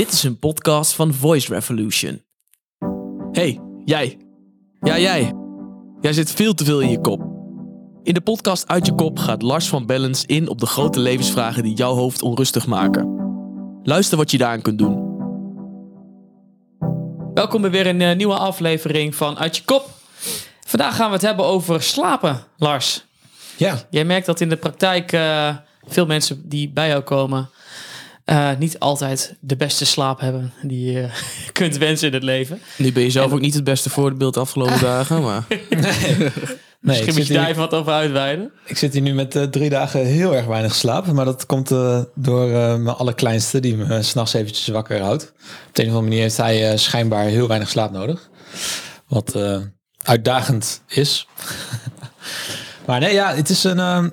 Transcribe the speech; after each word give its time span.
Dit 0.00 0.12
is 0.12 0.22
een 0.22 0.38
podcast 0.38 0.92
van 0.92 1.14
Voice 1.14 1.54
Revolution. 1.54 2.22
Hey, 3.32 3.60
jij. 3.84 4.18
Ja, 4.80 4.98
jij. 4.98 5.32
Jij 6.00 6.12
zit 6.12 6.30
veel 6.32 6.54
te 6.54 6.64
veel 6.64 6.80
in 6.80 6.90
je 6.90 7.00
kop. 7.00 7.20
In 8.02 8.14
de 8.14 8.20
podcast 8.20 8.68
Uit 8.68 8.86
je 8.86 8.94
kop 8.94 9.18
gaat 9.18 9.42
Lars 9.42 9.68
van 9.68 9.86
Bellens 9.86 10.24
in 10.24 10.48
op 10.48 10.58
de 10.58 10.66
grote 10.66 11.00
levensvragen 11.00 11.62
die 11.62 11.74
jouw 11.74 11.94
hoofd 11.94 12.22
onrustig 12.22 12.66
maken. 12.66 13.08
Luister 13.82 14.16
wat 14.18 14.30
je 14.30 14.38
daaraan 14.38 14.62
kunt 14.62 14.78
doen. 14.78 14.94
Welkom 17.34 17.60
bij 17.60 17.70
weer 17.70 17.86
een 17.86 18.00
eh, 18.00 18.16
nieuwe 18.16 18.36
aflevering 18.36 19.14
van 19.14 19.38
Uit 19.38 19.56
je 19.56 19.64
kop. 19.64 19.88
Vandaag 20.66 20.96
gaan 20.96 21.08
we 21.08 21.14
het 21.14 21.24
hebben 21.24 21.44
over 21.44 21.82
slapen, 21.82 22.44
Lars. 22.56 23.04
Ja, 23.56 23.86
Jij 23.90 24.04
merkt 24.04 24.26
dat 24.26 24.40
in 24.40 24.48
de 24.48 24.56
praktijk 24.56 25.12
eh, 25.12 25.56
veel 25.86 26.06
mensen 26.06 26.48
die 26.48 26.70
bij 26.70 26.88
jou 26.88 27.02
komen 27.02 27.50
eh, 28.30 28.50
niet 28.58 28.78
altijd 28.78 29.34
de 29.40 29.56
beste 29.56 29.84
slaap 29.84 30.20
hebben 30.20 30.52
die 30.62 30.92
je 30.92 31.08
kunt 31.52 31.76
wensen 31.76 32.08
in 32.08 32.14
het 32.14 32.22
leven. 32.22 32.60
Nu 32.76 32.92
ben 32.92 33.02
je 33.02 33.10
zelf 33.10 33.32
ook 33.32 33.40
niet 33.40 33.54
het 33.54 33.64
beste 33.64 33.90
voorbeeld 33.90 34.34
de 34.34 34.40
afgelopen 34.40 34.80
dagen, 34.94 35.22
maar... 35.22 35.44
nee, 35.48 36.30
Misschien 36.80 37.08
ik 37.08 37.14
moet 37.16 37.26
je 37.26 37.34
daar 37.34 37.48
even 37.48 37.60
wat 37.60 37.74
over 37.74 37.92
uitweiden. 37.92 38.52
ik 38.66 38.78
zit 38.78 38.92
hier 38.92 39.02
nu 39.02 39.14
met 39.14 39.36
eh, 39.36 39.42
drie 39.42 39.70
dagen 39.70 40.06
heel 40.06 40.34
erg 40.36 40.46
weinig 40.46 40.74
slaap. 40.74 41.06
Maar 41.06 41.24
dat 41.24 41.46
komt 41.46 41.70
eh, 41.70 42.00
door 42.14 42.44
eh, 42.50 42.76
mijn 42.76 42.96
allerkleinste 42.96 43.60
die 43.60 43.76
me 43.76 44.02
's 44.02 44.08
s'nachts 44.08 44.32
eventjes 44.34 44.68
wakker 44.68 45.00
houdt. 45.00 45.32
Op 45.68 45.74
de 45.74 45.82
een 45.82 45.88
of 45.88 45.94
andere 45.94 46.02
manier 46.02 46.20
heeft 46.22 46.36
hij 46.36 46.70
eh, 46.70 46.78
schijnbaar 46.78 47.24
heel 47.24 47.48
weinig 47.48 47.68
slaap 47.68 47.90
nodig. 47.92 48.30
Wat 49.08 49.34
eh, 49.34 49.58
uitdagend 50.02 50.82
is. 50.88 51.26
maar 52.86 53.00
nee, 53.00 53.12
ja, 53.12 53.34
het 53.34 53.48
is 53.48 53.64
een... 53.64 53.78
eh, 53.78 54.04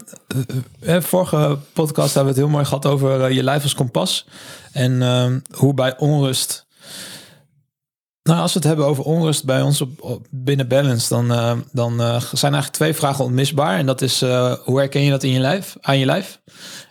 eh, 0.82 0.96
eh, 0.96 1.02
vorige 1.02 1.58
podcast 1.74 2.14
hebben 2.14 2.34
we 2.34 2.40
het 2.40 2.48
heel 2.48 2.56
mooi 2.56 2.66
gehad 2.66 2.86
over 2.86 3.24
eh, 3.24 3.32
je 3.32 3.44
lijf 3.44 3.64
als 3.64 3.74
kompas. 3.76 4.28
En 4.72 5.02
eh, 5.02 5.32
hoe 5.58 5.74
bij 5.74 5.98
onrust... 5.98 6.66
Nou, 8.24 8.40
als 8.40 8.54
we 8.54 8.60
het 8.60 8.68
hebben 8.68 8.86
over 8.86 9.04
onrust 9.04 9.46
bij 9.46 9.62
ons 9.62 9.82
op, 9.82 10.28
binnen 10.30 10.68
Balance, 10.68 11.10
dan, 11.10 11.28
dan 11.72 11.98
zijn 11.98 12.54
eigenlijk 12.54 12.72
twee 12.72 12.94
vragen 12.94 13.26
onmisbaar. 13.26 13.78
En 13.78 13.86
dat 13.86 14.02
is, 14.02 14.20
hoe 14.64 14.78
herken 14.78 15.02
je 15.02 15.10
dat 15.10 15.24
in 15.24 15.32
je 15.32 15.40
lijf, 15.40 15.76
aan 15.82 15.98
je 15.98 16.06
lijf? 16.06 16.42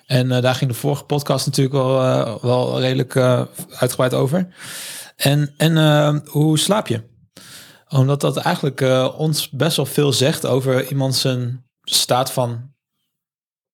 En 0.07 0.29
daar 0.29 0.55
ging 0.55 0.71
de 0.71 0.77
vorige 0.77 1.05
podcast 1.05 1.47
natuurlijk 1.47 1.77
wel, 1.77 2.39
wel 2.43 2.81
redelijk 2.81 3.17
uitgebreid 3.79 4.15
over. 4.15 4.49
En, 5.17 5.55
en 5.57 6.23
hoe 6.27 6.59
slaap 6.59 6.87
je? 6.87 7.03
Omdat 7.89 8.21
dat 8.21 8.37
eigenlijk 8.37 8.81
ons 9.17 9.51
best 9.51 9.77
wel 9.77 9.87
veel 9.87 10.13
zegt 10.13 10.47
over 10.47 10.89
iemand 10.89 11.15
zijn 11.15 11.66
staat 11.91 12.33
van 12.33 12.75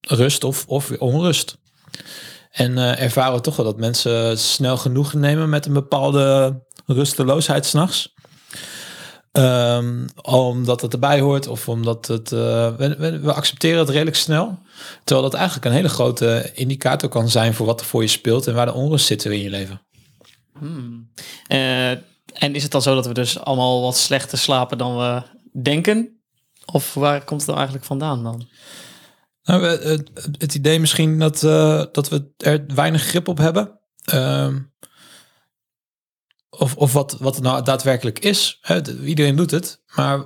rust 0.00 0.44
of, 0.44 0.64
of 0.66 0.90
onrust. 0.90 1.58
En 2.50 2.78
eh, 2.78 3.02
ervaren 3.02 3.42
toch 3.42 3.56
wel 3.56 3.66
dat 3.66 3.76
mensen 3.76 4.38
snel 4.38 4.76
genoeg 4.76 5.12
nemen 5.12 5.48
met 5.48 5.66
een 5.66 5.72
bepaalde 5.72 6.60
rusteloosheid 6.86 7.66
s'nachts. 7.66 8.14
Ehm 9.32 10.06
omdat 10.22 10.80
het 10.80 10.92
erbij 10.92 11.20
hoort 11.20 11.46
of 11.46 11.68
omdat 11.68 12.06
het... 12.06 12.32
eh, 12.32 12.76
we, 12.76 13.18
we, 13.20 13.32
accepteren 13.32 13.78
het 13.78 13.88
redelijk 13.88 14.16
snel. 14.16 14.58
Terwijl 15.04 15.30
dat 15.30 15.38
eigenlijk 15.38 15.66
een 15.66 15.72
hele 15.72 15.88
grote 15.88 16.50
indicator 16.54 17.08
kan 17.08 17.28
zijn 17.28 17.54
voor 17.54 17.66
wat 17.66 17.80
er 17.80 17.86
voor 17.86 18.02
je 18.02 18.08
speelt 18.08 18.46
en 18.46 18.54
waar 18.54 18.66
de 18.66 18.72
onrust 18.72 19.06
zit 19.06 19.24
in 19.24 19.38
je 19.38 19.50
leven. 19.50 19.82
Eh, 21.46 21.90
en 22.32 22.54
is 22.54 22.62
het 22.62 22.72
dan 22.72 22.82
zo 22.82 22.94
dat 22.94 23.06
we 23.06 23.14
dus 23.14 23.38
allemaal 23.38 23.82
wat 23.82 23.96
slechter 23.96 24.38
slapen 24.38 24.78
dan 24.78 24.96
we 24.96 25.22
denken? 25.62 26.21
Of 26.64 26.94
waar 26.94 27.24
komt 27.24 27.40
het 27.40 27.48
dan 27.48 27.56
eigenlijk 27.56 27.86
vandaan 27.86 28.22
dan? 28.22 28.48
Nou, 29.42 29.66
het, 30.38 30.54
idee 30.54 30.80
misschien 30.80 31.18
dat, 31.18 31.42
eh, 31.42 31.84
dat 31.92 32.08
we 32.08 32.32
er 32.36 32.64
weinig 32.74 33.02
grip 33.02 33.28
op 33.28 33.38
hebben. 33.38 33.80
Ehm, 34.04 34.58
of 36.50 36.76
of 36.76 36.92
wat, 36.92 37.16
wat 37.20 37.34
het 37.34 37.44
nou 37.44 37.62
daadwerkelijk 37.62 38.18
is. 38.18 38.60
Iedereen 39.04 39.36
doet 39.36 39.50
het. 39.50 39.82
Maar 39.94 40.24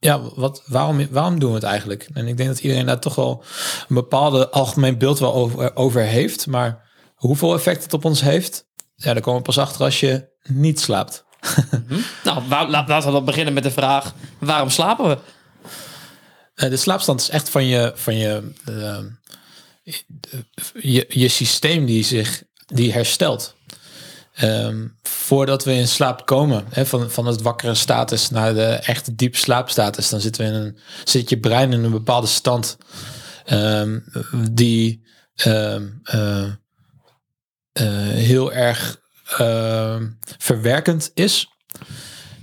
ja, 0.00 0.20
wat, 0.34 0.62
waarom, 0.66 1.08
waarom 1.10 1.38
doen 1.38 1.48
we 1.48 1.54
het 1.54 1.64
eigenlijk? 1.64 2.08
En 2.12 2.26
ik 2.26 2.36
denk 2.36 2.48
dat 2.48 2.60
iedereen 2.60 2.86
daar 2.86 3.00
toch 3.00 3.14
wel 3.14 3.44
een 3.88 3.94
bepaalde 3.94 4.50
algemeen 4.50 4.98
beeld 4.98 5.18
wel 5.18 5.34
over, 5.34 5.76
over 5.76 6.02
heeft. 6.02 6.46
Maar 6.46 6.90
hoeveel 7.14 7.54
effect 7.54 7.82
het 7.82 7.92
op 7.92 8.04
ons 8.04 8.20
heeft, 8.20 8.68
ja, 8.94 9.12
daar 9.12 9.22
komen 9.22 9.38
we 9.38 9.46
pas 9.46 9.58
achter 9.58 9.84
als 9.84 10.00
je 10.00 10.32
niet 10.42 10.80
slaapt. 10.80 11.23
Nou, 12.24 12.42
wa- 12.48 12.68
laat- 12.68 12.88
laten 12.88 13.06
we 13.08 13.12
dan 13.14 13.24
beginnen 13.24 13.54
met 13.54 13.62
de 13.62 13.70
vraag, 13.70 14.12
waarom 14.38 14.70
slapen 14.70 15.08
we? 15.08 15.18
Eh, 16.54 16.70
de 16.70 16.76
slaapstand 16.76 17.20
is 17.20 17.28
echt 17.28 17.48
van 17.48 17.66
je, 17.66 17.92
van 17.94 18.16
je, 18.16 18.52
eh, 18.64 18.98
je, 20.80 21.04
je 21.08 21.28
systeem 21.28 21.86
die 21.86 22.04
zich 22.04 22.42
die 22.66 22.92
herstelt. 22.92 23.54
Ehm, 24.34 24.86
voordat 25.02 25.64
we 25.64 25.72
in 25.72 25.88
slaap 25.88 26.26
komen, 26.26 26.64
van, 26.72 27.10
van 27.10 27.26
het 27.26 27.42
wakkere 27.42 27.74
status 27.74 28.30
naar 28.30 28.54
de 28.54 28.64
echte 28.66 29.14
diep 29.14 29.36
slaapstatus, 29.36 30.08
dan 30.08 30.20
zitten 30.20 30.42
we 30.42 30.48
in 30.48 30.54
een, 30.54 30.78
zit 31.04 31.28
je 31.28 31.38
brein 31.38 31.72
in 31.72 31.84
een 31.84 31.90
bepaalde 31.90 32.26
stand 32.26 32.76
ehm, 33.44 33.98
die 34.50 35.02
ehm, 35.34 35.88
eh, 36.04 36.42
eh, 37.72 38.08
heel 38.08 38.52
erg 38.52 39.02
ehm, 39.38 40.06
verwerkend 40.38 41.10
is. 41.14 41.48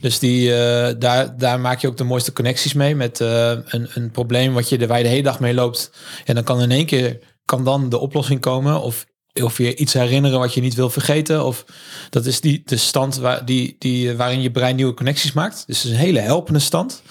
Dus 0.02 0.20
die, 0.20 0.56
eh, 0.56 0.96
daar, 1.00 1.38
daar 1.38 1.60
maak 1.60 1.80
je 1.80 1.88
ook 1.88 1.98
de 1.98 2.04
mooiste 2.04 2.34
connecties 2.34 2.74
mee 2.74 2.96
met 2.96 3.22
eh, 3.22 3.52
een, 3.66 3.90
een 3.94 4.12
probleem 4.12 4.54
wat 4.54 4.70
je 4.70 4.78
de 4.78 4.94
hele 4.94 5.22
dag 5.22 5.40
mee 5.40 5.54
loopt. 5.54 5.92
En 6.26 6.36
dan 6.36 6.44
kan 6.44 6.62
in 6.62 6.72
één 6.72 6.86
keer 6.86 7.20
kan 7.46 7.64
dan 7.64 7.90
de 7.90 8.00
oplossing 8.00 8.40
komen. 8.40 8.82
Of, 8.82 9.06
of 9.34 9.58
je 9.58 9.76
iets 9.76 9.94
herinneren 9.94 10.40
wat 10.40 10.54
je 10.54 10.62
niet 10.62 10.76
wil 10.76 10.90
vergeten. 10.90 11.46
Of 11.46 11.66
dat 12.10 12.26
is 12.26 12.42
die, 12.42 12.62
de 12.66 12.78
stand 12.78 13.18
waar, 13.18 13.46
die, 13.46 13.76
die, 13.80 14.16
waarin 14.16 14.42
je 14.42 14.52
brein 14.52 14.76
nieuwe 14.76 14.94
connecties 14.94 15.32
maakt. 15.34 15.64
Dus 15.68 15.78
het 15.78 15.86
is 15.86 15.92
een 15.92 16.06
hele 16.06 16.20
helpende 16.20 16.60
stand. 16.60 17.02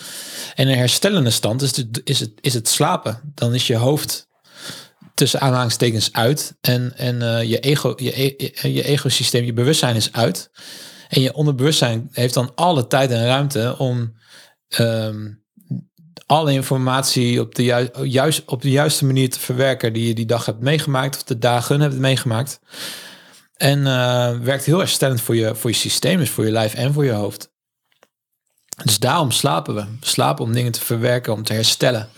En 0.54 0.69
een 0.69 0.78
herstellende 0.78 1.31
stand 1.31 1.62
is, 1.62 1.72
de, 1.72 2.00
is, 2.04 2.20
het, 2.20 2.32
is 2.41 2.54
het 2.54 2.69
slapen. 2.69 3.20
Dan 3.34 3.54
is 3.54 3.66
je 3.66 3.76
hoofd 3.76 4.28
tussen 5.20 5.41
aanhalingstekens 5.41 6.12
uit. 6.12 6.56
En, 6.60 6.97
en 6.97 7.22
eh, 7.22 7.50
je, 7.50 7.60
ego, 7.60 7.92
je, 7.97 8.22
e- 8.22 8.69
je 8.69 8.84
egosysteem, 8.84 9.44
je 9.44 9.53
bewustzijn 9.53 9.97
is 9.97 10.12
uit. 10.12 10.50
En 11.08 11.20
je 11.20 11.34
onderbewustzijn 11.34 12.08
heeft 12.12 12.34
dan 12.34 12.53
alle 12.54 12.86
tijd 12.86 13.10
en 13.10 13.26
ruimte 13.26 13.75
om 13.78 14.14
ehm, 14.69 15.28
alle 16.26 16.53
informatie 16.53 17.41
op 17.41 17.54
de, 17.54 17.64
ju- 17.64 18.04
juist, 18.04 18.42
op 18.44 18.62
de 18.62 18.70
juiste 18.70 19.04
manier 19.04 19.31
te 19.31 19.41
verwerken 19.41 19.92
die 19.92 20.06
je 20.06 20.14
die 20.14 20.26
dag 20.26 20.47
hebt 20.47 20.60
meegemaakt 20.60 21.16
of 21.16 21.22
de 21.22 21.38
dagen 21.38 21.81
hebt 21.81 21.98
meegemaakt. 21.98 22.60
En 23.54 23.87
eh, 23.87 24.38
werkt 24.38 24.64
heel 24.64 24.78
herstellend 24.78 25.20
voor 25.20 25.37
je, 25.37 25.54
voor 25.54 25.70
je 25.70 25.76
systeem, 25.76 26.19
dus 26.19 26.31
voor 26.31 26.44
je 26.44 26.52
lijf 26.52 26.75
en 26.75 26.92
voor 26.92 27.04
je 27.04 27.12
hoofd. 27.12 27.50
Dus 28.84 28.98
daarom 28.98 29.31
slapen 29.31 29.75
we. 29.75 29.81
We 29.81 30.06
slapen 30.06 30.44
om 30.44 30.52
dingen 30.52 30.72
te 30.72 30.81
verwerken, 30.81 31.32
om 31.32 31.42
te 31.42 31.52
herstellen. 31.52 32.08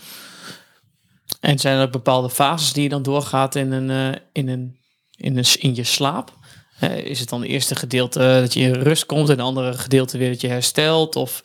En 1.43 1.59
zijn 1.59 1.77
er 1.77 1.89
bepaalde 1.89 2.29
fases 2.29 2.73
die 2.73 2.83
je 2.83 2.89
dan 2.89 3.03
doorgaat 3.03 3.55
in, 3.55 3.71
een, 3.71 3.89
eh, 3.89 4.19
in, 4.31 4.47
een, 4.47 4.77
in, 5.15 5.37
een, 5.37 5.45
in 5.59 5.75
je 5.75 5.83
slaap? 5.83 6.33
Eh, 6.79 6.97
is 6.97 7.19
het 7.19 7.29
dan 7.29 7.41
het 7.41 7.49
eerste 7.49 7.75
gedeelte 7.75 8.19
dat 8.19 8.53
je 8.53 8.59
in 8.59 8.73
rust 8.73 9.05
komt 9.05 9.29
en 9.29 9.35
het 9.35 9.45
andere 9.45 9.73
gedeelte 9.73 10.17
weer 10.17 10.29
dat 10.29 10.41
je 10.41 10.47
herstelt? 10.47 11.15
Of 11.15 11.41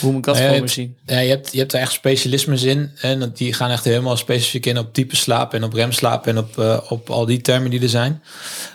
hoe 0.00 0.10
moet 0.10 0.18
ik 0.18 0.24
dat 0.24 0.38
ja, 0.38 0.48
voor 0.48 0.60
me 0.60 0.68
zien? 0.68 0.96
Ja, 1.06 1.18
je 1.18 1.28
hebt, 1.28 1.52
je 1.52 1.58
hebt 1.58 1.72
er 1.72 1.80
echt 1.80 1.92
specialismes 1.92 2.62
in. 2.62 2.90
En 3.00 3.32
die 3.34 3.52
gaan 3.52 3.70
echt 3.70 3.84
helemaal 3.84 4.16
specifiek 4.16 4.66
in 4.66 4.78
op 4.78 4.94
type 4.94 5.16
slaap 5.16 5.54
en 5.54 5.64
op 5.64 5.72
remslaap 5.72 6.26
en 6.26 6.38
op, 6.38 6.58
eh, 6.58 6.80
op 6.88 7.10
al 7.10 7.26
die 7.26 7.40
termen 7.40 7.70
die 7.70 7.82
er 7.82 7.88
zijn. 7.88 8.22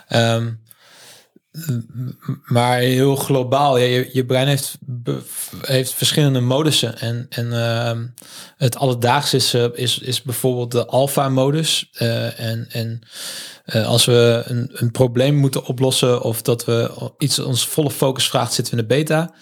Ehm, 0.08 0.50
maar 2.44 2.78
heel 2.78 3.16
globaal, 3.16 3.78
ja, 3.78 3.84
je, 3.84 4.10
je 4.12 4.24
brein 4.24 4.46
heeft, 4.46 4.78
heeft 5.60 5.94
verschillende 5.94 6.40
modussen. 6.40 6.98
En, 6.98 7.26
en 7.28 7.52
ehm, 7.52 8.06
het 8.56 8.76
alledaagse 8.76 9.36
is, 9.36 9.54
eh, 9.54 9.64
is, 9.72 9.98
is 9.98 10.22
bijvoorbeeld 10.22 10.72
de 10.72 10.86
alpha-modus. 10.86 11.90
Eh, 11.92 12.40
en 12.40 12.66
en 12.70 13.00
eh, 13.64 13.86
als 13.86 14.04
we 14.04 14.42
een, 14.44 14.70
een 14.72 14.90
probleem 14.90 15.34
moeten 15.34 15.66
oplossen 15.66 16.22
of 16.22 16.42
dat 16.42 16.64
we 16.64 17.10
iets 17.18 17.38
ons 17.38 17.66
volle 17.66 17.90
focus 17.90 18.28
vraagt, 18.28 18.52
zitten 18.52 18.74
we 18.74 18.80
in 18.80 18.88
de 18.88 18.94
beta. 18.94 19.34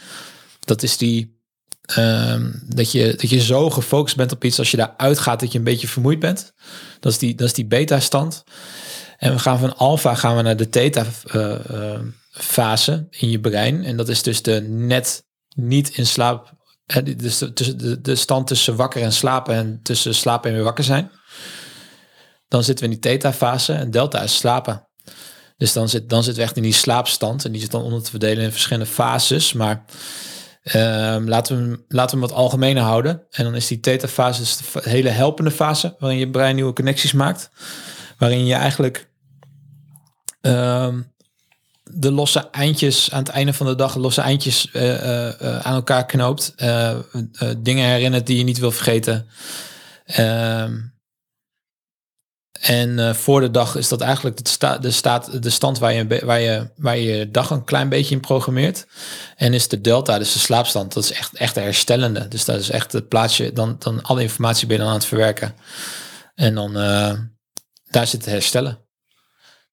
Dat 0.61 0.83
is 0.83 0.97
die 0.97 1.41
Ehm, 1.83 2.51
dat, 2.65 2.93
je, 2.93 3.15
dat 3.17 3.31
je 3.31 3.41
zo 3.41 3.71
gefocust 3.71 4.17
bent 4.17 4.33
op 4.33 4.45
iets 4.45 4.59
als 4.59 4.71
je 4.71 4.77
daar 4.77 4.95
uitgaat 4.97 5.41
dat 5.41 5.53
je 5.53 5.59
een 5.59 5.65
beetje 5.65 5.89
vermoeid 5.89 6.19
bent. 6.19 6.53
Dat 7.01 7.13
is 7.13 7.19
die, 7.19 7.35
dat 7.35 7.47
is 7.47 7.53
die 7.53 7.67
beta-stand. 7.67 8.45
En 9.23 9.33
we 9.33 9.39
gaan 9.39 9.59
van 9.59 9.77
alpha 9.77 10.15
gaan 10.15 10.37
we 10.37 10.43
naar 10.43 10.57
de 10.57 10.69
theta-fase 10.69 11.87
in 13.11 13.31
je 13.31 13.41
brein. 13.41 13.85
En 13.85 13.97
dat 13.97 14.09
is 14.09 14.23
dus 14.23 14.43
de 14.43 14.61
net 14.61 15.25
niet 15.55 15.97
in 15.97 16.07
slaap. 16.07 16.53
Dus 17.17 17.39
de, 17.39 18.01
de, 18.01 18.15
stand 18.15 18.47
tussen 18.47 18.77
wakker 18.77 19.03
en 19.03 19.13
slapen 19.13 19.55
en 19.55 19.81
tussen 19.83 20.15
slapen 20.15 20.51
en 20.51 20.57
weer 20.57 20.65
wakker 20.65 20.85
zijn. 20.85 21.11
Dan 22.49 22.65
zitten 22.65 22.85
we 22.85 22.91
in 22.93 23.01
die 23.01 23.11
theta-fase 23.11 23.73
en 23.73 23.91
delta 23.91 24.23
is 24.23 24.37
slapen. 24.37 24.89
Dus 25.57 25.73
dan, 25.73 25.89
zit, 25.89 26.09
dan 26.09 26.23
zitten 26.23 26.43
we 26.43 26.49
echt 26.49 26.57
in 26.57 26.63
die 26.63 26.73
slaapstand. 26.73 27.45
En 27.45 27.53
die 27.53 27.61
zit 27.61 27.71
dan 27.71 27.83
onder 27.83 28.03
te 28.03 28.11
verdelen 28.11 28.45
in 28.45 28.53
verschillende 28.53 28.91
fases. 28.91 29.53
Maar 29.53 29.85
Ehm, 30.63 31.29
laten, 31.29 31.71
we, 31.71 31.85
laten 31.89 32.19
we 32.19 32.21
hem 32.21 32.31
wat 32.31 32.39
algemener 32.39 32.83
houden. 32.83 33.23
En 33.31 33.45
dan 33.45 33.55
is 33.55 33.67
die 33.67 33.81
theta-fase 33.81 34.41
dus 34.41 34.57
de 34.57 34.91
hele 34.91 35.09
helpende 35.09 35.51
fase, 35.51 35.95
waarin 35.99 36.19
je 36.19 36.31
brein 36.31 36.55
nieuwe 36.55 36.73
connecties 36.73 37.13
maakt. 37.13 37.51
Waarin 38.19 38.47
je 38.47 38.55
eigenlijk 38.55 39.11
ehm, 40.43 41.01
de 41.95 42.11
losse 42.11 42.49
eindjes 42.51 43.11
aan 43.11 43.23
het 43.23 43.29
einde 43.29 43.53
van 43.53 43.67
de 43.67 43.75
dag, 43.75 43.95
losse 43.95 44.21
eindjes 44.21 44.71
eh, 44.71 44.95
eh, 44.95 45.41
eh, 45.41 45.59
aan 45.59 45.75
elkaar 45.75 46.07
knoopt. 46.07 46.55
Dingen 47.59 47.89
herinnert 47.89 48.27
die 48.27 48.37
je 48.37 48.45
niet 48.45 48.59
wil 48.59 48.71
vergeten. 48.71 49.27
Ehm, 50.05 50.81
en 52.61 53.17
voor 53.17 53.41
de 53.41 53.51
dag 53.51 53.77
is 53.77 53.89
dat 53.89 54.01
eigenlijk 54.01 54.45
de, 54.45 54.49
sta 54.49 54.79
de, 54.79 54.91
staat, 54.91 55.43
de 55.43 55.51
stand 55.51 55.79
waar 55.79 55.93
je, 55.93 56.21
waar, 56.25 56.41
je, 56.41 56.71
waar 56.77 56.99
je 56.99 57.31
dag 57.31 57.51
een 57.51 57.65
klein 57.65 57.89
beetje 57.89 58.15
in 58.15 58.21
programmeert. 58.21 58.87
En 59.37 59.55
is 59.55 59.69
de 59.69 59.81
delta, 59.81 60.19
dus 60.19 60.33
de 60.33 60.39
slaapstand, 60.39 60.95
dat 60.95 61.05
is 61.05 61.13
echt, 61.13 61.35
echt 61.35 61.55
de 61.55 61.61
herstellende. 61.61 62.29
Dus 62.29 62.45
dat 62.45 62.61
is 62.61 62.71
echt 62.71 62.93
het 62.93 63.09
plaatsje, 63.09 63.53
dan, 63.53 63.77
dan 63.79 64.03
alle 64.03 64.23
informatie 64.23 64.67
ben 64.67 64.77
je 64.77 64.83
dan 64.83 64.91
aan 64.91 64.99
het 64.99 65.07
verwerken. 65.07 65.55
En 66.35 66.55
dan 66.55 66.73
daar 67.91 68.07
zit 68.07 68.25
het 68.25 68.33
herstellen. 68.33 68.82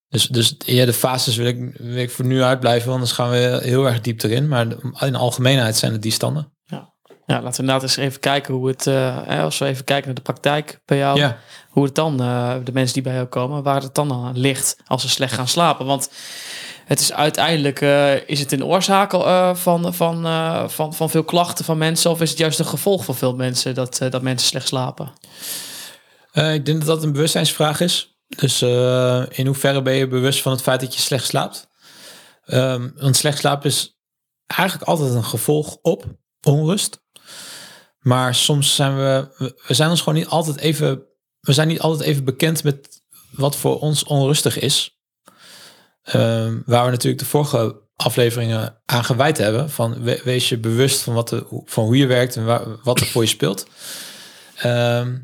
Dus, 0.09 0.27
dus 0.27 0.55
ja, 0.57 0.85
de 0.85 0.93
fases 0.93 1.35
wil 1.35 1.45
ik, 1.47 1.75
wil 1.77 1.97
ik 1.97 2.11
voor 2.11 2.25
nu 2.25 2.43
uitblijven, 2.43 2.91
anders 2.91 3.11
gaan 3.11 3.29
we 3.29 3.59
heel 3.63 3.85
erg 3.85 4.01
diep 4.01 4.23
erin. 4.23 4.47
Maar 4.47 4.67
in 4.99 5.11
de 5.11 5.17
algemeenheid 5.17 5.75
zijn 5.75 5.91
het 5.91 6.01
die 6.01 6.11
standen. 6.11 6.51
Ja, 7.25 7.41
laten 7.41 7.51
we 7.51 7.59
inderdaad 7.59 7.83
eens 7.83 7.97
even 7.97 8.19
kijken 8.19 8.53
hoe 8.53 8.67
het, 8.67 8.87
eh, 8.87 9.43
als 9.43 9.57
we 9.57 9.65
even 9.65 9.83
kijken 9.83 10.05
naar 10.05 10.15
de 10.15 10.21
praktijk 10.21 10.79
bij 10.85 10.97
jou, 10.97 11.19
Ja. 11.19 11.37
hoe 11.69 11.83
het 11.83 11.95
dan, 11.95 12.21
eh, 12.21 12.55
de 12.63 12.71
mensen 12.71 12.93
die 12.93 13.03
bij 13.03 13.13
jou 13.13 13.25
komen, 13.25 13.63
waar 13.63 13.81
het 13.81 13.95
dan 13.95 14.11
aan 14.11 14.37
ligt 14.37 14.77
als 14.85 15.01
ze 15.01 15.09
slecht 15.09 15.33
gaan 15.33 15.47
slapen. 15.47 15.85
Want 15.85 16.11
het 16.85 16.99
is 16.99 17.13
uiteindelijk, 17.13 17.81
eh, 17.81 18.27
is 18.27 18.39
het 18.39 18.51
een 18.51 18.65
oorzaak 18.65 19.11
van, 19.57 19.93
van, 19.93 20.23
van, 20.69 20.93
van 20.93 21.09
veel 21.09 21.23
klachten 21.23 21.65
van 21.65 21.77
mensen 21.77 22.11
of 22.11 22.21
is 22.21 22.29
het 22.29 22.39
juist 22.39 22.59
een 22.59 22.65
gevolg 22.65 23.05
van 23.05 23.15
veel 23.15 23.35
mensen 23.35 23.75
dat, 23.75 23.99
dat 24.09 24.21
mensen 24.21 24.47
slecht 24.47 24.67
slapen? 24.67 25.11
Ik 26.33 26.65
denk 26.65 26.77
dat 26.77 26.85
dat 26.85 27.03
een 27.03 27.11
bewustzijnsvraag 27.11 27.79
is. 27.79 28.18
Dus 28.37 28.61
eh, 28.61 29.23
in 29.29 29.45
hoeverre 29.45 29.81
ben 29.81 29.93
je 29.93 30.07
bewust 30.07 30.41
van 30.41 30.51
het 30.51 30.61
feit 30.61 30.79
dat 30.79 30.93
je 30.95 31.01
slecht 31.01 31.25
slaapt? 31.25 31.67
Ehm, 32.45 32.89
want 32.95 33.15
slecht 33.15 33.37
slapen 33.37 33.69
is 33.69 33.97
eigenlijk 34.45 34.89
altijd 34.89 35.13
een 35.13 35.23
gevolg 35.23 35.77
op 35.81 36.05
onrust. 36.47 37.03
Maar 37.99 38.35
soms 38.35 38.75
zijn 38.75 38.95
we, 38.95 39.27
we- 39.67 39.73
zijn 39.73 39.89
ons 39.89 39.99
gewoon 40.01 40.19
niet 40.19 40.27
altijd 40.27 40.57
even, 40.57 41.01
we 41.39 41.53
zijn 41.53 41.67
niet 41.67 41.79
altijd 41.79 42.09
even 42.09 42.23
bekend 42.23 42.63
met 42.63 43.01
wat 43.31 43.55
voor 43.55 43.79
ons 43.79 44.03
onrustig 44.03 44.59
is. 44.59 44.97
Ehm, 46.03 46.59
waar 46.65 46.85
we 46.85 46.91
natuurlijk 46.91 47.21
de 47.21 47.27
vorige 47.29 47.81
afleveringen 47.95 48.81
aan 48.85 49.03
gewijd 49.03 49.37
hebben. 49.37 49.69
Van 49.69 50.03
we- 50.03 50.21
wees 50.23 50.49
je 50.49 50.57
bewust 50.59 51.01
van, 51.01 51.13
wat 51.13 51.29
de, 51.29 51.63
van 51.65 51.83
hoe 51.83 51.97
je 51.97 52.05
werkt 52.07 52.35
en 52.35 52.45
waar, 52.45 52.63
wat 52.83 52.99
er 52.99 53.05
voor 53.05 53.21
je 53.21 53.27
speelt. 53.29 53.65
Ehm, 54.55 55.17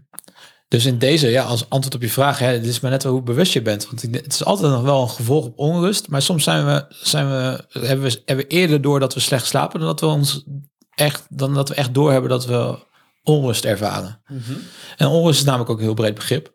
dus 0.68 0.86
in 0.86 0.98
deze, 0.98 1.30
ja, 1.30 1.44
als 1.44 1.70
antwoord 1.70 1.96
op 1.96 2.02
je 2.02 2.10
vraag, 2.10 2.40
hè, 2.40 2.48
het 2.48 2.66
is 2.66 2.80
maar 2.80 2.92
net 2.92 3.04
wel 3.04 3.12
hoe 3.12 3.22
bewust 3.22 3.54
je 3.54 3.62
bent. 3.62 3.86
Want 3.86 4.02
het 4.02 4.34
is 4.34 4.46
altijd 4.46 4.72
nog 4.72 4.82
wel 4.82 5.02
een 5.02 5.10
gevolg 5.10 5.46
op 5.46 5.58
onrust. 5.58 6.08
Maar 6.08 6.22
soms 6.22 6.44
zijn 6.44 6.66
we, 6.66 6.86
zijn 6.90 7.28
we, 7.28 7.66
hebben, 7.80 8.02
we, 8.02 8.22
hebben 8.26 8.46
we 8.46 8.52
eerder 8.52 8.82
door 8.82 9.00
dat 9.00 9.14
we 9.14 9.20
slecht 9.20 9.46
slapen 9.46 9.80
dan 9.80 9.88
dat 9.88 10.00
we 10.00 10.06
ons 10.06 10.44
echt, 10.96 11.26
dan 11.30 11.54
dat 11.54 11.70
we 11.70 11.76
echt 11.76 11.94
doorhebben 11.94 12.30
dat 12.30 12.46
we 12.46 12.86
onrust 13.24 13.66
ervaren. 13.66 14.22
En 14.98 15.08
onrust 15.08 15.40
is 15.40 15.46
namelijk 15.46 15.70
ook 15.70 15.78
een 15.78 15.84
heel 15.84 15.94
breed 15.94 16.16
begrip. 16.16 16.54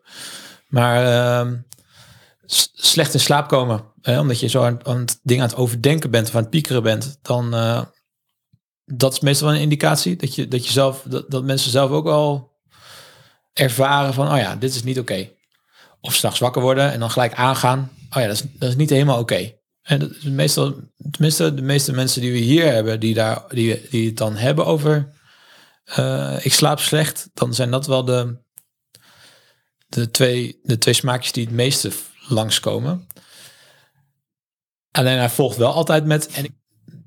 Maar 0.67 1.05
ehm, 1.05 1.55
slecht 2.73 3.13
in 3.13 3.19
slaap 3.19 3.47
komen, 3.47 3.83
hè, 4.01 4.19
omdat 4.19 4.39
je 4.39 4.47
zo 4.47 4.63
aan, 4.63 4.85
aan 4.85 4.99
het 4.99 5.19
ding 5.23 5.41
aan 5.41 5.47
het 5.47 5.57
overdenken 5.57 6.11
bent 6.11 6.27
of 6.27 6.35
aan 6.35 6.41
het 6.41 6.49
piekeren 6.49 6.83
bent, 6.83 7.19
dan 7.21 7.53
eh, 7.53 7.81
dat 8.85 9.13
is 9.13 9.19
meestal 9.19 9.47
wel 9.47 9.55
een 9.55 9.61
indicatie 9.61 10.15
dat 10.15 10.35
je, 10.35 10.47
dat 10.47 10.65
je 10.65 10.71
zelf, 10.71 11.03
dat, 11.07 11.31
dat 11.31 11.43
mensen 11.43 11.71
zelf 11.71 11.89
ook 11.89 12.07
al 12.07 12.50
ervaren 13.53 14.13
van, 14.13 14.31
oh 14.31 14.37
ja, 14.37 14.55
dit 14.55 14.75
is 14.75 14.83
niet 14.83 14.99
oké. 14.99 15.29
Of 16.01 16.15
s'nachts 16.15 16.39
wakker 16.39 16.61
worden 16.61 16.91
en 16.91 16.99
dan 16.99 17.11
gelijk 17.11 17.33
aangaan. 17.33 17.91
Oh 18.09 18.21
ja, 18.21 18.27
dat 18.27 18.35
is, 18.35 18.43
dat 18.53 18.69
is 18.69 18.75
niet 18.75 18.89
helemaal 18.89 19.19
oké. 19.19 19.51
En 19.81 19.99
dat 19.99 20.11
is 20.11 20.23
meestal, 20.23 20.75
tenminste, 21.11 21.53
de 21.53 21.61
meeste 21.61 21.91
mensen 21.91 22.21
die 22.21 22.31
we 22.31 22.37
hier 22.37 22.71
hebben, 22.73 22.99
die, 22.99 23.13
daar, 23.13 23.43
die, 23.49 23.87
die 23.89 24.05
het 24.07 24.17
dan 24.17 24.35
hebben 24.35 24.65
over 24.65 25.19
eh, 25.83 26.37
ik 26.41 26.53
slaap 26.53 26.79
slecht, 26.79 27.29
dan 27.33 27.53
zijn 27.53 27.71
dat 27.71 27.85
wel 27.87 28.05
de, 28.05 28.43
de, 29.87 30.11
twee, 30.11 30.59
de 30.63 30.77
twee 30.77 30.93
smaakjes 30.93 31.31
die 31.31 31.45
het 31.45 31.53
meeste 31.53 31.91
langskomen. 32.27 33.07
Alleen 34.91 35.17
hij 35.17 35.29
volgt 35.29 35.57
wel 35.57 35.73
altijd 35.73 36.05
met. 36.05 36.27
En 36.27 36.43
ik- 36.43 36.59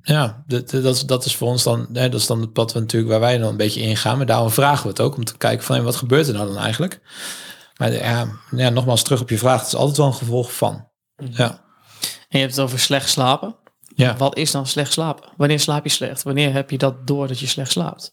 ja, 0.07 0.45
dat, 0.47 0.71
dat, 0.71 0.95
is, 0.95 1.07
dat 1.07 1.25
is 1.25 1.37
voor 1.37 1.49
ons 1.49 1.63
dan. 1.63 1.89
Hè, 1.93 2.09
dat 2.09 2.21
is 2.21 2.27
dan 2.27 2.41
het 2.41 2.53
pad 2.53 2.73
wat 2.73 2.83
natuurlijk 2.83 3.13
waar 3.13 3.21
wij 3.21 3.39
dan 3.39 3.49
een 3.49 3.57
beetje 3.57 3.81
ingaan. 3.81 4.17
Maar 4.17 4.27
daarom 4.27 4.51
vragen 4.51 4.83
we 4.83 4.89
het 4.89 5.01
ook 5.01 5.17
om 5.17 5.25
te 5.25 5.37
kijken 5.37 5.65
van 5.65 5.77
hé, 5.77 5.83
wat 5.83 5.97
gebeurt 5.97 6.29
er 6.29 6.35
nou 6.35 6.47
dan 6.47 6.59
eigenlijk? 6.59 7.01
Maar 7.77 7.93
ja, 7.93 8.29
ja, 8.51 8.69
nogmaals 8.69 9.03
terug 9.03 9.21
op 9.21 9.31
je 9.31 9.39
vraag. 9.39 9.59
Het 9.59 9.67
is 9.67 9.75
altijd 9.75 9.97
wel 9.97 10.07
een 10.07 10.15
gevolg 10.15 10.55
van. 10.55 10.89
Ja. 11.17 11.65
En 12.29 12.39
je 12.39 12.39
hebt 12.39 12.57
het 12.57 12.65
over 12.65 12.79
slecht 12.79 13.09
slapen. 13.09 13.57
Ja. 13.95 14.17
Wat 14.17 14.37
is 14.37 14.51
dan 14.51 14.67
slecht 14.67 14.93
slapen? 14.93 15.29
Wanneer 15.37 15.61
slaap 15.61 15.85
je 15.85 15.91
slecht? 15.91 16.23
Wanneer 16.23 16.53
heb 16.53 16.71
je 16.71 16.79
dat 16.79 17.07
door 17.07 17.29
dat 17.29 17.39
je 17.39 17.47
slecht 17.47 17.71
slaapt? 17.71 18.13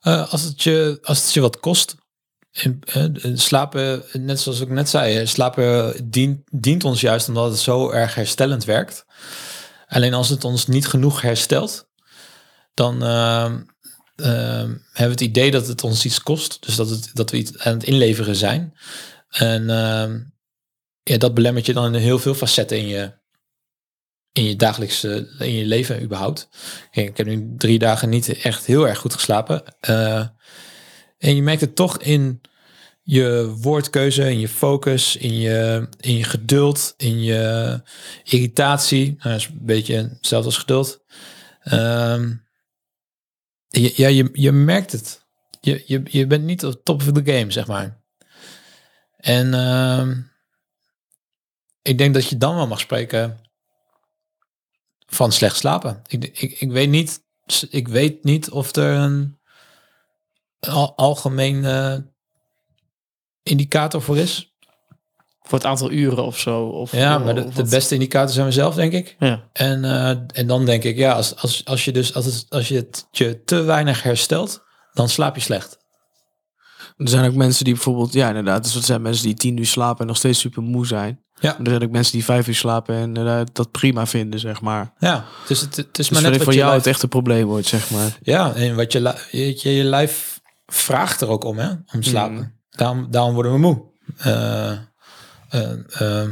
Eh, 0.00 0.32
als, 0.32 0.42
het 0.42 0.62
je, 0.62 0.98
als 1.02 1.22
het 1.22 1.32
je 1.32 1.40
wat 1.40 1.60
kost. 1.60 1.96
In, 2.52 2.82
eh, 2.84 3.04
slapen, 3.34 4.04
net 4.12 4.40
zoals 4.40 4.60
ik 4.60 4.68
net 4.68 4.88
zei, 4.88 5.26
slapen 5.26 5.94
dient, 6.10 6.40
dient 6.50 6.84
ons 6.84 7.00
juist 7.00 7.28
omdat 7.28 7.50
het 7.50 7.58
zo 7.58 7.90
erg 7.90 8.14
herstellend 8.14 8.64
werkt. 8.64 9.04
Alleen 9.92 10.14
als 10.14 10.28
het 10.28 10.44
ons 10.44 10.66
niet 10.66 10.86
genoeg 10.86 11.20
herstelt, 11.20 11.88
dan 12.74 13.02
ehm, 13.02 13.62
ehm, 14.16 14.68
hebben 14.68 14.94
we 14.94 15.02
het 15.02 15.20
idee 15.20 15.50
dat 15.50 15.66
het 15.66 15.84
ons 15.84 16.04
iets 16.04 16.22
kost. 16.22 16.66
Dus 16.66 16.76
dat, 16.76 16.90
het, 16.90 17.10
dat 17.12 17.30
we 17.30 17.36
iets 17.36 17.58
aan 17.58 17.72
het 17.72 17.84
inleveren 17.84 18.36
zijn. 18.36 18.74
En 19.28 19.70
ehm, 19.70 20.20
ja, 21.02 21.18
dat 21.18 21.34
belemmert 21.34 21.66
je 21.66 21.72
dan 21.72 21.94
in 21.94 22.00
heel 22.00 22.18
veel 22.18 22.34
facetten 22.34 22.78
in 22.78 22.86
je, 22.86 23.12
in 24.32 24.44
je 24.44 24.56
dagelijkse 24.56 25.34
in 25.38 25.52
je 25.52 25.64
leven 25.64 26.02
überhaupt. 26.02 26.48
Ik 26.90 27.16
heb 27.16 27.26
nu 27.26 27.54
drie 27.56 27.78
dagen 27.78 28.08
niet 28.08 28.28
echt 28.28 28.66
heel 28.66 28.88
erg 28.88 28.98
goed 28.98 29.14
geslapen. 29.14 29.62
Eh, 29.80 30.26
en 31.18 31.34
je 31.34 31.42
merkt 31.42 31.60
het 31.60 31.76
toch 31.76 31.98
in 31.98 32.40
je 33.02 33.54
woordkeuze, 33.60 34.30
in 34.30 34.38
je 34.38 34.48
focus, 34.48 35.16
in 35.16 35.38
je, 35.38 35.88
in 36.00 36.16
je 36.16 36.24
geduld, 36.24 36.94
in 36.96 37.22
je 37.22 37.80
irritatie. 38.24 39.06
Nou, 39.06 39.18
dat 39.18 39.36
is 39.36 39.46
een 39.46 39.58
beetje 39.60 39.94
hetzelfde 39.94 40.48
als 40.48 40.58
geduld. 40.58 41.04
Ehm, 41.62 42.34
je, 43.68 43.92
ja, 43.96 44.08
je, 44.08 44.28
je 44.32 44.52
merkt 44.52 44.92
het. 44.92 45.26
Je, 45.60 45.82
je, 45.86 46.02
je 46.04 46.26
bent 46.26 46.44
niet 46.44 46.64
op 46.64 46.84
top 46.84 47.00
of 47.00 47.12
the 47.12 47.32
game, 47.32 47.50
zeg 47.50 47.66
maar. 47.66 48.00
En 49.16 49.54
ehm, 49.54 50.20
ik 51.82 51.98
denk 51.98 52.14
dat 52.14 52.26
je 52.26 52.36
dan 52.36 52.54
wel 52.54 52.66
mag 52.66 52.80
spreken 52.80 53.40
van 55.06 55.32
slecht 55.32 55.56
slapen. 55.56 56.02
Ik, 56.06 56.24
ik, 56.24 56.60
ik 56.60 56.70
weet 56.70 56.88
niet, 56.88 57.22
ik 57.70 57.88
weet 57.88 58.24
niet 58.24 58.50
of 58.50 58.76
er 58.76 58.94
een 58.94 59.40
al, 60.58 60.96
algemeen 60.96 61.64
indicator 63.42 64.02
voor 64.02 64.18
is. 64.18 64.50
Voor 65.42 65.58
het 65.58 65.66
aantal 65.66 65.90
uren 65.90 66.24
of 66.24 66.38
zo? 66.38 66.64
Of, 66.64 66.92
Ja, 66.92 67.18
maar 67.18 67.34
de, 67.34 67.44
of 67.44 67.54
de 67.54 67.64
beste 67.68 67.94
indicator 67.94 68.30
zijn 68.34 68.46
we 68.46 68.52
zelf, 68.52 68.74
denk 68.74 68.92
ik. 68.92 69.16
Ja. 69.18 69.48
En, 69.52 69.84
eh, 69.84 70.08
en 70.38 70.46
dan 70.46 70.64
denk 70.64 70.82
ik, 70.84 70.96
ja, 70.96 71.12
als, 71.12 71.36
als, 71.36 71.64
als 71.64 71.84
je 71.84 71.92
dus 71.92 72.14
als, 72.14 72.24
het, 72.24 72.46
als 72.48 72.68
je 72.68 72.74
het 72.76 73.06
je 73.10 73.42
te 73.44 73.60
weinig 73.62 74.02
herstelt, 74.02 74.62
dan 74.92 75.08
slaap 75.08 75.34
je 75.34 75.40
slecht. 75.40 75.80
Er 76.96 77.08
zijn 77.08 77.26
ook 77.30 77.34
mensen 77.34 77.64
die 77.64 77.74
bijvoorbeeld, 77.74 78.12
ja 78.12 78.28
inderdaad, 78.28 78.62
dus 78.62 78.74
er 78.74 78.82
zijn 78.82 79.02
mensen 79.02 79.24
die 79.26 79.34
tien 79.34 79.56
uur 79.56 79.66
slapen 79.66 80.00
en 80.00 80.06
nog 80.06 80.16
steeds 80.16 80.38
super 80.38 80.62
moe 80.62 80.86
zijn. 80.86 81.20
Ja. 81.40 81.56
En 81.58 81.64
er 81.64 81.70
zijn 81.70 81.82
ook 81.82 81.90
mensen 81.90 82.12
die 82.12 82.24
vijf 82.24 82.48
uur 82.48 82.54
slapen 82.54 82.94
en 82.94 83.16
eh, 83.26 83.40
dat 83.52 83.70
prima 83.70 84.06
vinden, 84.06 84.40
zeg 84.40 84.60
maar. 84.60 84.92
Ja, 84.98 85.24
dus 85.48 85.60
het, 85.60 85.76
het 85.76 85.86
is 85.98 86.08
Dus 86.08 86.10
maar 86.10 86.22
net 86.22 86.32
wat 86.36 86.42
voor 86.44 86.54
jou 86.54 86.66
lijf- 86.70 86.78
het 86.84 86.92
echt 86.92 87.02
een 87.02 87.08
probleem 87.08 87.46
wordt, 87.46 87.66
zeg 87.66 87.90
maar. 87.90 88.18
Ja, 88.22 88.54
en 88.54 88.76
wat 88.76 88.92
je, 88.92 89.14
je, 89.30 89.60
je, 89.62 89.74
je 89.74 89.84
lijf 89.84 90.40
vraagt 90.66 91.20
er 91.20 91.28
ook 91.28 91.44
om, 91.44 91.58
hè, 91.58 91.68
om 91.94 92.02
slapen. 92.02 92.60
Daarom, 92.72 93.06
daarom 93.10 93.34
worden 93.34 93.52
we 93.52 93.58
moe. 93.58 93.82
Eh, 94.18 94.72
eh, 95.48 96.00
ehm, 96.00 96.30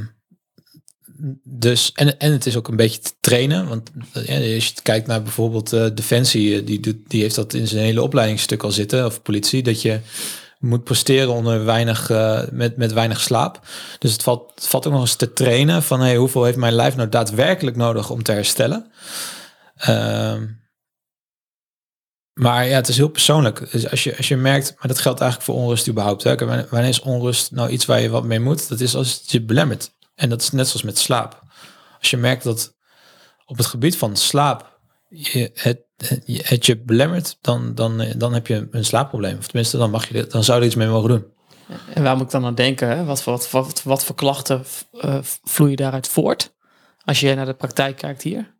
dus, 1.44 1.92
en, 1.92 2.18
en 2.18 2.32
het 2.32 2.46
is 2.46 2.56
ook 2.56 2.68
een 2.68 2.76
beetje 2.76 3.00
te 3.00 3.12
trainen. 3.20 3.68
Want 3.68 3.90
eh, 4.12 4.54
als 4.54 4.66
je 4.66 4.72
kijkt 4.82 5.06
naar 5.06 5.22
bijvoorbeeld 5.22 5.70
Defensie, 5.70 6.64
die, 6.64 6.80
doet, 6.80 6.96
die 7.06 7.22
heeft 7.22 7.34
dat 7.34 7.54
in 7.54 7.66
zijn 7.66 7.84
hele 7.84 8.02
opleidingsstuk 8.02 8.62
al 8.62 8.70
zitten, 8.70 9.06
of 9.06 9.22
politie, 9.22 9.62
dat 9.62 9.82
je 9.82 10.00
moet 10.58 10.84
presteren 10.84 11.32
onder 11.32 11.64
weinig, 11.64 12.08
met, 12.52 12.76
met 12.76 12.92
weinig 12.92 13.20
slaap. 13.20 13.60
Dus 13.98 14.12
het 14.12 14.22
valt, 14.22 14.52
het 14.54 14.66
valt 14.66 14.86
ook 14.86 14.92
nog 14.92 15.00
eens 15.00 15.14
te 15.14 15.32
trainen 15.32 15.82
van 15.82 16.00
hey, 16.00 16.16
hoeveel 16.16 16.44
heeft 16.44 16.56
mijn 16.56 16.72
lijf 16.72 16.96
nou 16.96 17.08
daadwerkelijk 17.08 17.76
nodig 17.76 18.10
om 18.10 18.22
te 18.22 18.32
herstellen. 18.32 18.90
Ehm, 19.76 20.46
maar 22.40 22.66
ja, 22.66 22.74
het 22.74 22.88
is 22.88 22.96
heel 22.96 23.08
persoonlijk. 23.08 23.70
Dus 23.72 23.90
als 23.90 24.04
je, 24.04 24.16
als 24.16 24.28
je 24.28 24.36
merkt, 24.36 24.74
maar 24.78 24.88
dat 24.88 24.98
geldt 24.98 25.20
eigenlijk 25.20 25.50
voor 25.50 25.60
onrust 25.60 25.88
überhaupt. 25.88 26.22
Hè? 26.22 26.36
Wanneer 26.68 26.88
is 26.88 27.00
onrust 27.00 27.50
nou 27.50 27.70
iets 27.70 27.86
waar 27.86 28.00
je 28.00 28.08
wat 28.08 28.24
mee 28.24 28.40
moet? 28.40 28.68
Dat 28.68 28.80
is 28.80 28.94
als 28.94 29.22
je 29.26 29.42
belemmert. 29.42 29.92
En 30.14 30.28
dat 30.28 30.40
is 30.42 30.50
net 30.50 30.66
zoals 30.66 30.82
met 30.82 30.98
slaap. 30.98 31.42
Als 31.98 32.10
je 32.10 32.16
merkt 32.16 32.44
dat 32.44 32.74
op 33.46 33.56
het 33.56 33.66
gebied 33.66 33.96
van 33.96 34.16
slaap 34.16 34.78
je 35.08 35.50
het, 35.54 35.80
het, 36.42 36.66
je- 36.66 36.82
belemmert, 36.82 37.38
dan, 37.40 37.74
dan, 37.74 38.04
dan 38.16 38.34
heb 38.34 38.46
je 38.46 38.68
een 38.70 38.84
slaapprobleem. 38.84 39.38
Of 39.38 39.46
tenminste, 39.46 39.76
dan, 39.76 39.90
mag 39.90 40.08
je, 40.08 40.26
dan 40.26 40.44
zou 40.44 40.56
je 40.56 40.62
er 40.62 40.68
iets 40.68 40.78
mee 40.78 40.88
mogen 40.88 41.08
doen. 41.08 41.24
En 41.94 42.02
waar 42.02 42.16
moet 42.16 42.24
ik 42.24 42.30
dan 42.30 42.44
aan 42.44 42.54
denken? 42.54 42.88
Hè? 42.88 43.04
Wat, 43.04 43.24
wat, 43.24 43.50
wat, 43.50 43.82
wat 43.82 44.04
voor 44.04 44.14
klachten 44.14 44.64
eh, 45.00 45.18
vloeien 45.44 45.76
daaruit 45.76 46.08
voort? 46.08 46.54
Als 47.04 47.20
je 47.20 47.34
naar 47.34 47.46
de 47.46 47.54
praktijk 47.54 47.96
kijkt 47.96 48.22
hier. 48.22 48.58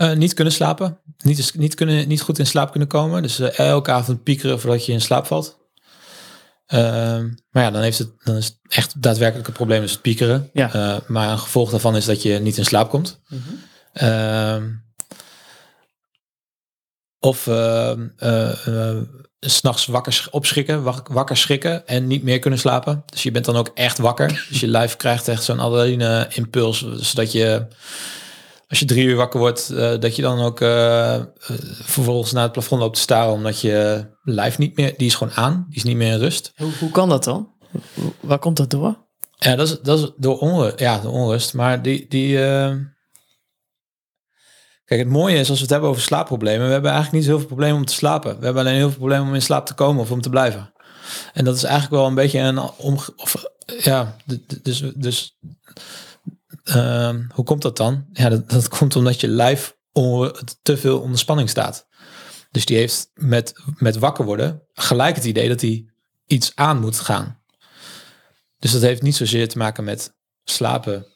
Eh, 0.00 0.12
niet 0.12 0.34
kunnen 0.34 0.52
slapen. 0.52 0.98
Niet, 1.18 1.52
niet, 1.56 1.74
kunnen, 1.74 2.08
niet 2.08 2.20
goed 2.20 2.38
in 2.38 2.46
slaap 2.46 2.70
kunnen 2.70 2.88
komen. 2.88 3.22
Dus 3.22 3.38
eh, 3.38 3.58
elke 3.58 3.90
avond 3.90 4.22
piekeren 4.22 4.60
voordat 4.60 4.86
je 4.86 4.92
in 4.92 5.00
slaap 5.00 5.26
valt. 5.26 5.58
Ehm, 6.66 7.28
maar 7.50 7.62
ja, 7.62 7.70
dan, 7.70 7.82
heeft 7.82 7.98
het, 7.98 8.10
dan 8.24 8.36
is 8.36 8.44
het 8.46 8.58
echt 8.68 9.02
daadwerkelijk 9.02 9.48
een 9.48 9.54
probleem, 9.54 9.82
is 9.82 9.90
het 9.92 10.00
piekeren. 10.02 10.50
Ja. 10.52 10.72
Eh, 10.72 10.96
maar 11.06 11.28
een 11.30 11.38
gevolg 11.38 11.70
daarvan 11.70 11.96
is 11.96 12.04
dat 12.04 12.22
je 12.22 12.38
niet 12.38 12.56
in 12.56 12.64
slaap 12.64 12.90
komt. 12.90 13.20
Ehm, 13.92 14.68
of 17.18 17.46
ehm, 17.46 18.08
eh, 18.16 18.66
eh, 18.66 19.02
s'nachts 19.40 19.86
wakker 19.86 20.12
sch- 20.12 20.28
opschrikken, 20.30 20.82
wak- 20.82 21.08
wakker 21.08 21.36
schrikken 21.36 21.86
en 21.86 22.06
niet 22.06 22.22
meer 22.22 22.38
kunnen 22.38 22.58
slapen. 22.58 23.02
Dus 23.06 23.22
je 23.22 23.30
bent 23.30 23.44
dan 23.44 23.56
ook 23.56 23.70
echt 23.74 23.98
wakker. 23.98 24.28
Dus 24.48 24.60
je 24.60 24.66
lijf 24.68 24.96
krijgt 24.96 25.28
echt 25.28 25.42
zo'n 25.44 25.60
adrenaline 25.60 26.26
impuls, 26.30 26.86
zodat 26.96 27.32
je 27.32 27.66
als 28.70 28.78
je 28.78 28.84
drie 28.84 29.06
uur 29.06 29.16
wakker 29.16 29.40
wordt, 29.40 29.70
eh, 29.70 29.98
dat 29.98 30.16
je 30.16 30.22
dan 30.22 30.40
ook 30.40 30.60
eh, 30.60 31.14
eh, 31.14 31.24
vervolgens 31.82 32.32
naar 32.32 32.42
het 32.42 32.52
plafond 32.52 32.80
loopt 32.80 32.94
te 32.94 33.00
staren, 33.00 33.32
omdat 33.32 33.60
je 33.60 34.06
lijf 34.22 34.58
niet 34.58 34.76
meer, 34.76 34.94
die 34.96 35.06
is 35.06 35.14
gewoon 35.14 35.32
aan, 35.32 35.66
die 35.68 35.76
is 35.76 35.82
niet 35.82 35.96
meer 35.96 36.12
in 36.12 36.18
rust. 36.18 36.52
Hoe, 36.56 36.72
hoe 36.78 36.90
kan 36.90 37.08
dat 37.08 37.24
dan? 37.24 37.52
Waar 38.20 38.38
komt 38.38 38.56
dat 38.56 38.70
door? 38.70 39.08
Ja, 39.38 39.56
dat 39.56 39.68
is, 39.68 39.80
dat 39.80 39.98
is 39.98 40.10
door 40.16 40.38
onrust. 40.38 40.78
Ja, 40.78 40.98
door 40.98 41.12
onrust. 41.12 41.54
Maar 41.54 41.82
die. 41.82 42.06
die 42.08 42.38
Kijk, 44.84 45.02
het 45.02 45.10
mooie 45.10 45.38
is 45.38 45.48
als 45.48 45.56
we 45.56 45.62
het 45.62 45.70
hebben 45.70 45.90
over 45.90 46.02
slaapproblemen. 46.02 46.66
We 46.66 46.72
hebben 46.72 46.90
eigenlijk 46.90 47.12
niet 47.12 47.24
zo 47.24 47.30
heel 47.30 47.38
veel 47.38 47.56
problemen 47.56 47.76
om 47.76 47.84
te 47.84 47.92
slapen. 47.92 48.38
We 48.38 48.44
hebben 48.44 48.62
alleen 48.62 48.76
heel 48.76 48.88
veel 48.88 48.98
problemen 48.98 49.26
om 49.26 49.34
in 49.34 49.42
slaap 49.42 49.66
te 49.66 49.74
komen 49.74 50.02
of 50.02 50.10
om 50.10 50.20
te 50.20 50.30
blijven. 50.30 50.72
En 51.32 51.44
dat 51.44 51.56
is 51.56 51.62
eigenlijk 51.62 51.94
wel 51.94 52.06
een 52.06 52.14
beetje 52.14 52.38
een 52.38 52.58
om. 52.58 52.98
Of, 53.16 53.44
ja, 53.78 54.16
dus. 54.62 54.82
dus 54.94 55.38
ehm, 56.64 57.24
hoe 57.32 57.44
komt 57.44 57.62
dat 57.62 57.76
dan? 57.76 58.06
Ja, 58.12 58.28
dat, 58.28 58.50
dat 58.50 58.68
komt 58.68 58.96
omdat 58.96 59.20
je 59.20 59.28
lijf 59.28 59.78
te 60.62 60.76
veel 60.76 61.00
onder 61.00 61.18
spanning 61.18 61.50
staat. 61.50 61.86
Dus 62.50 62.64
die 62.64 62.76
heeft 62.76 63.10
met, 63.14 63.52
met 63.76 63.98
wakker 63.98 64.24
worden 64.24 64.62
gelijk 64.72 65.16
het 65.16 65.24
idee 65.24 65.48
dat 65.48 65.60
hij 65.60 65.86
iets 66.26 66.52
aan 66.54 66.80
moet 66.80 66.98
gaan. 66.98 67.40
Dus 68.58 68.72
dat 68.72 68.82
heeft 68.82 69.02
niet 69.02 69.16
zozeer 69.16 69.48
te 69.48 69.58
maken 69.58 69.84
met 69.84 70.14
slapen 70.44 71.06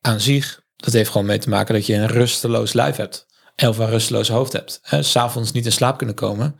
aan 0.00 0.20
zich. 0.20 0.62
Dat 0.76 0.92
heeft 0.92 1.10
gewoon 1.10 1.26
mee 1.26 1.38
te 1.38 1.48
maken 1.48 1.74
dat 1.74 1.86
je 1.86 1.94
een 1.94 2.06
rusteloos 2.06 2.72
lijf 2.72 2.96
hebt. 2.96 3.26
Of 3.56 3.78
een 3.78 3.88
rusteloos 3.88 4.28
hoofd 4.28 4.52
hebt. 4.52 4.80
S'avonds 5.00 5.52
niet 5.52 5.64
in 5.64 5.72
slaap 5.72 5.96
kunnen 5.96 6.14
komen. 6.14 6.56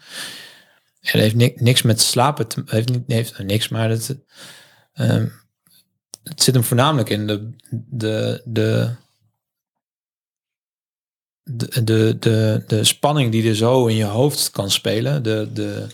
Dat 1.01 1.13
heeft 1.13 1.35
ni- 1.35 1.53
niks 1.55 1.83
met 1.83 2.01
slapen 2.01 2.47
te 2.47 2.63
heeft 2.67 2.91
heeft 3.07 3.39
niks, 3.39 3.69
maar 3.69 3.89
dat, 3.89 4.17
ehm, 4.93 5.27
het 6.29 6.43
zit 6.43 6.55
hem 6.55 6.65
voornamelijk 6.65 7.09
in 7.09 7.27
de, 7.27 7.51
de, 7.91 8.43
de, 8.45 8.95
de, 11.43 12.19
de, 12.19 12.65
de, 12.67 12.85
spanning 12.85 13.33
die 13.33 13.49
er 13.49 13.57
zo 13.57 13.87
in 13.87 13.97
je 13.97 14.05
hoofd 14.05 14.51
kan 14.51 14.71
spelen. 14.71 15.23
De, 15.23 15.49
de, 15.53 15.87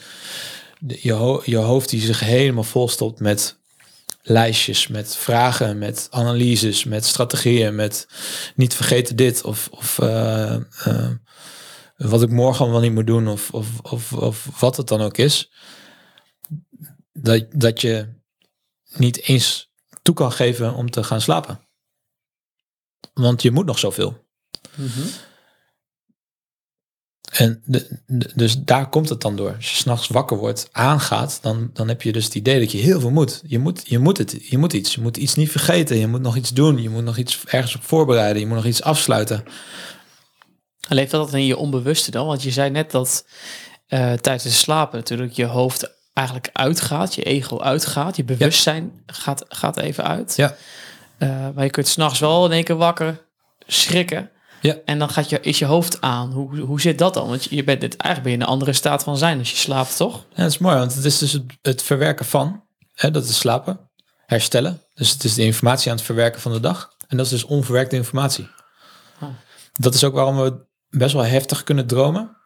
de, 0.78 0.98
je, 1.02 1.12
ho- 1.12 1.42
je 1.44 1.56
hoofd 1.56 1.90
die 1.90 2.00
zich 2.00 2.20
helemaal 2.20 2.64
volstopt 2.64 3.20
met 3.20 3.56
lijstjes, 4.22 4.88
met 4.88 5.16
vragen, 5.16 5.78
met 5.78 6.06
analyses, 6.10 6.84
met 6.84 7.04
strategieën, 7.04 7.74
met 7.74 8.08
niet 8.54 8.74
vergeten 8.74 9.16
dit 9.16 9.42
of, 9.44 9.68
of 9.70 9.98
eh, 9.98 10.54
eh, 10.54 11.10
wat 11.96 12.22
ik 12.22 12.30
morgen 12.30 12.70
wel 12.70 12.80
niet 12.80 12.92
moet 12.92 13.06
doen 13.06 13.28
of, 13.28 13.50
of, 13.50 13.68
of, 13.82 14.12
of 14.12 14.60
wat 14.60 14.76
het 14.76 14.88
dan 14.88 15.00
ook 15.00 15.16
is. 15.16 15.52
Dat, 17.12 17.46
dat 17.50 17.80
je 17.80 18.08
niet 18.96 19.22
eens 19.22 19.72
toe 20.04 20.14
kan 20.14 20.32
geven 20.32 20.74
om 20.74 20.90
te 20.90 21.04
gaan 21.04 21.20
slapen. 21.20 21.60
Want 23.14 23.42
je 23.42 23.50
moet 23.50 23.66
nog 23.66 23.78
zoveel. 23.78 24.24
En 27.30 27.62
de, 27.64 28.00
de- 28.06 28.32
dus 28.34 28.56
daar 28.58 28.88
komt 28.88 29.08
het 29.08 29.20
dan 29.20 29.36
door. 29.36 29.54
Als 29.54 29.70
je 29.70 29.76
s'nachts 29.76 30.08
wakker 30.08 30.36
wordt, 30.36 30.68
aangaat, 30.72 31.38
dan, 31.42 31.70
dan 31.72 31.88
heb 31.88 32.02
je 32.02 32.12
dus 32.12 32.24
het 32.24 32.34
idee 32.34 32.60
dat 32.60 32.72
je 32.72 32.78
heel 32.78 33.00
veel 33.00 33.10
moet. 33.10 33.42
Je 33.46 33.58
moet, 33.58 33.82
je 33.88 33.98
moet 33.98 34.18
het, 34.18 34.46
je 34.48 34.58
moet 34.58 34.72
iets. 34.72 34.94
Je 34.94 35.00
moet 35.00 35.16
iets 35.16 35.34
niet 35.34 35.50
vergeten. 35.50 35.96
Je 35.96 36.06
moet 36.06 36.20
nog 36.20 36.36
iets 36.36 36.50
doen. 36.50 36.82
Je 36.82 36.88
moet 36.90 37.04
nog 37.04 37.16
iets 37.16 37.44
ergens 37.44 37.74
op 37.74 37.82
voorbereiden. 37.82 38.40
Je 38.40 38.46
moet 38.46 38.56
nog 38.56 38.66
iets 38.66 38.82
afsluiten. 38.82 39.44
Leeft 40.88 41.10
dat 41.10 41.32
in 41.32 41.46
je 41.46 41.56
onbewuste 41.56 42.10
dan? 42.10 42.26
Want 42.26 42.42
je 42.42 42.50
zei 42.50 42.70
net 42.70 42.90
dat 42.90 43.26
eh, 43.86 44.12
tijdens 44.12 44.44
het 44.44 44.52
slapen 44.52 44.98
natuurlijk 44.98 45.32
je 45.32 45.44
hoofd 45.44 45.90
eigenlijk 46.14 46.50
uitgaat, 46.52 47.14
je 47.14 47.22
ego 47.22 47.60
uitgaat, 47.60 48.16
je 48.16 48.24
bewustzijn 48.24 49.02
gaat, 49.06 49.44
gaat 49.48 49.76
even 49.76 50.04
uit. 50.04 50.36
Ja. 50.36 50.54
Eh, 51.18 51.48
maar 51.54 51.64
je 51.64 51.70
kunt 51.70 51.88
s'nachts 51.88 52.18
wel 52.18 52.44
in 52.44 52.52
één 52.52 52.64
keer 52.64 52.76
wakker 52.76 53.26
schrikken. 53.66 54.30
Ja. 54.60 54.76
En 54.84 54.98
dan 54.98 55.08
gaat 55.08 55.28
je, 55.28 55.40
is 55.40 55.58
je 55.58 55.64
hoofd 55.64 56.00
aan. 56.00 56.32
Hoe, 56.32 56.60
hoe 56.60 56.80
zit 56.80 56.98
dat 56.98 57.14
dan? 57.14 57.28
Want 57.28 57.44
je 57.44 57.64
bent 57.64 57.80
dit, 57.80 57.96
eigenlijk 57.96 58.22
ben 58.22 58.32
je 58.32 58.38
in 58.38 58.42
een 58.42 58.58
andere 58.58 58.72
staat 58.72 59.02
van 59.02 59.18
zijn 59.18 59.38
als 59.38 59.50
je 59.50 59.56
slaapt, 59.56 59.96
toch? 59.96 60.26
Ja, 60.30 60.42
dat 60.42 60.50
is 60.50 60.58
mooi, 60.58 60.76
want 60.76 60.94
het 60.94 61.04
is 61.04 61.18
dus 61.18 61.32
het, 61.32 61.44
het 61.62 61.82
verwerken 61.82 62.26
van. 62.26 62.62
Hè, 62.94 63.10
dat 63.10 63.24
is 63.24 63.38
slapen, 63.38 63.90
herstellen. 64.26 64.82
Dus 64.94 65.10
het 65.10 65.24
is 65.24 65.34
de 65.34 65.44
informatie 65.44 65.90
aan 65.90 65.96
het 65.96 66.06
verwerken 66.06 66.40
van 66.40 66.52
de 66.52 66.60
dag. 66.60 66.90
En 67.08 67.16
dat 67.16 67.26
is 67.26 67.32
dus 67.32 67.44
onverwerkte 67.44 67.96
informatie. 67.96 68.48
Ah. 69.18 69.28
Dat 69.72 69.94
is 69.94 70.04
ook 70.04 70.14
waarom 70.14 70.36
we 70.36 70.66
best 70.88 71.12
wel 71.12 71.24
heftig 71.24 71.64
kunnen 71.64 71.86
dromen. 71.86 72.36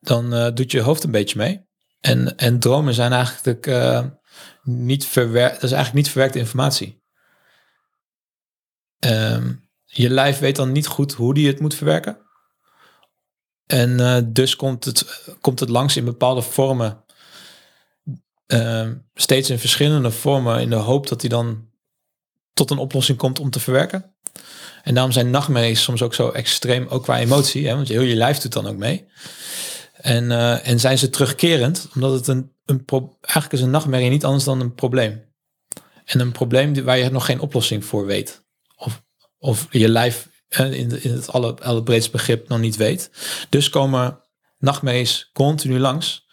Dan 0.00 0.34
eh, 0.34 0.54
doet 0.54 0.70
je 0.70 0.80
hoofd 0.80 1.04
een 1.04 1.10
beetje 1.10 1.38
mee. 1.38 1.65
En, 2.06 2.36
en 2.36 2.58
dromen 2.58 2.94
zijn 2.94 3.12
eigenlijk 3.12 3.66
eh, 3.66 4.04
niet 4.62 5.06
verwerkt. 5.06 5.54
Dat 5.54 5.62
is 5.62 5.72
eigenlijk 5.72 6.04
niet 6.04 6.10
verwerkte 6.12 6.38
informatie. 6.38 7.02
Ehm, 8.98 9.52
je 9.84 10.10
lijf 10.10 10.38
weet 10.38 10.56
dan 10.56 10.72
niet 10.72 10.86
goed 10.86 11.12
hoe 11.12 11.34
die 11.34 11.46
het 11.46 11.60
moet 11.60 11.74
verwerken. 11.74 12.18
En 13.66 14.00
eh, 14.00 14.22
dus 14.24 14.56
komt 14.56 14.84
het, 14.84 15.30
komt 15.40 15.60
het 15.60 15.68
langs 15.68 15.96
in 15.96 16.04
bepaalde 16.04 16.42
vormen. 16.42 17.04
Ehm, 18.46 18.94
steeds 19.14 19.50
in 19.50 19.58
verschillende 19.58 20.10
vormen 20.10 20.60
in 20.60 20.70
de 20.70 20.76
hoop 20.76 21.06
dat 21.06 21.20
hij 21.20 21.30
dan 21.30 21.68
tot 22.52 22.70
een 22.70 22.78
oplossing 22.78 23.18
komt 23.18 23.38
om 23.38 23.50
te 23.50 23.60
verwerken. 23.60 24.14
En 24.82 24.94
daarom 24.94 25.12
zijn 25.12 25.30
nachtmerries 25.30 25.82
soms 25.82 26.02
ook 26.02 26.14
zo 26.14 26.28
extreem, 26.28 26.86
ook 26.88 27.02
qua 27.02 27.18
emotie. 27.18 27.68
Hè, 27.68 27.74
want 27.74 27.88
heel 27.88 28.02
je 28.02 28.16
lijf 28.16 28.38
doet 28.38 28.52
dan 28.52 28.66
ook 28.66 28.76
mee. 28.76 29.08
En, 30.00 30.30
eh, 30.30 30.68
en 30.68 30.80
zijn 30.80 30.98
ze 30.98 31.10
terugkerend, 31.10 31.88
omdat 31.94 32.12
het 32.12 32.26
een, 32.26 32.52
een 32.64 32.84
eigenlijk 33.20 33.52
is 33.52 33.60
een 33.60 33.70
nachtmerrie 33.70 34.10
niet 34.10 34.24
anders 34.24 34.44
dan 34.44 34.60
een 34.60 34.74
probleem. 34.74 35.24
En 36.04 36.20
een 36.20 36.32
probleem 36.32 36.84
waar 36.84 36.98
je 36.98 37.10
nog 37.10 37.24
geen 37.26 37.40
oplossing 37.40 37.84
voor 37.84 38.06
weet. 38.06 38.44
Of, 38.76 39.02
of 39.38 39.66
je 39.70 39.88
lijf 39.88 40.28
eh, 40.48 40.72
in, 40.72 41.02
in 41.02 41.12
het 41.12 41.30
alle, 41.30 41.60
allerbreedste 41.62 42.10
begrip 42.10 42.48
nog 42.48 42.58
niet 42.58 42.76
weet. 42.76 43.10
Dus 43.48 43.70
komen 43.70 44.20
nachtmerries 44.58 45.30
continu 45.32 45.78
langs. 45.78 46.26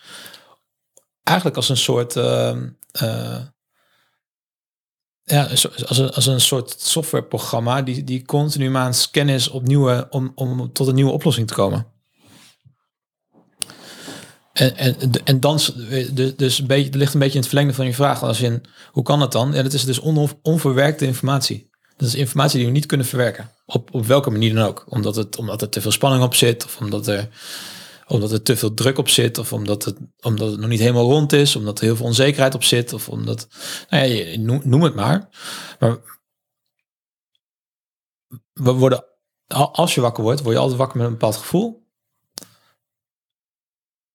Eigenlijk 1.23 1.57
als 1.57 1.69
een 1.69 1.77
soort... 1.77 2.15
ehm, 2.15 2.69
eh, 2.91 3.41
ja, 5.23 5.43
als 5.87 5.97
een, 5.97 6.11
als 6.11 6.25
een 6.25 6.41
soort 6.41 6.81
softwareprogramma 6.81 7.81
die, 7.81 8.03
die 8.03 8.25
continu 8.25 8.69
maar 8.69 8.83
aan 8.83 9.49
op 9.51 9.67
nieuwe, 9.67 10.07
om, 10.09 10.31
om 10.35 10.73
tot 10.73 10.87
een 10.87 10.95
nieuwe 10.95 11.11
oplossing 11.11 11.47
te 11.47 11.53
komen. 11.53 11.92
En, 14.71 14.75
en, 14.75 15.11
en 15.23 15.39
dan, 15.39 15.59
s- 15.59 15.73
dus, 16.37 16.59
een 16.59 16.67
beetje, 16.67 16.97
ligt 16.97 17.13
een 17.13 17.19
beetje 17.19 17.33
in 17.33 17.39
het 17.39 17.47
verlengde 17.49 17.73
van 17.73 17.85
je 17.85 17.93
vraag. 17.93 18.23
Als 18.23 18.41
in- 18.41 18.63
hoe 18.91 19.03
kan 19.03 19.19
dat 19.19 19.31
dan? 19.31 19.53
Ja, 19.53 19.63
dat 19.63 19.73
is 19.73 19.85
dus 19.85 19.99
on, 19.99 20.29
onverwerkte 20.41 21.05
informatie. 21.05 21.69
Dat 21.97 22.07
is 22.07 22.15
informatie 22.15 22.57
die 22.57 22.65
we 22.67 22.73
niet 22.73 22.85
kunnen 22.85 23.05
verwerken. 23.05 23.51
Op, 23.65 23.93
op 23.93 24.05
welke 24.05 24.29
manier 24.29 24.53
dan 24.55 24.65
ook. 24.65 24.85
Omdat, 24.89 25.15
het, 25.15 25.35
omdat 25.37 25.61
er 25.61 25.69
te 25.69 25.81
veel 25.81 25.91
spanning 25.91 26.23
op 26.23 26.35
zit. 26.35 26.65
Of 26.65 26.77
omdat 26.79 27.07
er, 27.07 27.29
omdat 28.07 28.31
er 28.31 28.41
te 28.41 28.55
veel 28.57 28.73
druk 28.73 28.97
op 28.97 29.09
zit. 29.09 29.37
Of 29.37 29.53
omdat 29.53 29.85
het, 29.85 29.97
omdat 30.21 30.51
het 30.51 30.59
nog 30.59 30.69
niet 30.69 30.79
helemaal 30.79 31.09
rond 31.09 31.33
is. 31.33 31.55
Omdat 31.55 31.79
er 31.79 31.85
heel 31.85 31.95
veel 31.95 32.05
onzekerheid 32.05 32.55
op 32.55 32.63
zit. 32.63 32.93
Of 32.93 33.09
omdat, 33.09 33.47
nou 33.89 34.05
ja, 34.07 34.37
noem, 34.63 34.81
het 34.83 34.95
maar. 34.95 35.29
Maar 35.79 35.97
we 38.53 38.71
worden, 38.71 39.05
al- 39.47 39.73
als 39.73 39.95
je 39.95 40.01
wakker 40.01 40.23
wordt, 40.23 40.41
word 40.41 40.53
je 40.55 40.61
altijd 40.61 40.79
wakker 40.79 40.97
met 40.97 41.05
een 41.07 41.13
bepaald 41.13 41.35
gevoel. 41.35 41.82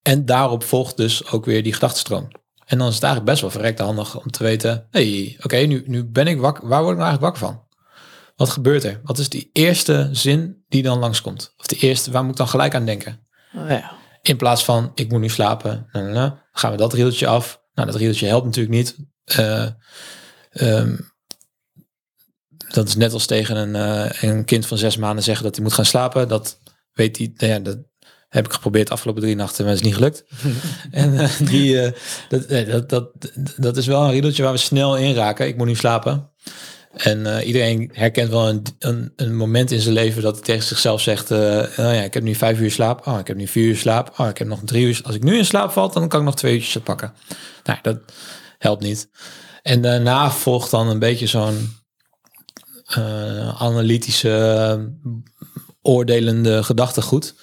En 0.02 0.24
daarop 0.24 0.64
volgt 0.64 0.96
dus 0.96 1.30
ook 1.30 1.44
weer 1.44 1.62
die 1.62 1.72
gedachtenstroom. 1.72 2.28
En 2.64 2.78
dan 2.78 2.88
is 2.88 2.94
het 2.94 3.02
eigenlijk 3.02 3.32
best 3.32 3.40
wel 3.40 3.50
verrekte 3.50 3.82
handig 3.82 4.20
om 4.20 4.30
te 4.30 4.42
weten, 4.42 4.86
hey, 4.90 5.36
oké, 5.42 5.56
nu, 5.56 5.82
nu 5.86 6.04
ben 6.04 6.26
ik 6.26 6.40
wakker. 6.40 6.68
Waar 6.68 6.82
word 6.82 6.92
ik 6.92 6.98
nou 6.98 7.08
eigenlijk 7.08 7.40
wakker 7.40 7.56
van? 7.56 7.66
Wat 8.36 8.50
gebeurt 8.50 8.84
er? 8.84 9.00
Wat 9.02 9.18
is 9.18 9.28
die 9.28 9.50
eerste 9.52 10.08
zin 10.12 10.64
die 10.68 10.82
dan 10.82 10.98
langskomt? 10.98 11.54
Of 11.56 11.66
de 11.66 11.76
eerste, 11.76 12.10
waar 12.10 12.22
moet 12.22 12.30
ik 12.30 12.36
dan 12.36 12.48
gelijk 12.48 12.74
aan 12.74 12.84
denken? 12.84 13.26
Oh, 13.54 13.68
ja. 13.68 13.92
In 14.22 14.36
plaats 14.36 14.64
van, 14.64 14.92
ik 14.94 15.10
moet 15.10 15.20
nu 15.20 15.28
slapen, 15.28 15.88
nou, 15.92 16.04
nou, 16.04 16.16
nou, 16.16 16.32
gaan 16.52 16.70
we 16.70 16.76
dat 16.76 16.92
rieltje 16.92 17.26
af. 17.26 17.62
Nou, 17.74 17.90
dat 17.90 18.00
rieltje 18.00 18.26
helpt 18.26 18.44
natuurlijk 18.44 18.74
niet. 18.74 18.96
Eh, 19.24 19.68
ehm, 20.50 20.96
dat 22.68 22.88
is 22.88 22.96
net 22.96 23.12
als 23.12 23.26
tegen 23.26 23.56
een, 23.56 23.74
eh, 23.76 24.22
een 24.22 24.44
kind 24.44 24.66
van 24.66 24.78
zes 24.78 24.96
maanden 24.96 25.24
zeggen 25.24 25.44
dat 25.44 25.54
hij 25.54 25.64
moet 25.64 25.72
gaan 25.72 25.84
slapen. 25.84 26.28
Dat 26.28 26.60
weet 26.92 27.18
hij, 27.18 27.32
nou 27.36 27.52
ja, 27.52 27.58
dat 27.58 27.78
heb 28.28 28.46
ik 28.46 28.52
geprobeerd 28.52 28.86
de 28.86 28.92
afgelopen 28.92 29.22
drie 29.22 29.36
nachten, 29.36 29.64
maar 29.64 29.74
is 29.74 29.80
niet 29.80 29.94
gelukt. 29.94 30.24
en 30.90 31.18
eh, 31.18 31.30
die, 31.38 31.80
eh, 31.80 31.92
dat, 32.28 32.48
nee, 32.48 32.64
dat, 32.64 32.88
dat, 32.88 33.10
dat 33.56 33.76
is 33.76 33.86
wel 33.86 34.04
een 34.04 34.10
riedeltje 34.10 34.42
waar 34.42 34.52
we 34.52 34.58
snel 34.58 34.96
in 34.96 35.14
raken. 35.14 35.46
Ik 35.46 35.56
moet 35.56 35.66
nu 35.66 35.74
slapen. 35.74 36.30
En 36.92 37.36
eh, 37.36 37.46
iedereen 37.46 37.90
herkent 37.92 38.30
wel 38.30 38.48
een, 38.48 38.62
een, 38.78 39.12
een 39.16 39.36
moment 39.36 39.70
in 39.70 39.80
zijn 39.80 39.94
leven 39.94 40.22
dat 40.22 40.34
hij 40.34 40.44
tegen 40.44 40.64
zichzelf 40.64 41.00
zegt: 41.00 41.30
uh, 41.30 41.38
nou 41.76 41.94
ja, 41.94 42.02
ik 42.02 42.14
heb 42.14 42.22
nu 42.22 42.34
vijf 42.34 42.60
uur 42.60 42.70
slaap. 42.70 43.06
Oh, 43.06 43.18
ik 43.18 43.26
heb 43.26 43.36
nu 43.36 43.46
vier 43.46 43.66
uur 43.66 43.76
slaap. 43.76 44.18
Oh, 44.18 44.28
ik 44.28 44.38
heb 44.38 44.46
nog 44.46 44.60
drie 44.64 44.86
uur. 44.86 45.00
Als 45.04 45.14
ik 45.14 45.22
nu 45.22 45.36
in 45.36 45.44
slaap 45.44 45.70
val, 45.70 45.92
dan 45.92 46.08
kan 46.08 46.20
ik 46.20 46.26
nog 46.26 46.36
twee 46.36 46.54
uurtjes 46.54 46.82
pakken. 46.82 47.12
Nou, 47.64 47.78
dat 47.82 47.98
helpt 48.58 48.82
niet. 48.82 49.08
En 49.62 49.82
daarna 49.82 50.30
volgt 50.30 50.70
dan 50.70 50.88
een 50.88 50.98
beetje 50.98 51.26
zo'n 51.26 51.76
uh, 52.98 53.62
analytische, 53.62 54.92
oordelende 55.88 56.62
gedachtegoed. 56.62 57.34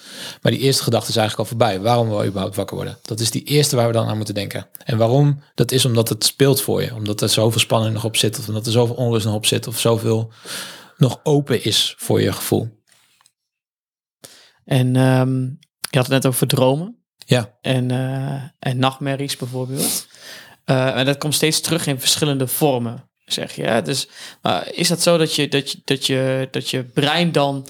Maar 0.42 0.52
die 0.52 0.60
eerste 0.60 0.82
gedachte 0.82 1.08
is 1.08 1.16
eigenlijk 1.16 1.48
al 1.50 1.56
voorbij. 1.56 1.80
Waarom 1.80 2.08
wil 2.08 2.22
je 2.22 2.28
überhaupt 2.28 2.56
wakker 2.56 2.76
worden? 2.76 2.98
Dat 3.02 3.20
is 3.20 3.30
die 3.30 3.44
eerste 3.44 3.76
waar 3.76 3.86
we 3.86 3.92
dan 3.92 4.08
aan 4.08 4.16
moeten 4.16 4.34
denken. 4.34 4.66
En 4.84 4.96
waarom? 4.96 5.42
Dat 5.54 5.72
is 5.72 5.84
omdat 5.84 6.08
het 6.08 6.24
speelt 6.24 6.60
voor 6.60 6.82
je. 6.82 6.94
Omdat 6.94 7.20
er 7.20 7.28
zoveel 7.28 7.60
spanning 7.60 7.94
nog 7.94 8.04
op 8.04 8.16
zit. 8.16 8.38
Of 8.38 8.48
omdat 8.48 8.66
er 8.66 8.72
zoveel 8.72 8.94
onrust 8.94 9.26
nog 9.26 9.34
op 9.34 9.46
zit. 9.46 9.66
Of 9.66 9.80
zoveel 9.80 10.32
nog 10.96 11.20
open 11.22 11.64
is 11.64 11.94
voor 11.98 12.20
je 12.20 12.32
gevoel. 12.32 12.68
En 14.64 14.96
um, 14.96 15.58
je 15.90 15.98
had 15.98 16.06
het 16.06 16.22
net 16.22 16.26
over 16.26 16.46
dromen. 16.46 16.96
Ja. 17.26 17.56
En, 17.60 17.92
uh, 17.92 18.42
en 18.58 18.78
nachtmerries 18.78 19.36
bijvoorbeeld. 19.36 20.06
Uh, 20.66 20.96
en 20.96 21.04
dat 21.04 21.18
komt 21.18 21.34
steeds 21.34 21.60
terug 21.60 21.86
in 21.86 22.00
verschillende 22.00 22.46
vormen, 22.46 23.08
zeg 23.24 23.52
je. 23.52 23.82
Dus 23.84 24.08
maar 24.42 24.72
is 24.72 24.88
dat 24.88 25.02
zo 25.02 25.16
dat 25.16 25.34
je, 25.34 25.48
dat, 25.48 25.70
je, 25.70 25.80
dat, 25.84 26.06
je, 26.06 26.48
dat 26.50 26.70
je 26.70 26.84
brein 26.84 27.32
dan 27.32 27.66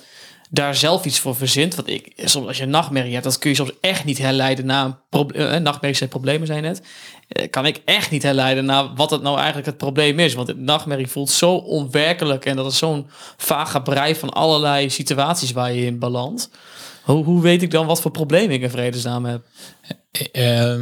daar 0.51 0.75
zelf 0.75 1.05
iets 1.05 1.19
voor 1.19 1.37
verzint? 1.37 1.75
Want 1.75 1.89
ik, 1.89 2.13
soms 2.17 2.47
als 2.47 2.57
je 2.57 2.63
een 2.63 2.71
nachtmerrie 2.71 3.13
hebt, 3.13 3.25
dat 3.25 3.39
kun 3.39 3.51
je 3.51 3.57
soms 3.57 3.73
echt 3.81 4.05
niet 4.05 4.19
herleiden 4.19 4.67
naar 4.67 4.85
een 4.85 4.99
probleem. 5.09 5.47
Eh, 5.47 5.61
nachtmerries 5.61 5.99
zijn 5.99 6.11
problemen 6.11 6.47
zijn 6.47 6.63
net. 6.63 6.83
Eh, 7.29 7.51
kan 7.51 7.67
ik 7.67 7.83
echt 7.85 8.11
niet 8.11 8.23
herleiden 8.23 8.65
naar 8.65 8.95
wat 8.95 9.11
het 9.11 9.23
nou 9.23 9.37
eigenlijk 9.37 9.67
het 9.67 9.77
probleem 9.77 10.19
is. 10.19 10.35
Want 10.35 10.49
het 10.49 10.59
nachtmerrie 10.59 11.07
voelt 11.07 11.31
zo 11.31 11.55
onwerkelijk 11.55 12.45
en 12.45 12.57
dat 12.57 12.73
is 12.73 12.79
zo'n 12.79 13.07
vage 13.37 14.15
van 14.15 14.31
allerlei 14.31 14.91
situaties 14.91 15.53
waar 15.53 15.73
je 15.73 15.87
in 15.87 15.99
belandt. 15.99 16.51
Hoe, 17.03 17.25
hoe 17.25 17.43
weet 17.43 17.63
ik 17.63 17.71
dan 17.71 17.87
wat 17.87 18.01
voor 18.01 18.11
probleem 18.11 18.51
ik 18.51 18.63
in 18.63 18.71
vredesnaam 18.71 19.25
heb? 19.25 19.45
Uh, 20.33 20.81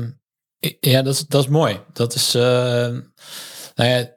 ja, 0.80 1.02
dat 1.02 1.24
dat 1.28 1.42
is 1.42 1.48
mooi. 1.48 1.80
Dat 1.92 2.14
is, 2.14 2.32
nou 2.32 3.02
ja, 3.74 4.14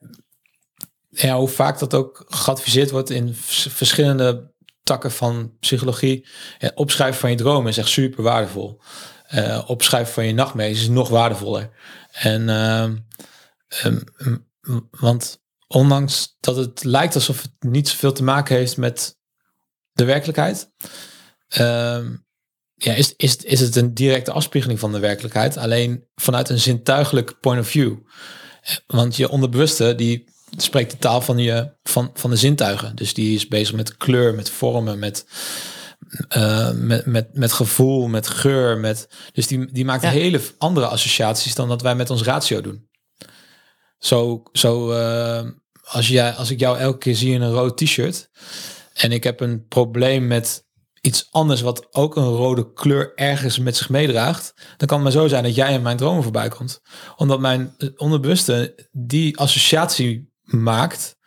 ja, 1.10 1.38
hoe 1.38 1.48
vaak 1.48 1.80
dat 1.80 1.94
ook 1.94 2.26
geadviseerd 2.28 2.92
wordt 2.92 3.10
in 3.10 3.36
verschillende 3.36 4.56
takken 4.88 5.12
van 5.12 5.58
psychologie. 5.60 6.28
Ja, 6.60 6.72
opschrijven 6.76 7.20
van 7.20 7.30
je 7.30 7.36
dromen 7.36 7.70
is 7.70 7.78
echt 7.78 7.88
super 7.88 8.24
waardevol. 8.24 8.82
Uh, 9.34 9.64
opschrijven 9.68 10.14
van 10.14 10.26
je 10.26 10.34
nachtmerries 10.34 10.82
is 10.82 10.90
nog 10.90 11.10
waardevoller. 11.10 11.70
En 12.12 12.50
um, 12.50 13.06
want 14.92 15.42
ondanks 15.68 16.36
dat 16.40 16.56
het 16.56 16.84
lijkt 16.84 17.16
alsof 17.16 17.42
het 17.42 17.52
niet 17.60 17.90
zoveel 17.90 18.12
te 18.12 18.24
maken 18.24 18.56
heeft 18.56 18.78
met 18.78 19.18
de 19.92 20.06
werkelijkheid, 20.06 20.72
um, 21.58 22.26
ja, 22.74 22.94
is, 22.94 23.14
is, 23.16 23.36
is 23.36 23.60
het 23.60 23.76
een 23.76 23.94
directe 23.94 24.32
afspiegeling 24.32 24.80
van 24.80 24.92
de 24.92 25.00
werkelijkheid, 25.00 25.58
alleen 25.58 26.08
vanuit 26.16 26.50
een 26.50 26.60
zintuigelijk 26.60 27.40
point 27.40 27.60
of 27.60 27.68
view. 27.68 27.96
Want 28.88 29.16
je 29.16 29.30
onderbewuste 29.30 29.96
die 29.96 30.30
spreekt 30.56 30.92
de 30.92 30.98
taal 30.98 31.22
van, 31.22 31.38
je, 31.38 31.72
van, 31.84 32.12
van 32.14 32.30
de 32.30 32.36
zintuigen. 32.36 32.96
Dus 32.96 33.14
die 33.14 33.36
is 33.36 33.48
bezig 33.48 33.76
met 33.76 33.98
kleur, 33.98 34.36
met 34.36 34.50
vormen, 34.50 35.00
met, 35.00 35.26
uh, 36.38 36.72
met, 36.72 37.06
met, 37.06 37.34
met 37.34 37.52
gevoel, 37.52 38.08
met 38.08 38.28
geur. 38.28 38.78
Met, 38.78 39.10
dus 39.32 39.48
die, 39.48 39.72
die 39.72 39.86
maakt 39.86 40.06
hele 40.06 40.42
andere 40.58 40.88
associaties 40.88 41.56
dan 41.56 41.68
dat 41.68 41.82
wij 41.82 41.96
met 41.96 42.10
ons 42.10 42.24
ratio 42.24 42.62
doen. 42.62 42.90
Zo, 43.98 44.44
zo 44.52 44.92
uh, 44.92 45.50
als, 45.84 46.08
jij, 46.08 46.32
als 46.32 46.52
ik 46.52 46.60
jou 46.60 46.78
elke 46.78 46.98
keer 46.98 47.16
zie 47.16 47.34
in 47.34 47.42
een 47.42 47.52
rood 47.52 47.78
t-shirt 47.78 48.30
en 48.94 49.12
ik 49.12 49.24
heb 49.24 49.40
een 49.40 49.66
probleem 49.68 50.28
met 50.28 50.66
iets 51.02 51.28
anders 51.32 51.62
wat 51.62 51.88
ook 51.92 52.16
een 52.16 52.24
rode 52.24 52.74
kleur 52.74 53.12
ergens 53.16 53.60
met 53.60 53.78
zich 53.78 53.90
meedraagt, 53.90 54.54
dan 54.78 54.88
kan 54.88 54.98
het 54.98 55.14
maar 55.14 55.22
zo 55.22 55.28
zijn 55.28 55.44
dat 55.44 55.56
jij 55.56 55.74
in 55.74 55.82
mijn 55.82 55.98
dromen 55.98 56.24
voorbij 56.24 56.50
komt. 56.50 56.82
Omdat 57.16 57.40
mijn 57.40 57.76
onderbewuste 57.96 58.88
die 58.92 59.38
associatie 59.38 60.27
maakt. 60.48 61.18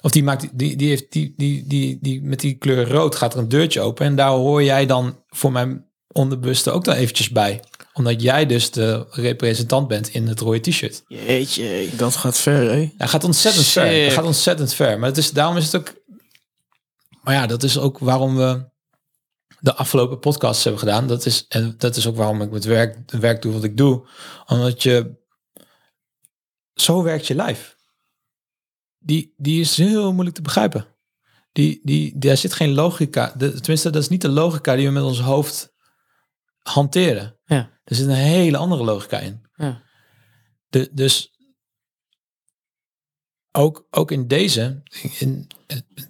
Of 0.00 0.10
die 0.10 0.22
maakt 0.22 0.58
die, 0.58 0.76
die 0.76 0.88
heeft 0.88 1.12
die, 1.12 1.34
die, 1.36 1.66
die, 1.66 1.98
die 2.00 2.22
met 2.22 2.40
die 2.40 2.54
kleur 2.54 2.88
rood 2.88 3.14
gaat 3.14 3.34
er 3.34 3.38
een 3.38 3.48
deurtje 3.48 3.80
open. 3.80 4.06
En 4.06 4.16
daar 4.16 4.30
hoor 4.30 4.62
jij 4.62 4.86
dan 4.86 5.22
voor 5.28 5.52
mijn 5.52 5.86
onderbewuste 6.12 6.70
ook 6.70 6.84
dan 6.84 6.94
eventjes 6.94 7.30
bij. 7.30 7.60
Omdat 7.92 8.22
jij 8.22 8.46
dus 8.46 8.70
de 8.70 9.06
representant 9.10 9.88
bent 9.88 10.08
in 10.08 10.26
het 10.26 10.40
rode 10.40 10.60
t-shirt. 10.60 11.02
Jeetje, 11.08 11.88
dat 11.96 12.16
gaat 12.16 12.38
ver, 12.38 12.70
hè? 12.70 12.92
Ja, 12.98 13.06
gaat 13.06 13.24
ontzettend 13.24 13.64
Sick. 13.64 13.82
ver. 13.82 14.04
Dat 14.04 14.12
gaat 14.12 14.24
ontzettend 14.24 14.74
ver. 14.74 14.98
Maar 14.98 15.08
het 15.08 15.18
is, 15.18 15.30
daarom 15.30 15.56
is 15.56 15.64
het 15.64 15.76
ook... 15.76 15.94
Maar 17.22 17.34
ja, 17.34 17.46
dat 17.46 17.62
is 17.62 17.78
ook 17.78 17.98
waarom 17.98 18.36
we 18.36 18.70
de 19.60 19.74
afgelopen 19.74 20.18
podcasts 20.18 20.64
hebben 20.64 20.80
gedaan. 20.80 21.06
Dat 21.06 21.26
is, 21.26 21.44
en 21.48 21.74
dat 21.78 21.96
is 21.96 22.06
ook 22.06 22.16
waarom 22.16 22.42
ik 22.42 22.50
met 22.50 22.64
werk, 22.64 22.98
werk 23.06 23.42
doe 23.42 23.52
wat 23.52 23.64
ik 23.64 23.76
doe. 23.76 24.08
Omdat 24.46 24.82
je... 24.82 25.20
Zo 26.74 27.02
werkt 27.02 27.26
je 27.26 27.34
lijf 27.34 27.76
die, 29.02 29.34
die 29.36 29.60
is 29.60 29.76
heel 29.76 30.12
moeilijk 30.12 30.36
te 30.36 30.42
begrijpen. 30.42 30.86
Die, 31.52 31.80
die, 31.82 32.18
daar 32.18 32.36
zit 32.36 32.52
geen 32.52 32.72
logica. 32.72 33.34
De, 33.36 33.52
tenminste, 33.52 33.90
dat 33.90 34.02
is 34.02 34.08
niet 34.08 34.20
de 34.20 34.28
logica 34.28 34.76
die 34.76 34.86
we 34.86 34.92
met 34.92 35.02
ons 35.02 35.20
hoofd 35.20 35.72
hanteren. 36.58 37.38
Ja. 37.44 37.80
Er 37.84 37.94
zit 37.94 38.06
een 38.06 38.12
hele 38.12 38.56
andere 38.56 38.84
logica 38.84 39.18
in. 39.18 39.46
Ja. 39.54 39.82
De, 40.68 40.90
dus 40.92 41.32
ook, 43.52 43.86
ook 43.90 44.10
in 44.10 44.26
deze, 44.26 44.82
in, 45.18 45.46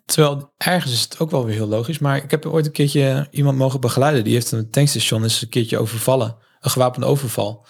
terwijl 0.05 0.53
ergens 0.57 0.93
is 0.93 1.03
het 1.03 1.19
ook 1.19 1.31
wel 1.31 1.45
weer 1.45 1.55
heel 1.55 1.67
logisch, 1.67 1.99
maar 1.99 2.17
ik 2.17 2.31
heb 2.31 2.47
ooit 2.47 2.67
een 2.67 2.73
keertje 2.73 3.29
iemand 3.31 3.59
mogen 3.59 3.81
begeleiden. 3.81 4.25
Die 4.25 4.33
heeft 4.33 4.53
een 4.53 4.71
tankstation 4.71 5.23
eens 5.23 5.43
een 5.43 5.49
keertje 5.49 5.79
overvallen. 5.79 6.37
Een 6.61 6.71
gewapende 6.71 7.07
overval. 7.07 7.67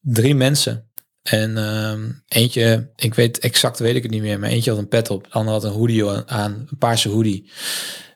Drie 0.00 0.34
mensen. 0.34 0.87
En 1.30 1.56
uh, 1.56 1.92
eentje, 2.28 2.90
ik 2.96 3.14
weet 3.14 3.38
exact, 3.38 3.78
weet 3.78 3.96
ik 3.96 4.02
het 4.02 4.12
niet 4.12 4.22
meer, 4.22 4.38
maar 4.38 4.50
eentje 4.50 4.70
had 4.70 4.78
een 4.78 4.88
pet 4.88 5.10
op. 5.10 5.24
De 5.24 5.30
andere 5.30 5.56
had 5.56 5.64
een 5.64 5.78
hoodie 5.78 6.06
aan, 6.26 6.66
een 6.70 6.78
paarse 6.78 7.08
hoodie. 7.08 7.50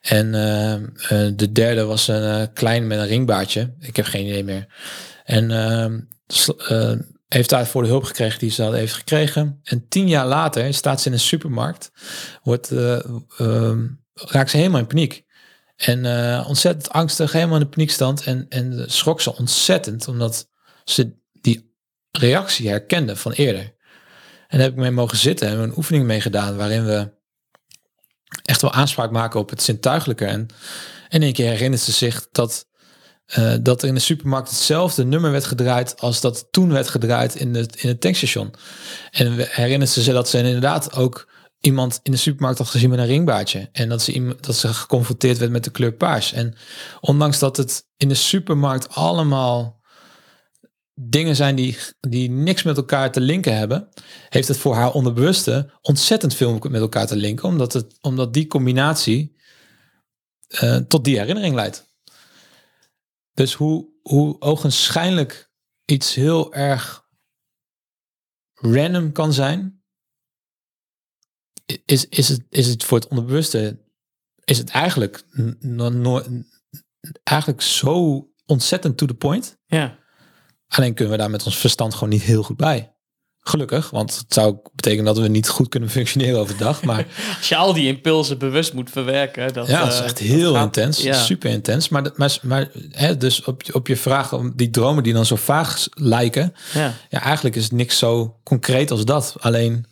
En 0.00 0.34
uh, 0.34 0.74
uh, 0.74 1.32
de 1.36 1.52
derde 1.52 1.84
was 1.84 2.08
een 2.08 2.40
uh, 2.40 2.46
klein 2.54 2.86
met 2.86 2.98
een 2.98 3.06
ringbaardje. 3.06 3.74
Ik 3.80 3.96
heb 3.96 4.04
geen 4.04 4.26
idee 4.26 4.44
meer. 4.44 4.66
En 5.24 5.50
ehm, 5.50 6.00
heeft 7.28 7.50
daar 7.50 7.66
voor 7.66 7.82
de 7.82 7.88
hulp 7.88 8.04
gekregen 8.04 8.38
die 8.38 8.50
ze 8.50 8.62
hadden 8.62 8.80
heeft 8.80 8.94
gekregen. 8.94 9.60
En 9.62 9.88
tien 9.88 10.08
jaar 10.08 10.26
later 10.26 10.74
staat 10.74 11.00
ze 11.00 11.06
in 11.08 11.12
een 11.12 11.20
supermarkt. 11.20 11.90
Wordt, 12.42 12.70
ehm, 13.36 13.86
raakt 14.14 14.50
ze 14.50 14.56
helemaal 14.56 14.80
in 14.80 14.86
paniek. 14.86 15.24
En 15.76 16.06
ontzettend 16.46 16.90
angstig, 16.90 17.32
helemaal 17.32 17.56
in 17.56 17.62
de 17.62 17.68
paniekstand. 17.68 18.24
En, 18.24 18.46
en 18.48 18.84
schrok 18.86 19.20
ze 19.20 19.36
ontzettend, 19.36 20.08
omdat 20.08 20.48
ze 20.84 21.12
reactie 22.18 22.68
herkende 22.68 23.16
van 23.16 23.32
eerder. 23.32 23.74
En 24.48 24.60
heb 24.60 24.70
ik 24.70 24.78
mee 24.78 24.90
mogen 24.90 25.18
zitten 25.18 25.48
en 25.48 25.58
een 25.58 25.76
oefening 25.76 26.04
mee 26.04 26.20
gedaan 26.20 26.56
waarin 26.56 26.84
we 26.84 27.10
echt 28.42 28.62
wel 28.62 28.72
aanspraak 28.72 29.10
maken 29.10 29.40
op 29.40 29.50
het 29.50 29.62
zintuigelijke. 29.62 30.24
En 30.24 30.46
in 31.08 31.22
één 31.22 31.32
keer 31.32 31.50
herinnert 31.50 31.82
ze 31.82 31.92
zich 31.92 32.28
dat, 32.32 32.66
uh, 33.38 33.54
dat 33.60 33.82
er 33.82 33.88
in 33.88 33.94
de 33.94 34.00
supermarkt 34.00 34.50
hetzelfde 34.50 35.04
nummer 35.04 35.30
werd 35.30 35.44
gedraaid 35.44 36.00
als 36.00 36.20
dat 36.20 36.46
toen 36.50 36.72
werd 36.72 36.88
gedraaid 36.88 37.34
in, 37.34 37.54
het 37.54 37.76
in 37.76 37.88
het 37.88 38.00
tankstation. 38.00 38.54
En 39.10 39.34
herinnert 39.36 39.90
ze 39.90 40.02
zich 40.02 40.14
dat 40.14 40.28
ze 40.28 40.38
inderdaad 40.38 40.94
ook 40.94 41.30
iemand 41.60 42.00
in 42.02 42.12
de 42.12 42.18
supermarkt 42.18 42.58
had 42.58 42.68
gezien 42.68 42.90
met 42.90 42.98
een 42.98 43.06
ringbaardje. 43.06 43.68
En 43.72 43.88
dat 43.88 44.02
ze, 44.02 44.36
dat 44.40 44.56
ze 44.56 44.74
geconfronteerd 44.74 45.38
werd 45.38 45.50
met 45.50 45.64
de 45.64 45.70
kleur 45.70 45.92
paars. 45.92 46.32
En 46.32 46.54
ondanks 47.00 47.38
dat 47.38 47.56
het 47.56 47.86
in 47.96 48.08
de 48.08 48.14
supermarkt 48.14 48.94
allemaal 48.94 49.81
dingen 50.94 51.36
zijn 51.36 51.54
die, 51.56 51.78
die 52.00 52.30
niks 52.30 52.62
met 52.62 52.76
elkaar 52.76 53.12
te 53.12 53.20
linken 53.20 53.56
hebben, 53.56 53.88
heeft 54.28 54.48
het 54.48 54.58
voor 54.58 54.74
haar 54.74 54.92
onderbewuste 54.92 55.78
ontzettend 55.80 56.34
veel 56.34 56.58
met 56.58 56.80
elkaar 56.80 57.06
te 57.06 57.16
linken, 57.16 57.48
omdat, 57.48 57.72
het, 57.72 57.96
omdat 58.00 58.34
die 58.34 58.46
combinatie 58.46 59.36
uh, 60.62 60.76
tot 60.76 61.04
die 61.04 61.18
herinnering 61.18 61.54
leidt. 61.54 61.90
Dus 63.32 63.54
hoe, 63.54 63.88
hoe 64.02 64.40
ogenschijnlijk 64.40 65.50
iets 65.84 66.14
heel 66.14 66.54
erg 66.54 67.06
random 68.54 69.12
kan 69.12 69.32
zijn, 69.32 69.82
is, 71.84 72.08
is, 72.08 72.28
het, 72.28 72.46
is 72.48 72.66
het 72.66 72.84
voor 72.84 72.98
het 72.98 73.08
onderbewuste, 73.08 73.84
is 74.44 74.58
het 74.58 74.70
eigenlijk, 74.70 75.24
eigenlijk 77.22 77.60
zo 77.60 78.26
ontzettend 78.46 78.96
to 78.96 79.06
the 79.06 79.14
point. 79.14 79.58
Ja. 79.66 80.00
Alleen 80.76 80.94
kunnen 80.94 81.12
we 81.12 81.18
daar 81.18 81.30
met 81.30 81.44
ons 81.44 81.56
verstand 81.56 81.94
gewoon 81.94 82.08
niet 82.08 82.22
heel 82.22 82.42
goed 82.42 82.56
bij. 82.56 82.94
Gelukkig, 83.44 83.90
want 83.90 84.16
het 84.16 84.32
zou 84.32 84.58
betekenen 84.74 85.04
dat 85.04 85.18
we 85.18 85.28
niet 85.28 85.48
goed 85.48 85.68
kunnen 85.68 85.90
functioneren 85.90 86.40
overdag. 86.40 86.82
Maar 86.82 87.06
als 87.38 87.48
je 87.48 87.56
al 87.56 87.72
die 87.72 87.86
impulsen 87.86 88.38
bewust 88.38 88.72
moet 88.72 88.90
verwerken, 88.90 89.52
dat, 89.52 89.66
ja, 89.66 89.84
dat 89.84 89.92
is 89.92 90.00
echt 90.00 90.18
heel 90.18 90.56
intens, 90.56 91.02
ja. 91.02 91.14
super 91.14 91.50
intens. 91.50 91.88
Maar, 91.88 92.10
maar, 92.14 92.38
maar 92.42 92.68
hè, 92.90 93.16
dus 93.16 93.44
op, 93.44 93.62
op 93.72 93.86
je 93.86 93.96
vraag 93.96 94.32
om 94.32 94.52
die 94.56 94.70
dromen 94.70 95.02
die 95.02 95.12
dan 95.12 95.26
zo 95.26 95.36
vaag 95.36 95.86
lijken, 95.90 96.54
ja. 96.74 96.94
ja, 97.08 97.20
eigenlijk 97.20 97.56
is 97.56 97.62
het 97.62 97.72
niks 97.72 97.98
zo 97.98 98.40
concreet 98.42 98.90
als 98.90 99.04
dat. 99.04 99.36
Alleen 99.40 99.86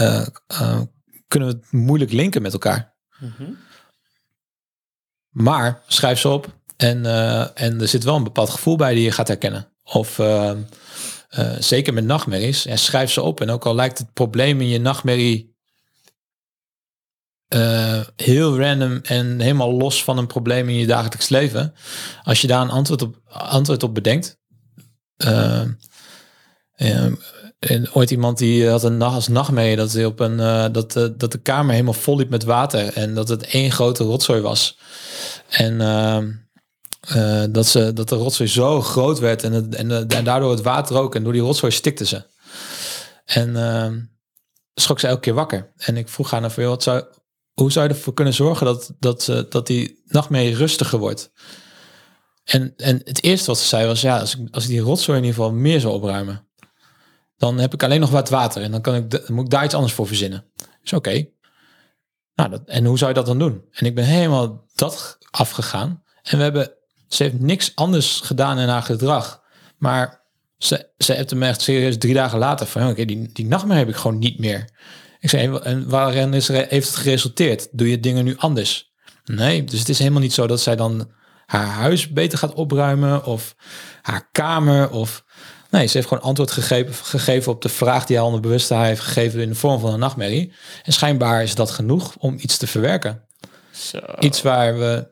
uh, 0.00 0.26
uh, 0.52 0.80
kunnen 1.28 1.48
we 1.48 1.54
het 1.54 1.72
moeilijk 1.72 2.12
linken 2.12 2.42
met 2.42 2.52
elkaar. 2.52 2.94
Maar 5.30 5.82
schrijf 5.86 6.18
ze 6.18 6.28
op 6.28 6.60
en, 6.76 7.06
eh, 7.06 7.62
en 7.62 7.80
er 7.80 7.88
zit 7.88 8.04
wel 8.04 8.16
een 8.16 8.24
bepaald 8.24 8.50
gevoel 8.50 8.76
bij 8.76 8.94
die 8.94 9.04
je 9.04 9.12
gaat 9.12 9.28
herkennen. 9.28 9.71
Of 9.92 10.18
eh, 10.18 10.50
eh, 11.28 11.52
zeker 11.58 11.92
met 11.92 12.04
nachtmerries, 12.04 12.62
ja, 12.62 12.76
schrijf 12.76 13.10
ze 13.10 13.22
op. 13.22 13.40
En 13.40 13.50
ook 13.50 13.66
al 13.66 13.74
lijkt 13.74 13.98
het 13.98 14.12
probleem 14.12 14.60
in 14.60 14.68
je 14.68 14.80
nachtmerrie 14.80 15.50
eh, 17.48 18.00
heel 18.16 18.58
random 18.58 19.00
en 19.02 19.40
helemaal 19.40 19.72
los 19.72 20.04
van 20.04 20.18
een 20.18 20.26
probleem 20.26 20.68
in 20.68 20.74
je 20.74 20.86
dagelijks 20.86 21.28
leven. 21.28 21.74
Als 22.22 22.40
je 22.40 22.46
daar 22.46 22.60
een 22.60 22.70
antwoord 22.70 23.02
op, 23.02 23.20
antwoord 23.28 23.82
op 23.82 23.94
bedenkt. 23.94 24.40
eh, 25.16 25.62
eh, 26.72 27.12
en 27.58 27.92
ooit 27.94 28.10
iemand 28.10 28.38
die 28.38 28.68
had 28.68 28.82
een 28.82 28.96
nacht 28.96 29.14
als 29.14 29.28
nachtmerrie 29.28 29.76
dat, 29.76 29.92
hij 29.92 30.04
op 30.04 30.20
een, 30.20 30.40
eh, 30.40 30.66
dat, 30.72 30.92
dat 30.92 31.32
de 31.32 31.38
kamer 31.42 31.72
helemaal 31.72 31.92
vol 31.92 32.16
liep 32.16 32.30
met 32.30 32.44
water. 32.44 32.92
En 32.92 33.14
dat 33.14 33.28
het 33.28 33.46
één 33.46 33.70
grote 33.70 34.04
rotzooi 34.04 34.40
was. 34.40 34.78
En 35.48 35.80
eh, 37.08 37.44
dat, 37.50 37.66
ze, 37.66 37.92
dat 37.92 38.08
de 38.08 38.14
rotzooi 38.14 38.48
zo 38.48 38.80
groot 38.80 39.18
werd 39.18 39.42
en, 39.42 39.72
en, 39.74 39.88
de- 39.88 40.04
en 40.16 40.24
daardoor 40.24 40.50
het 40.50 40.62
water 40.62 40.96
ook. 40.96 41.14
En 41.14 41.22
door 41.22 41.32
die 41.32 41.42
rotzooi 41.42 41.72
stikte 41.72 42.04
ze. 42.06 42.24
En 43.24 43.56
ehm, 43.56 44.00
schrok 44.74 45.00
ze 45.00 45.06
elke 45.06 45.20
keer 45.20 45.34
wakker. 45.34 45.72
En 45.76 45.96
ik 45.96 46.08
vroeg 46.08 46.30
haar 46.30 46.40
naar 46.40 46.50
veel, 46.50 46.68
wat 46.68 46.82
zou, 46.82 47.04
hoe 47.52 47.72
zou 47.72 47.88
je 47.88 47.94
ervoor 47.94 48.14
kunnen 48.14 48.34
zorgen 48.34 48.66
dat, 48.66 48.92
dat, 48.98 49.46
dat 49.48 49.66
die 49.66 50.02
nachtmerrie 50.06 50.56
rustiger 50.56 50.98
wordt? 50.98 51.30
En, 52.44 52.74
en 52.76 53.00
het 53.04 53.22
eerste 53.22 53.46
wat 53.46 53.58
ze 53.58 53.66
zei 53.66 53.86
was, 53.86 54.00
ja, 54.00 54.18
als 54.18 54.36
ik, 54.36 54.48
als 54.54 54.64
ik 54.64 54.70
die 54.70 54.80
rotzooi 54.80 55.18
in 55.18 55.24
ieder 55.24 55.38
geval 55.40 55.56
meer 55.56 55.80
zou 55.80 55.94
opruimen, 55.94 56.48
dan 57.36 57.58
heb 57.58 57.74
ik 57.74 57.82
alleen 57.82 58.00
nog 58.00 58.10
wat 58.10 58.28
water 58.28 58.62
en 58.62 58.70
dan, 58.70 58.80
kan 58.80 58.94
ik, 58.94 59.28
moet 59.28 59.44
ik 59.44 59.50
daar 59.50 59.64
iets 59.64 59.74
anders 59.74 59.92
voor 59.92 60.06
verzinnen. 60.06 60.44
Is 60.82 60.92
oké. 60.92 61.26
Nou, 62.34 62.50
dat, 62.50 62.62
en 62.66 62.84
hoe 62.84 62.98
zou 62.98 63.10
je 63.10 63.16
dat 63.16 63.26
dan 63.26 63.38
doen? 63.38 63.64
En 63.70 63.86
ik 63.86 63.94
ben 63.94 64.04
helemaal 64.04 64.66
dat 64.74 65.18
afgegaan. 65.30 66.02
En 66.22 66.36
we 66.36 66.42
hebben, 66.42 66.72
ze 67.14 67.22
heeft 67.22 67.40
niks 67.40 67.72
anders 67.74 68.20
gedaan 68.20 68.58
in 68.58 68.68
haar 68.68 68.82
gedrag. 68.82 69.42
Maar 69.78 70.20
ze, 70.58 70.88
ze 70.98 71.12
heeft 71.12 71.34
me 71.34 71.46
echt 71.46 71.62
serieus 71.62 71.98
drie 71.98 72.14
dagen 72.14 72.38
later 72.38 72.66
van, 72.66 72.88
oké, 72.88 73.04
die, 73.04 73.32
die 73.32 73.46
nachtmerrie 73.46 73.84
heb 73.84 73.94
ik 73.94 74.00
gewoon 74.00 74.18
niet 74.18 74.38
meer. 74.38 74.68
Ik 75.20 75.30
zei, 75.30 75.56
en 75.56 75.88
waarin 75.88 76.34
is, 76.34 76.48
er- 76.48 76.66
heeft 76.68 76.86
het 76.88 76.96
geresulteerd? 76.96 77.68
Doe 77.72 77.90
je 77.90 78.00
dingen 78.00 78.24
nu 78.24 78.36
anders? 78.36 78.92
Nee, 79.24 79.64
dus 79.64 79.78
het 79.78 79.88
is 79.88 79.98
helemaal 79.98 80.20
niet 80.20 80.32
zo 80.32 80.46
dat 80.46 80.60
zij 80.60 80.76
dan 80.76 81.10
haar 81.46 81.66
huis 81.66 82.08
beter 82.08 82.38
gaat 82.38 82.54
opruimen 82.54 83.24
of 83.24 83.54
haar 84.02 84.28
kamer 84.32 84.90
of... 84.90 85.24
Nee, 85.70 85.86
ze 85.86 85.96
heeft 85.96 86.08
gewoon 86.08 86.22
antwoord 86.22 86.50
gegeven, 86.50 86.94
gegeven 86.94 87.52
op 87.52 87.62
de 87.62 87.68
vraag 87.68 88.06
die 88.06 88.18
haar 88.18 88.40
haar 88.68 88.86
heeft 88.86 89.00
gegeven 89.00 89.40
in 89.40 89.48
de 89.48 89.54
vorm 89.54 89.80
van 89.80 89.92
een 89.92 89.98
nachtmerrie. 89.98 90.52
En 90.82 90.92
schijnbaar 90.92 91.42
is 91.42 91.54
dat 91.54 91.70
genoeg 91.70 92.16
om 92.18 92.36
iets 92.38 92.56
te 92.56 92.66
verwerken. 92.66 93.22
Zo. 93.70 93.98
Iets 94.18 94.42
waar 94.42 94.78
we, 94.78 95.11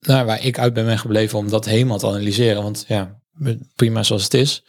nou, 0.00 0.26
waar 0.26 0.44
ik 0.44 0.58
uit 0.58 0.72
ben, 0.72 0.84
ben 0.84 0.98
gebleven 0.98 1.38
om 1.38 1.50
dat 1.50 1.64
helemaal 1.64 1.98
te 1.98 2.06
analyseren. 2.06 2.62
Want 2.62 2.84
ja, 2.88 3.20
prima 3.76 4.02
zoals 4.02 4.22
het 4.22 4.34
is. 4.34 4.64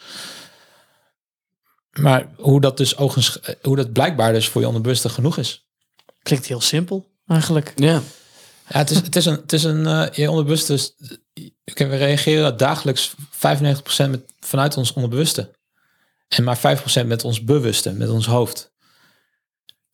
Maar 1.99 2.29
hoe 2.35 2.61
dat 2.61 2.77
dus 2.77 2.97
ogens, 2.97 3.39
hoe 3.61 3.75
dat 3.75 3.93
blijkbaar 3.93 4.33
dus 4.33 4.49
voor 4.49 4.61
je 4.61 4.67
onderbewuste 4.67 5.09
genoeg 5.09 5.37
is. 5.37 5.67
Klinkt 6.21 6.45
heel 6.45 6.61
simpel 6.61 7.11
eigenlijk. 7.27 7.73
Ja. 7.75 8.01
Ja, 8.69 8.77
het 8.77 8.89
is, 8.89 8.97
het 8.97 9.15
is 9.15 9.25
een, 9.25 9.35
het 9.35 9.53
is 9.53 9.63
een 9.63 9.87
eh, 9.87 10.07
je 10.11 10.29
onderbewuste. 10.29 10.93
Kijk, 11.73 11.89
we 11.89 11.95
reageren 11.95 12.57
dagelijks 12.57 13.13
95% 13.15 13.15
met, 14.09 14.21
vanuit 14.39 14.77
ons 14.77 14.93
onderbewuste. 14.93 15.57
En 16.27 16.43
maar 16.43 16.79
5% 17.03 17.05
met 17.05 17.23
ons 17.23 17.43
bewuste, 17.43 17.93
met 17.93 18.09
ons 18.09 18.25
hoofd. 18.25 18.71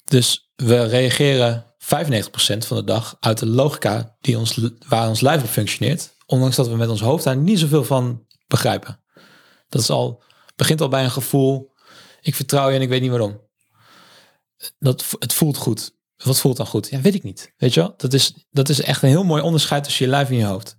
Dus 0.06 0.52
we 0.56 0.84
reageren 0.84 1.63
95% 1.63 1.75
van 1.88 2.78
de 2.78 2.84
dag 2.84 3.17
uit 3.19 3.38
de 3.38 3.45
logica 3.45 4.15
die 4.21 4.38
ons, 4.38 4.60
waar 4.88 5.08
ons 5.08 5.21
lijf 5.21 5.43
op 5.43 5.50
functioneert. 5.50 6.15
Ondanks 6.26 6.56
dat 6.56 6.67
we 6.67 6.76
met 6.76 6.89
ons 6.89 7.02
hoofd 7.02 7.24
daar 7.24 7.38
niet 7.38 7.60
zoveel 7.60 7.84
van 7.84 8.26
begrijpen. 8.48 9.04
Dat 9.69 9.82
is 9.82 9.89
al, 9.89 10.24
begint 10.56 10.82
al 10.82 10.88
bij 10.88 11.04
een 11.04 11.12
gevoel. 11.12 11.74
Ik 12.21 12.36
vertrouw 12.36 12.69
je 12.69 12.76
en 12.76 12.82
ik 12.82 12.89
weet 12.89 13.02
niet 13.02 13.10
waarom. 13.10 13.41
Dat, 14.80 15.06
het 15.19 15.34
voelt 15.34 15.58
goed. 15.58 15.93
Wat 16.24 16.39
voelt 16.39 16.58
dan 16.58 16.65
goed? 16.65 16.89
Ja, 16.89 17.02
weet 17.02 17.13
ik 17.13 17.24
niet. 17.24 17.54
Weet 17.58 17.74
je 17.74 17.80
wel? 17.80 17.93
Dat 17.98 18.13
is, 18.13 18.34
dat 18.50 18.69
is 18.69 18.82
echt 18.82 19.02
een 19.02 19.10
heel 19.10 19.24
mooi 19.24 19.41
onderscheid 19.41 19.84
tussen 19.84 20.06
je 20.06 20.12
lijf 20.12 20.30
en 20.30 20.36
je 20.36 20.45
hoofd. 20.45 20.78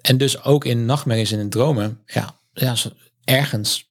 En 0.00 0.18
dus 0.18 0.42
ook 0.42 0.64
in 0.64 0.84
nachtmerries 0.84 1.32
en 1.32 1.38
in 1.38 1.50
dromen. 1.50 2.02
Ja, 2.06 2.40
ja 2.52 2.74
ergens 3.24 3.90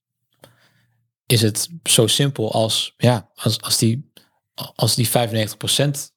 is 1.25 1.41
het 1.41 1.69
zo 1.83 2.07
simpel 2.07 2.51
als, 2.51 2.93
ja, 2.97 3.31
als, 3.35 3.61
als 3.61 3.77
die, 3.77 4.10
als 4.75 4.95
die 4.95 5.09
95% 5.09 5.11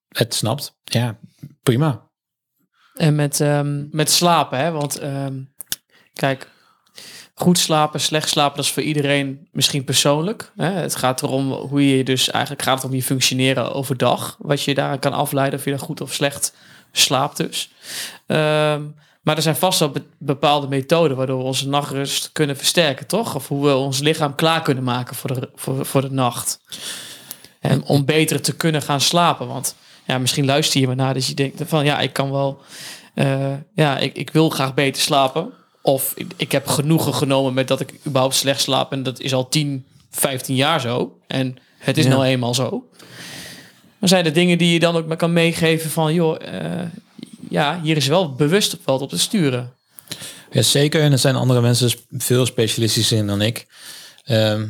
het 0.08 0.34
snapt. 0.34 0.76
Ja, 0.84 1.18
prima. 1.62 2.10
En 2.94 3.14
met, 3.14 3.40
ehm, 3.40 3.84
met 3.90 4.10
slapen, 4.10 4.58
hè? 4.58 4.70
Want 4.70 4.98
ehm, 4.98 5.42
kijk, 6.12 6.50
goed 7.34 7.58
slapen, 7.58 8.00
slecht 8.00 8.28
slapen, 8.28 8.56
dat 8.56 8.64
is 8.64 8.72
voor 8.72 8.82
iedereen 8.82 9.48
misschien 9.52 9.84
persoonlijk. 9.84 10.52
Hè? 10.56 10.70
Het 10.70 10.96
gaat 10.96 11.22
erom 11.22 11.52
hoe 11.52 11.96
je 11.96 12.04
dus 12.04 12.30
eigenlijk 12.30 12.64
gaat 12.64 12.82
het 12.82 12.90
om 12.90 12.96
je 12.96 13.02
functioneren 13.02 13.72
overdag. 13.72 14.36
Wat 14.38 14.62
je 14.62 14.74
daar 14.74 14.98
kan 14.98 15.12
afleiden 15.12 15.58
of 15.58 15.64
je 15.64 15.70
dan 15.70 15.80
goed 15.80 16.00
of 16.00 16.12
slecht 16.12 16.54
slaapt 16.92 17.36
dus. 17.36 17.70
Ehm, 18.26 18.82
maar 19.22 19.36
er 19.36 19.42
zijn 19.42 19.56
vast 19.56 19.78
wel 19.78 19.90
be- 19.90 20.06
bepaalde 20.18 20.68
methoden 20.68 21.16
waardoor 21.16 21.38
we 21.38 21.44
onze 21.44 21.68
nachtrust 21.68 22.32
kunnen 22.32 22.56
versterken, 22.56 23.06
toch? 23.06 23.34
Of 23.34 23.48
hoe 23.48 23.66
we 23.66 23.74
ons 23.74 23.98
lichaam 23.98 24.34
klaar 24.34 24.62
kunnen 24.62 24.84
maken 24.84 25.16
voor 25.16 25.34
de, 25.34 25.50
voor, 25.54 25.86
voor 25.86 26.00
de 26.00 26.10
nacht. 26.10 26.60
En 27.70 27.84
om 27.84 28.04
beter 28.04 28.40
te 28.40 28.54
kunnen 28.56 28.82
gaan 28.82 29.00
slapen. 29.00 29.46
Want 29.46 29.74
ja, 30.06 30.18
misschien 30.18 30.44
luister 30.44 30.80
je 30.80 30.86
maar 30.86 30.96
naar 30.96 31.14
dat 31.14 31.26
je 31.26 31.34
denkt 31.34 31.62
van 31.64 31.84
ja, 31.84 32.00
ik 32.00 32.12
kan 32.12 32.30
wel, 32.30 32.60
eh, 33.14 33.52
ja, 33.74 33.98
ik, 33.98 34.16
ik 34.16 34.30
wil 34.30 34.48
graag 34.50 34.74
beter 34.74 35.02
slapen. 35.02 35.50
Of 35.82 36.12
ik, 36.16 36.32
ik 36.36 36.52
heb 36.52 36.66
genoegen 36.66 37.14
genomen 37.14 37.54
met 37.54 37.68
dat 37.68 37.80
ik 37.80 37.94
überhaupt 38.06 38.34
slecht 38.34 38.60
slaap. 38.60 38.92
En 38.92 39.02
dat 39.02 39.20
is 39.20 39.34
al 39.34 39.48
10, 39.48 39.84
15 40.10 40.54
jaar 40.54 40.80
zo. 40.80 41.18
En 41.26 41.56
het 41.78 41.98
is 41.98 42.04
Ja. 42.04 42.10
nou 42.10 42.24
eenmaal 42.24 42.54
zo. 42.54 42.88
Dan 43.98 44.08
zijn 44.08 44.24
er 44.24 44.32
dingen 44.32 44.58
die 44.58 44.72
je 44.72 44.78
dan 44.78 44.96
ook 44.96 45.06
maar 45.06 45.16
kan 45.16 45.32
meegeven 45.32 45.90
van 45.90 46.14
joh, 46.14 46.36
eh, 46.40 46.86
ja, 47.50 47.80
hier 47.82 47.96
is 47.96 48.06
wel 48.06 48.32
bewust 48.34 48.76
wat 48.84 49.00
op 49.00 49.08
te 49.08 49.18
sturen. 49.18 49.72
Ja, 50.50 50.62
zeker. 50.62 51.02
En 51.02 51.12
er 51.12 51.18
zijn 51.18 51.36
andere 51.36 51.60
mensen 51.60 51.90
veel 52.10 52.46
specialistischer 52.46 53.18
in 53.18 53.26
dan 53.26 53.40
ik. 53.40 53.66
Ehm, 54.24 54.66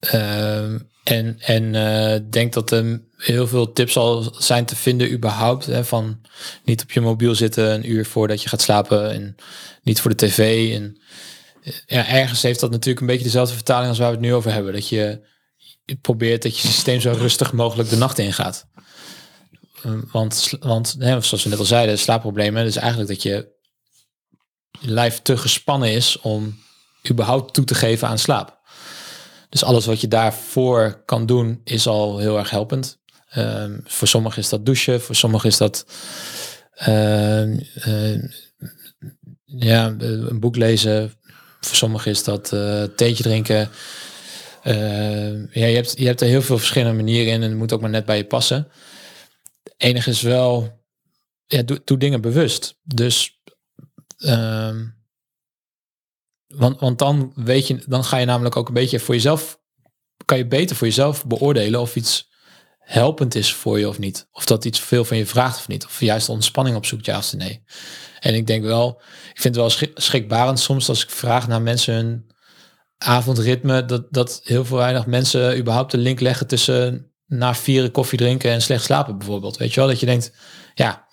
en 0.00 1.38
en 1.38 1.74
eh, 1.74 2.20
denk 2.30 2.52
dat 2.52 2.70
er 2.70 3.02
heel 3.16 3.46
veel 3.46 3.72
tips 3.72 3.96
al 3.96 4.34
zijn 4.38 4.64
te 4.64 4.76
vinden 4.76 5.12
überhaupt. 5.12 5.66
Hè, 5.66 5.84
van 5.84 6.20
niet 6.64 6.82
op 6.82 6.90
je 6.90 7.00
mobiel 7.00 7.34
zitten 7.34 7.72
een 7.72 7.90
uur 7.90 8.06
voordat 8.06 8.42
je 8.42 8.48
gaat 8.48 8.62
slapen. 8.62 9.10
En 9.10 9.36
niet 9.82 10.00
voor 10.00 10.10
de 10.10 10.26
tv. 10.26 10.72
En 10.74 11.00
eh, 11.62 11.72
ja, 11.86 12.08
ergens 12.08 12.42
heeft 12.42 12.60
dat 12.60 12.70
natuurlijk 12.70 13.00
een 13.00 13.06
beetje 13.06 13.24
dezelfde 13.24 13.54
vertaling 13.54 13.88
als 13.88 13.98
waar 13.98 14.08
we 14.08 14.16
het 14.16 14.24
nu 14.24 14.34
over 14.34 14.52
hebben. 14.52 14.72
Dat 14.72 14.88
je 14.88 15.20
probeert 16.00 16.42
dat 16.42 16.58
je 16.58 16.68
systeem 16.68 17.00
zo 17.00 17.14
rustig 17.18 17.52
mogelijk 17.52 17.88
de 17.88 17.96
nacht 17.96 18.18
ingaat. 18.18 18.66
Eh, 19.82 19.92
Want, 20.12 20.52
want 20.60 20.96
hè, 20.98 21.20
zoals 21.20 21.42
we 21.42 21.48
net 21.48 21.58
al 21.58 21.64
zeiden, 21.64 21.98
slaapproblemen. 21.98 22.64
Dus 22.64 22.76
eigenlijk 22.76 23.08
dat 23.08 23.22
je 23.22 23.54
lijf 24.80 25.22
te 25.22 25.36
gespannen 25.36 25.92
is 25.92 26.20
om 26.20 26.58
überhaupt 27.10 27.54
toe 27.54 27.64
te 27.64 27.74
geven 27.74 28.08
aan 28.08 28.18
slaap. 28.18 28.55
Dus 29.56 29.64
alles 29.64 29.86
wat 29.86 30.00
je 30.00 30.08
daarvoor 30.08 31.02
kan 31.04 31.26
doen 31.26 31.60
is 31.64 31.86
al 31.86 32.18
heel 32.18 32.38
erg 32.38 32.50
helpend. 32.50 32.98
Ehm, 33.28 33.78
voor 33.84 34.08
sommigen 34.08 34.42
is 34.42 34.48
dat 34.48 34.66
douchen, 34.66 35.00
voor 35.00 35.14
sommigen 35.14 35.48
is 35.48 35.56
dat 35.56 35.86
ehm, 36.74 37.58
eh, 37.74 38.22
ja, 39.44 39.94
een 39.98 40.40
boek 40.40 40.56
lezen, 40.56 41.12
voor 41.60 41.76
sommigen 41.76 42.10
is 42.10 42.24
dat 42.24 42.52
eh 42.52 42.82
theetje 42.82 43.22
drinken. 43.22 43.70
Ehm, 44.62 45.46
ja, 45.50 45.66
je, 45.66 45.74
hebt, 45.74 45.98
je 45.98 46.06
hebt 46.06 46.20
er 46.20 46.28
heel 46.28 46.42
veel 46.42 46.58
verschillende 46.58 46.96
manieren 46.96 47.32
in 47.32 47.42
en 47.42 47.48
het 47.48 47.58
moet 47.58 47.72
ook 47.72 47.80
maar 47.80 47.90
net 47.90 48.04
bij 48.04 48.16
je 48.16 48.26
passen. 48.26 48.68
Het 49.62 49.74
enige 49.76 50.10
is 50.10 50.22
wel, 50.22 50.80
ja, 51.46 51.62
doe, 51.62 51.80
doe 51.84 51.98
dingen 51.98 52.20
bewust. 52.20 52.78
Dus 52.82 53.40
want, 56.56 56.80
want 56.80 56.98
dan 56.98 57.32
weet 57.34 57.66
je, 57.66 57.82
dan 57.86 58.04
ga 58.04 58.16
je 58.16 58.26
namelijk 58.26 58.56
ook 58.56 58.68
een 58.68 58.74
beetje 58.74 59.00
voor 59.00 59.14
jezelf, 59.14 59.60
kan 60.24 60.38
je 60.38 60.46
beter 60.46 60.76
voor 60.76 60.86
jezelf 60.86 61.26
beoordelen 61.26 61.80
of 61.80 61.96
iets 61.96 62.34
helpend 62.78 63.34
is 63.34 63.54
voor 63.54 63.78
je 63.78 63.88
of 63.88 63.98
niet. 63.98 64.28
Of 64.32 64.44
dat 64.44 64.64
iets 64.64 64.80
veel 64.80 65.04
van 65.04 65.16
je 65.16 65.26
vraagt 65.26 65.58
of 65.58 65.68
niet. 65.68 65.84
Of 65.84 66.00
juist 66.00 66.28
ontspanning 66.28 66.76
opzoekt, 66.76 67.06
ja 67.06 67.18
of 67.18 67.32
nee. 67.32 67.62
En 68.20 68.34
ik 68.34 68.46
denk 68.46 68.64
wel, 68.64 69.00
ik 69.32 69.40
vind 69.40 69.54
het 69.54 69.56
wel 69.56 69.70
schrik- 69.70 70.00
schrikbarend 70.00 70.60
soms 70.60 70.88
als 70.88 71.02
ik 71.02 71.10
vraag 71.10 71.48
naar 71.48 71.62
mensen 71.62 71.94
hun 71.94 72.34
avondritme, 72.98 73.84
dat, 73.84 74.06
dat 74.10 74.40
heel 74.44 74.64
veel 74.64 74.76
weinig 74.76 75.06
mensen 75.06 75.58
überhaupt 75.58 75.90
de 75.90 75.98
link 75.98 76.20
leggen 76.20 76.46
tussen 76.46 77.12
na 77.26 77.54
vieren 77.54 77.90
koffie 77.90 78.18
drinken 78.18 78.50
en 78.50 78.62
slecht 78.62 78.84
slapen 78.84 79.18
bijvoorbeeld. 79.18 79.56
Weet 79.56 79.74
je 79.74 79.80
wel, 79.80 79.88
dat 79.88 80.00
je 80.00 80.06
denkt, 80.06 80.32
ja, 80.74 81.06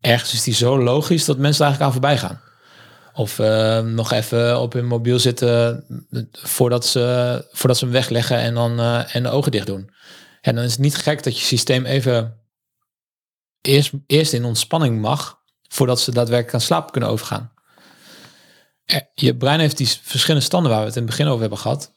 ergens 0.00 0.32
is 0.32 0.42
die 0.42 0.54
zo 0.54 0.82
logisch 0.82 1.24
dat 1.24 1.38
mensen 1.38 1.64
eigenlijk 1.64 1.94
aan 1.94 2.00
voorbij 2.00 2.18
gaan. 2.18 2.47
Of 3.18 3.38
eh, 3.38 3.80
nog 3.80 4.12
even 4.12 4.60
op 4.60 4.72
hun 4.72 4.86
mobiel 4.86 5.18
zitten 5.18 5.84
eh, 6.10 6.22
voordat 6.32 6.86
ze, 6.86 7.44
voordat 7.52 7.78
ze 7.78 7.84
hem 7.84 7.92
wegleggen 7.92 8.36
en 8.38 8.54
dan 8.54 8.80
eh, 8.80 9.14
en 9.14 9.22
de 9.22 9.28
ogen 9.28 9.52
dicht 9.52 9.66
doen. 9.66 9.90
En 10.40 10.54
dan 10.54 10.64
is 10.64 10.70
het 10.70 10.80
niet 10.80 10.96
gek 10.96 11.22
dat 11.22 11.38
je 11.38 11.44
systeem 11.44 11.84
even 11.84 12.40
eerst, 13.60 13.92
eerst 14.06 14.32
in 14.32 14.44
ontspanning 14.44 15.00
mag, 15.00 15.38
voordat 15.68 16.00
ze 16.00 16.12
daadwerkelijk 16.12 16.54
aan 16.54 16.60
slaap 16.60 16.92
kunnen 16.92 17.10
overgaan. 17.10 17.52
Er- 18.84 19.10
Je 19.14 19.36
brein 19.36 19.60
heeft 19.60 19.76
die 19.76 19.88
verschillende 20.02 20.46
standen 20.46 20.70
waar 20.70 20.80
we 20.80 20.86
het 20.86 20.96
in 20.96 21.02
het 21.02 21.10
begin 21.10 21.26
over 21.26 21.40
hebben 21.40 21.58
gehad. 21.58 21.94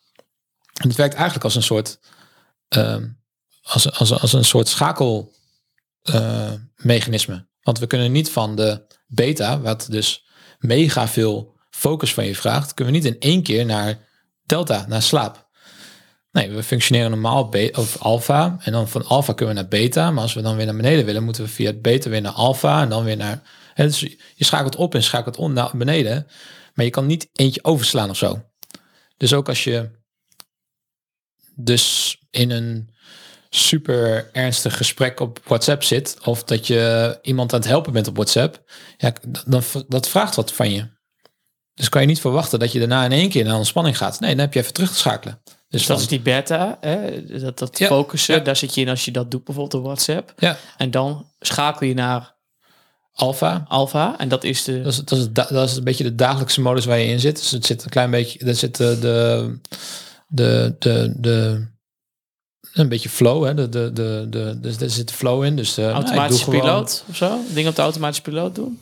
En 0.82 0.88
het 0.88 0.98
werkt 0.98 1.14
eigenlijk 1.14 1.44
als 1.44 1.56
een 1.56 1.64
soort, 1.64 2.00
ehm, 2.68 3.08
als, 3.62 4.00
als, 4.00 4.12
als 4.20 4.34
een 4.34 4.46
soort 4.46 4.68
schakelmechanisme. 4.68 7.48
Want 7.62 7.80
we 7.80 7.88
kunnen 7.88 8.12
niet 8.12 8.32
van 8.32 8.56
de 8.56 8.86
beta, 9.08 9.60
wat 9.60 9.88
dus 9.90 10.30
mega 10.62 11.08
veel 11.08 11.60
focus 11.70 12.14
van 12.14 12.26
je 12.26 12.36
vraagt, 12.36 12.74
kunnen 12.74 12.94
we 12.94 13.00
niet 13.00 13.14
in 13.14 13.20
één 13.20 13.44
keer 13.44 13.66
naar 13.66 14.08
delta, 14.44 14.86
naar 14.88 15.02
slaap. 15.02 15.50
Nee, 16.32 16.52
we 16.52 16.64
functioneren 16.64 17.12
normaal 17.12 17.44
op 17.44 17.52
be- 17.52 17.74
of 17.76 17.98
alfa 17.98 18.58
en 18.60 18.72
dan 18.72 18.90
van 18.90 19.06
alfa 19.06 19.34
kunnen 19.34 19.56
we 19.56 19.62
naar 19.62 19.70
beta. 19.70 20.12
Maar 20.12 20.24
als 20.24 20.34
we 20.34 20.42
dan 20.42 20.56
weer 20.56 20.66
naar 20.66 20.76
beneden 20.76 21.06
willen, 21.06 21.24
moeten 21.24 21.44
we 21.44 21.50
via 21.50 21.68
het 21.68 21.82
beta 21.82 22.10
weer 22.10 22.22
naar 22.22 22.32
alfa 22.32 22.82
en 22.82 22.90
dan 22.90 23.04
weer 23.04 23.18
naar... 23.18 23.42
Hè, 23.74 23.86
dus 23.86 24.00
je 24.36 24.46
schakelt 24.46 24.76
op 24.76 24.96
en 24.96 25.04
schakelt 25.04 25.38
om 25.38 25.54
naar 25.54 25.78
beneden, 25.78 26.28
maar 26.74 26.86
je 26.86 26.92
kan 26.92 27.06
niet 27.06 27.30
eentje 27.34 27.64
overslaan 27.64 28.10
of 28.10 28.18
zo. 28.18 28.42
Dus 29.18 29.34
ook 29.34 29.48
als 29.48 29.64
je 29.64 29.90
dus 31.56 32.18
in 32.30 32.52
een 32.52 32.91
super 33.56 34.30
ernstig 34.32 34.78
gesprek 34.78 35.20
op 35.20 35.40
WhatsApp 35.44 35.84
zit, 35.84 36.18
of 36.24 36.44
dat 36.44 36.68
je 36.68 37.18
iemand 37.22 37.54
aan 37.54 37.60
het 37.60 37.68
helpen 37.70 37.94
bent 37.94 38.08
op 38.08 38.16
WhatsApp, 38.16 38.62
ja, 38.98 39.14
dan 39.48 39.64
dat 39.88 40.10
vraagt 40.10 40.36
wat 40.36 40.54
van 40.54 40.72
je. 40.72 40.86
Dus 41.74 41.90
kan 41.90 42.02
je 42.02 42.08
niet 42.08 42.22
verwachten 42.22 42.60
dat 42.60 42.72
je 42.72 42.80
daarna 42.80 43.04
in 43.06 43.12
één 43.12 43.30
keer 43.30 43.44
naar 43.46 43.56
ontspanning 43.58 43.98
gaat. 43.98 44.20
Nee, 44.20 44.30
dan 44.30 44.40
heb 44.40 44.54
je 44.54 44.60
even 44.60 44.74
terug 44.74 44.92
te 44.92 44.98
schakelen. 44.98 45.42
Dus 45.44 45.56
Dus 45.70 45.86
dat 45.86 46.00
is 46.00 46.08
die 46.08 46.20
beta, 46.22 46.78
hè? 46.82 47.26
dat, 47.40 47.60
dat 47.60 47.78
Ja, 47.78 47.88
focussen, 47.88 48.36
ja. 48.36 48.40
daar 48.42 48.56
zit 48.56 48.76
je 48.76 48.82
in 48.82 48.90
als 48.90 49.06
je 49.06 49.12
dat 49.12 49.32
doet, 49.32 49.44
bijvoorbeeld 49.44 49.82
op 49.82 49.88
WhatsApp. 49.88 50.34
ja, 50.38 50.58
En 50.78 50.92
dan 50.92 51.28
schakel 51.40 51.88
je 51.88 51.94
naar 51.94 52.36
alfa. 53.14 53.66
alfa 53.68 54.18
en 54.20 54.28
dat 54.30 54.44
is 54.44 54.64
de... 54.64 54.82
Dat 54.82 54.92
is, 54.92 54.98
dat, 55.06 55.18
is, 55.20 55.28
da- 55.32 55.48
dat 55.50 55.70
is 55.70 55.76
een 55.76 55.84
beetje 55.84 56.04
de 56.04 56.16
dagelijkse 56.16 56.62
modus 56.62 56.86
waar 56.86 57.00
je 57.00 57.06
in 57.06 57.20
zit. 57.20 57.38
Dus 57.38 57.52
het 57.52 57.66
zit 57.66 57.84
een 57.84 57.90
klein 57.90 58.12
beetje, 58.12 58.40
er 58.40 58.56
zit 58.56 58.78
de, 58.78 58.98
de, 59.00 59.60
de, 60.28 60.76
de, 60.80 61.14
de 61.18 61.68
een 62.74 62.90
beetje 62.90 63.10
flow, 63.10 63.44
hè. 63.46 63.54
De, 63.54 63.70
de, 63.70 63.92
de, 63.94 64.28
de, 64.30 64.60
dus 64.60 64.78
er 64.82 64.90
zit 64.90 65.12
flow 65.12 65.44
in. 65.44 65.56
Dus, 65.56 65.70
ik 65.78 65.84
doe 65.84 65.94
automatische 65.94 66.44
gewoon- 66.44 66.60
piloot 66.60 67.04
of 67.10 67.16
zo? 67.16 67.40
Dingen 67.54 67.70
op 67.70 67.76
de 67.76 67.82
automatische 67.82 68.24
piloot 68.24 68.56
doen? 68.56 68.80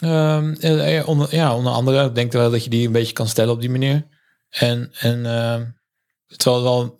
Ehm, 0.00 0.54
eh, 0.60 0.98
eh, 0.98 1.08
onder, 1.08 1.34
ja, 1.34 1.56
onder 1.56 1.72
andere. 1.72 2.04
Ik 2.06 2.14
denk 2.14 2.32
wel 2.32 2.50
dat 2.50 2.64
je 2.64 2.70
die 2.70 2.86
een 2.86 2.92
beetje 2.92 3.12
kan 3.12 3.28
stellen 3.28 3.52
op 3.52 3.60
die 3.60 3.70
manier. 3.70 4.06
En, 4.50 4.90
en 4.98 5.26
ehm, 5.26 5.64
terwijl 6.36 6.64
het 6.64 6.72
wel... 6.74 6.98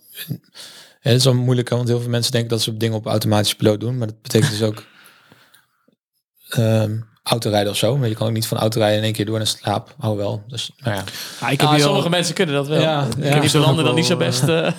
Het 1.00 1.14
is 1.14 1.24
wel 1.24 1.34
moeilijk, 1.34 1.68
want 1.68 1.88
heel 1.88 2.00
veel 2.00 2.10
mensen 2.10 2.32
denken 2.32 2.50
dat 2.50 2.62
ze 2.62 2.76
dingen 2.76 2.96
op 2.96 3.06
automatische 3.06 3.56
piloot 3.56 3.80
doen. 3.80 3.98
Maar 3.98 4.06
dat 4.06 4.22
betekent 4.22 4.50
dus 4.50 4.62
ook 4.62 4.84
ehm 6.48 6.96
autorijden 7.22 7.70
of 7.72 7.76
zo. 7.78 7.96
Maar 7.96 8.08
je 8.08 8.14
kan 8.14 8.26
ook 8.26 8.32
niet 8.32 8.46
van 8.46 8.58
autorijden 8.58 8.98
in 8.98 9.04
één 9.04 9.12
keer 9.12 9.24
door 9.26 9.36
naar 9.38 9.46
slaap. 9.46 9.94
Oh 10.00 10.16
wel. 10.16 10.42
Dus, 10.48 10.70
nou 10.78 10.96
ja. 10.96 11.04
Ja, 11.40 11.48
ik 11.48 11.60
heb 11.60 11.68
Ah, 11.68 11.74
al- 11.74 11.80
sommige 11.80 12.08
mensen 12.10 12.34
kunnen 12.34 12.54
dat 12.54 12.66
wel. 12.66 12.80
Ja, 12.80 12.90
Ja, 12.90 13.00
ja, 13.00 13.40
die 13.40 13.48
sommige 13.48 13.50
belanden 13.58 13.84
dan 13.84 13.94
niet 13.94 14.06
zo 14.06 14.16
wel, 14.16 14.26
best 14.28 14.42
eh, 14.48 14.72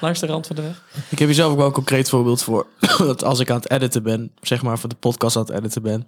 langs 0.00 0.20
de 0.20 0.26
rand 0.26 0.46
van 0.46 0.56
de 0.56 0.62
weg. 0.62 0.82
Ik 1.08 1.18
heb 1.18 1.28
hier 1.28 1.36
zelf 1.36 1.50
ook 1.50 1.56
wel 1.58 1.66
een 1.66 1.72
concreet 1.72 2.08
voorbeeld 2.08 2.42
voor. 2.42 2.66
dat 2.98 3.24
als 3.24 3.38
ik 3.38 3.50
aan 3.50 3.56
het 3.56 3.70
editen 3.70 4.02
ben, 4.02 4.32
zeg 4.40 4.62
maar 4.62 4.78
voor 4.78 4.88
de 4.88 4.94
podcast 4.94 5.36
aan 5.36 5.42
het 5.42 5.52
editen 5.52 5.82
ben, 5.82 6.04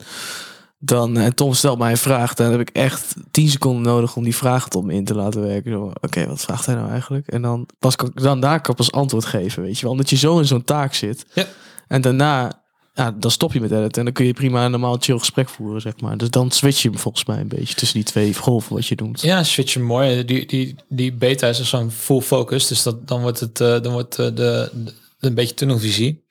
dan 0.78 1.16
en 1.16 1.34
Tom 1.34 1.54
stelt 1.54 1.78
mij 1.78 1.90
een 1.90 1.96
vraag, 1.96 2.34
dan 2.34 2.50
heb 2.50 2.60
ik 2.60 2.70
echt 2.70 3.14
10 3.30 3.48
seconden 3.48 3.82
nodig 3.82 4.16
om 4.16 4.24
die 4.24 4.36
vraag 4.36 4.68
tot 4.68 4.84
me 4.84 4.92
in 4.94 5.04
te 5.04 5.14
laten 5.14 5.42
werken. 5.42 5.72
Zo, 5.72 5.92
Oké, 6.00 6.26
wat 6.26 6.40
vraagt 6.40 6.66
hij 6.66 6.74
nou 6.74 6.90
eigenlijk? 6.90 7.26
En 7.26 7.42
dan 7.42 7.68
pas 7.78 7.96
kan 7.96 8.08
ik 8.08 8.22
dan 8.22 8.40
daar 8.40 8.60
kan 8.60 8.70
ik 8.70 8.76
pas 8.76 8.92
antwoord 8.92 9.24
geven, 9.24 9.62
weet 9.62 9.76
je 9.76 9.82
wel, 9.82 9.90
omdat 9.90 10.10
je 10.10 10.16
zo 10.16 10.38
in 10.38 10.44
zo'n 10.44 10.64
taak 10.64 10.94
zit. 10.94 11.26
Ja. 11.34 11.46
En 11.88 12.00
daarna, 12.00 12.61
ja, 12.94 13.10
dan 13.10 13.30
stop 13.30 13.52
je 13.52 13.60
met 13.60 13.70
editen 13.70 13.98
en 13.98 14.04
dan 14.04 14.12
kun 14.12 14.26
je 14.26 14.32
prima 14.32 14.64
een 14.64 14.70
normaal 14.70 14.96
chill 15.00 15.18
gesprek 15.18 15.48
voeren, 15.48 15.80
zeg 15.80 16.00
maar. 16.00 16.16
Dus 16.16 16.30
dan 16.30 16.50
switch 16.50 16.82
je 16.82 16.88
hem 16.88 16.98
volgens 16.98 17.24
mij 17.24 17.38
een 17.38 17.48
beetje 17.48 17.74
tussen 17.74 17.96
die 17.96 18.06
twee 18.06 18.34
golven 18.34 18.74
wat 18.74 18.86
je 18.86 18.96
doet. 18.96 19.20
Ja, 19.20 19.42
switch 19.42 19.72
je 19.72 19.80
mooi. 19.80 20.24
Die, 20.24 20.46
die, 20.46 20.76
die 20.88 21.12
beta 21.12 21.46
is 21.46 21.56
dus 21.56 21.68
zo'n 21.68 21.90
full 21.90 22.20
focus. 22.20 22.66
Dus 22.66 22.82
dat, 22.82 23.08
dan 23.08 23.20
wordt 23.20 23.40
het 23.40 23.60
eh, 23.60 23.80
dan 23.80 23.92
wordt 23.92 24.18
eh, 24.18 24.26
de, 24.26 24.70
de, 24.74 24.92
een 25.20 25.34
beetje 25.34 25.54
tunnelvisie. 25.54 26.24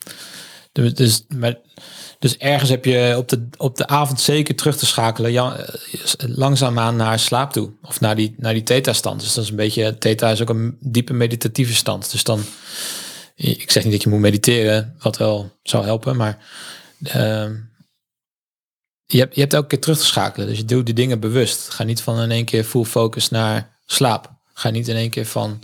Dus, 0.71 0.93
dus, 0.93 1.23
maar, 1.35 1.55
dus 2.19 2.37
ergens 2.37 2.69
heb 2.69 2.85
je 2.85 3.13
op 3.17 3.29
de, 3.29 3.47
op 3.57 3.77
de 3.77 3.87
avond 3.87 4.19
zeker 4.19 4.55
terug 4.55 4.77
te 4.77 4.85
schakelen. 4.85 5.31
Ja, 5.31 5.57
eh, 5.57 5.65
langzaamaan 6.17 6.95
naar 6.95 7.19
slaap 7.19 7.51
toe. 7.51 7.71
Of 7.83 7.99
naar 7.99 8.15
die, 8.15 8.35
naar 8.37 8.53
die 8.53 8.63
theta-stand. 8.63 9.19
Dus 9.19 9.33
dat 9.33 9.43
is 9.43 9.49
een 9.49 9.55
beetje... 9.55 9.97
Theta 9.97 10.29
is 10.29 10.41
ook 10.41 10.49
een 10.49 10.77
diepe 10.79 11.13
meditatieve 11.13 11.75
stand. 11.75 12.11
Dus 12.11 12.23
dan... 12.23 12.43
Ik 13.41 13.71
zeg 13.71 13.83
niet 13.83 13.91
dat 13.91 14.03
je 14.03 14.09
moet 14.09 14.19
mediteren, 14.19 14.95
wat 14.99 15.17
wel 15.17 15.59
zou 15.63 15.85
helpen. 15.85 16.15
Maar 16.15 16.45
ehm, 17.03 17.55
je, 19.05 19.17
hebt, 19.17 19.35
je 19.35 19.41
hebt 19.41 19.53
elke 19.53 19.67
keer 19.67 19.79
terug 19.79 19.97
te 19.97 20.05
schakelen. 20.05 20.47
Dus 20.47 20.57
je 20.57 20.65
doet 20.65 20.85
die 20.85 20.95
dingen 20.95 21.19
bewust. 21.19 21.69
Ga 21.69 21.83
niet 21.83 22.01
van 22.01 22.21
in 22.21 22.31
één 22.31 22.45
keer 22.45 22.63
full 22.63 22.83
focus 22.83 23.29
naar 23.29 23.79
slaap. 23.85 24.39
Ga 24.53 24.69
niet 24.69 24.87
in 24.87 24.95
één 24.95 25.09
keer 25.09 25.25
van 25.25 25.63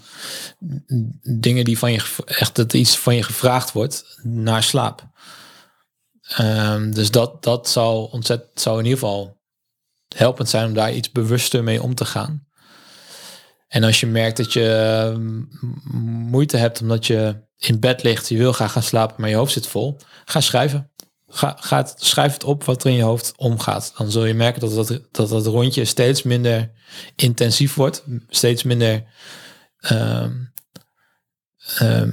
dingen 1.40 1.66
die 1.66 1.78
van 1.78 1.92
je 1.92 2.04
echt 2.26 2.56
dat 2.56 2.74
iets 2.74 2.98
van 2.98 3.16
je 3.16 3.24
gevraagd 3.24 3.72
wordt 3.72 4.20
naar 4.24 4.63
slaap. 4.63 5.08
Ehm, 6.22 6.92
dus 6.92 7.12
dat, 7.12 7.44
dat 7.44 7.70
zou 7.70 8.12
ontzettend 8.12 8.60
zou 8.60 8.80
in 8.80 8.86
ieder 8.86 9.00
geval 9.00 9.42
helpend 10.16 10.50
zijn 10.50 10.68
om 10.68 10.74
daar 10.74 10.94
iets 10.94 11.12
bewuster 11.12 11.63
mee 11.63 11.82
om 11.82 11.96
te 11.96 12.06
gaan. 12.06 12.48
En 13.68 13.84
als 13.84 14.00
je 14.00 14.08
merkt 14.08 14.38
dat 14.38 14.54
je 14.54 14.74
ehm, 14.74 15.42
moeite 16.30 16.58
hebt 16.58 16.82
omdat 16.82 17.08
je 17.08 17.46
in 17.58 17.80
bed 17.80 18.04
ligt, 18.04 18.30
je 18.30 18.38
wil 18.38 18.52
graag 18.54 18.72
gaan 18.72 18.84
slapen, 18.84 19.15
maar 19.17 19.30
je 19.30 19.36
hoofd 19.36 19.54
zit 19.54 19.67
vol, 19.67 19.98
ga 20.26 20.41
schrijven. 20.41 20.91
Ga, 21.30 21.88
schrijf 21.96 22.34
het 22.34 22.43
op 22.43 22.63
wat 22.63 22.84
er 22.84 22.89
in 22.89 22.96
je 22.96 23.04
hoofd 23.04 23.34
omgaat. 23.38 23.93
Dan 23.98 24.12
zul 24.12 24.26
je 24.26 24.34
merken 24.34 24.62
dat 24.62 24.88
dat, 24.88 25.02
dat, 25.12 25.30
dat 25.30 25.46
rondje 25.46 25.86
steeds 25.86 26.24
minder 26.24 26.72
intensief 27.15 27.76
wordt. 27.76 28.04
Steeds 28.30 28.63
minder, 28.63 29.04
ehm, 29.80 30.34
ehm, 31.78 32.12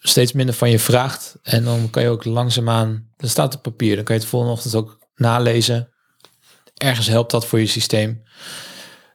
steeds 0.00 0.32
minder 0.32 0.54
van 0.54 0.70
je 0.70 0.78
vraagt. 0.78 1.36
En 1.42 1.64
dan 1.64 1.90
kan 1.90 2.02
je 2.02 2.08
ook 2.08 2.24
langzaamaan, 2.24 3.08
dat 3.16 3.30
staat 3.30 3.54
op 3.54 3.62
papier, 3.62 3.94
dan 3.96 4.04
kan 4.04 4.14
je 4.14 4.20
het 4.20 4.30
volgende 4.30 4.54
ochtend 4.54 4.74
ook 4.74 4.98
nalezen. 5.14 5.92
Ergens 6.74 7.06
helpt 7.06 7.30
dat 7.30 7.46
voor 7.46 7.60
je 7.60 7.66
systeem. 7.66 8.22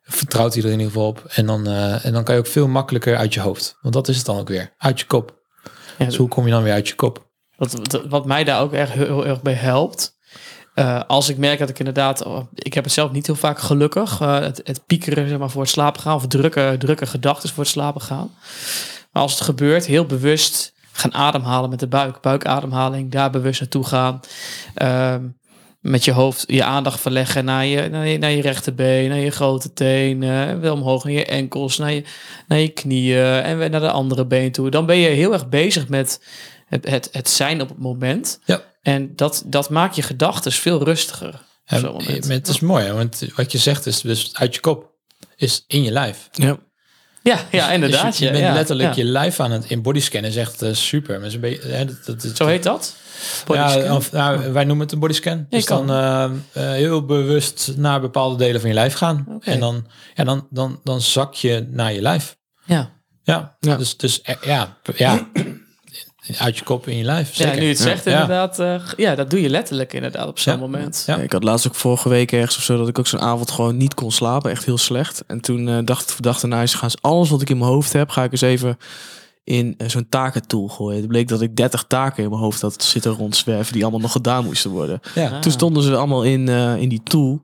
Vertrouwt 0.01 0.55
er 0.55 0.65
in 0.65 0.71
ieder 0.71 0.85
geval 0.85 1.07
op. 1.07 1.25
En 1.25 1.45
dan, 1.45 1.67
eh, 1.67 2.05
en 2.05 2.13
dan 2.13 2.23
kan 2.23 2.35
je 2.35 2.41
ook 2.41 2.47
veel 2.47 2.67
makkelijker 2.67 3.17
uit 3.17 3.33
je 3.33 3.39
hoofd. 3.39 3.77
Want 3.81 3.93
dat 3.93 4.07
is 4.07 4.17
het 4.17 4.25
dan 4.25 4.37
ook 4.37 4.47
weer. 4.47 4.73
Uit 4.77 4.99
je 4.99 5.05
kop. 5.05 5.37
Ja, 5.97 6.05
Dus 6.05 6.15
hoe 6.15 6.27
kom 6.27 6.45
je 6.45 6.51
dan 6.51 6.63
weer 6.63 6.73
uit 6.73 6.88
je 6.88 6.95
kop? 6.95 7.25
Wat, 7.55 8.01
wat, 8.10 8.25
mij 8.25 8.43
daar 8.43 8.62
ook 8.62 8.73
echt 8.73 8.91
heel, 8.91 9.05
heel 9.05 9.25
erg 9.25 9.41
bij 9.41 9.53
helpt. 9.53 10.15
eh, 10.73 11.01
als 11.07 11.29
ik 11.29 11.38
merk 11.38 11.60
dat 11.60 11.69
ik 11.69 11.79
inderdaad, 11.79 12.23
oh, 12.23 12.39
ik 12.53 12.73
heb 12.73 12.83
het 12.83 12.93
zelf 12.93 13.12
niet 13.12 13.25
heel 13.25 13.36
vaak 13.36 13.60
gelukkig, 13.60 14.21
eh, 14.21 14.39
het, 14.39 14.62
het 14.63 14.86
piekeren 14.86 15.29
zeg 15.29 15.38
maar, 15.38 15.49
voor 15.49 15.62
het 15.62 15.69
slapen 15.69 16.01
gaan 16.01 16.15
of 16.15 16.27
drukke, 16.27 16.75
drukke 16.79 17.05
gedachten 17.05 17.49
voor 17.49 17.63
het 17.63 17.71
slapen 17.71 18.01
gaan. 18.01 18.31
Maar 19.12 19.23
als 19.23 19.31
het 19.31 19.41
gebeurt, 19.41 19.86
heel 19.86 20.05
bewust 20.05 20.73
gaan 20.91 21.13
ademhalen 21.13 21.69
met 21.69 21.79
de 21.79 21.88
buik, 21.88 22.21
buikademhaling, 22.21 23.12
daar 23.12 23.29
bewust 23.29 23.60
naartoe 23.60 23.86
gaan. 23.86 24.19
Ehm, 24.73 25.27
met 25.88 26.06
je 26.06 26.12
hoofd 26.12 26.43
je 26.47 26.63
aandacht 26.63 27.00
verleggen 27.00 27.45
naar 27.45 27.65
je, 27.65 27.89
naar 27.89 28.08
je, 28.08 28.17
naar 28.17 28.32
je 28.32 28.41
rechterbeen, 28.41 29.10
naar 29.10 29.17
je 29.17 29.32
grote 29.32 29.73
teen, 29.73 30.23
eh, 30.23 30.60
weer 30.60 30.71
omhoog 30.71 31.04
naar 31.04 31.13
je 31.13 31.26
enkels, 31.26 31.78
naar 31.78 31.91
je, 31.91 32.04
naar 32.47 32.60
je 32.60 32.69
knieën 32.69 33.41
en 33.41 33.58
weer 33.58 33.69
naar 33.69 33.80
de 33.80 33.91
andere 33.91 34.26
been 34.26 34.52
toe. 34.52 34.69
Dan 34.69 34.86
ben 34.86 34.97
je 34.97 35.08
heel 35.08 35.34
erg 35.34 35.50
bezig 35.50 35.88
met 35.88 36.21
het, 36.67 36.89
het, 36.89 37.10
het 37.12 37.30
zijn 37.30 37.62
op 37.62 37.69
het 37.69 37.80
moment. 37.80 38.39
Ja. 38.45 38.62
En 38.82 39.15
dat, 39.15 39.43
dat 39.45 39.69
maakt 39.69 39.95
je 39.95 40.02
gedachten 40.02 40.52
veel 40.52 40.84
rustiger. 40.84 41.45
op 41.69 42.02
Ja, 42.02 42.34
het 42.34 42.47
is 42.47 42.60
mooi, 42.60 42.86
hè, 42.86 42.93
want 42.93 43.23
wat 43.36 43.52
je 43.52 43.58
zegt 43.58 43.86
is 43.86 44.02
dus 44.02 44.30
uit 44.34 44.56
je 44.56 44.62
kop. 44.62 44.95
Is 45.36 45.63
in 45.67 45.84
je 45.84 45.91
lijf. 45.91 46.30
Ja. 46.32 46.58
Ja, 47.27 47.39
ja 47.51 47.71
inderdaad. 47.71 48.05
Dus 48.05 48.17
je, 48.17 48.31
bent 48.31 48.43
ja, 48.43 48.53
letterlijk 48.53 48.95
ja. 48.95 49.03
je 49.03 49.09
lijf 49.09 49.39
aan 49.39 49.51
het 49.51 49.69
in 49.69 49.81
bodyscannen. 49.81 50.29
is 50.29 50.35
echt 50.35 50.61
eh, 50.61 50.73
super. 50.73 51.17
Maar 51.17 51.27
is 51.27 51.33
een 51.33 51.39
beetje, 51.39 51.69
hè, 51.69 51.85
dat, 51.85 52.21
dat, 52.21 52.31
Zo 52.37 52.45
heet 52.45 52.63
dat? 52.63 52.95
Bodyscan? 53.45 53.83
Ja, 53.83 53.95
of, 53.95 54.11
nou, 54.11 54.51
wij 54.51 54.63
noemen 54.63 54.85
het 54.85 54.93
een 54.93 54.99
bodyscan. 54.99 55.45
dus 55.49 55.65
kan. 55.65 55.87
dan 55.87 55.97
eh, 56.53 56.71
eh, 56.71 56.71
heel 56.71 57.05
bewust 57.05 57.73
naar 57.75 58.01
bepaalde 58.01 58.35
delen 58.37 58.59
van 58.59 58.69
je 58.69 58.75
lijf 58.75 58.93
gaan. 58.93 59.39
En 59.41 59.59
dan, 59.59 59.87
ja, 60.13 60.23
dan, 60.23 60.47
dan, 60.49 60.79
dan 60.83 61.01
zak 61.01 61.33
je 61.33 61.67
naar 61.71 61.93
je 61.93 62.01
lijf. 62.01 62.37
ja. 62.65 62.95
Ja, 63.23 63.57
Ja. 63.59 63.75
dus, 63.75 63.97
dus 63.97 64.21
ja, 64.41 64.77
ja, 64.95 65.29
uit 66.37 66.57
je 66.57 66.63
kop 66.63 66.87
in 66.87 66.97
je 66.97 67.03
lijf. 67.03 67.35
ja, 67.35 67.53
nu 67.53 67.61
je 67.61 67.67
het 67.67 67.77
zegt 67.79 68.03
Ja. 68.05 68.11
inderdaad. 68.11 68.59
eh, 68.59 68.81
ja, 68.97 69.15
dat 69.15 69.29
doe 69.29 69.41
je 69.41 69.49
letterlijk 69.49 69.93
inderdaad 69.93 70.27
op 70.27 70.39
zo'n 70.39 70.53
Ja. 70.53 70.59
moment. 70.59 71.03
Ja. 71.07 71.15
Ik 71.17 71.31
had 71.31 71.43
laatst 71.43 71.67
ook 71.67 71.75
vorige 71.75 72.09
week 72.09 72.31
ergens 72.31 72.57
of 72.57 72.63
zo 72.63 72.77
dat 72.77 72.87
ik 72.87 72.99
ook 72.99 73.07
zo'n 73.07 73.19
avond 73.21 73.51
gewoon 73.51 73.77
niet 73.77 73.93
kon 73.93 74.11
slapen. 74.11 74.51
Echt 74.51 74.65
heel 74.65 74.77
slecht. 74.77 75.23
En 75.27 75.41
toen 75.41 75.67
eh, 75.67 75.77
dacht 75.85 76.09
ik, 76.09 76.21
dacht 76.21 76.41
daarna 76.41 76.61
eens 76.61 76.73
gaan 76.73 76.89
alles 77.01 77.29
wat 77.29 77.41
ik 77.41 77.49
in 77.49 77.57
mijn 77.57 77.71
hoofd 77.71 77.93
heb, 77.93 78.09
ga 78.09 78.23
ik 78.23 78.31
eens 78.31 78.41
even 78.41 78.77
in 79.43 79.75
eh, 79.77 79.89
zo'n 79.89 80.09
takentool 80.09 80.67
gooien. 80.67 80.97
Het 80.99 81.07
bleek 81.07 81.27
dat 81.27 81.41
ik 81.41 81.55
30 81.55 81.85
taken 81.87 82.23
in 82.23 82.29
mijn 82.29 82.41
hoofd 82.41 82.61
had 82.61 82.83
zitten 82.83 83.11
rondzwerven 83.11 83.73
die 83.73 83.81
allemaal 83.81 84.01
nog 84.01 84.11
gedaan 84.11 84.45
moesten 84.45 84.71
worden. 84.71 84.99
Ja. 85.15 85.29
Ah. 85.29 85.39
Toen 85.39 85.51
stonden 85.51 85.83
ze 85.83 85.95
allemaal 85.95 86.23
in, 86.23 86.49
eh, 86.49 86.75
in 86.75 86.89
die 86.89 87.01
tool. 87.03 87.41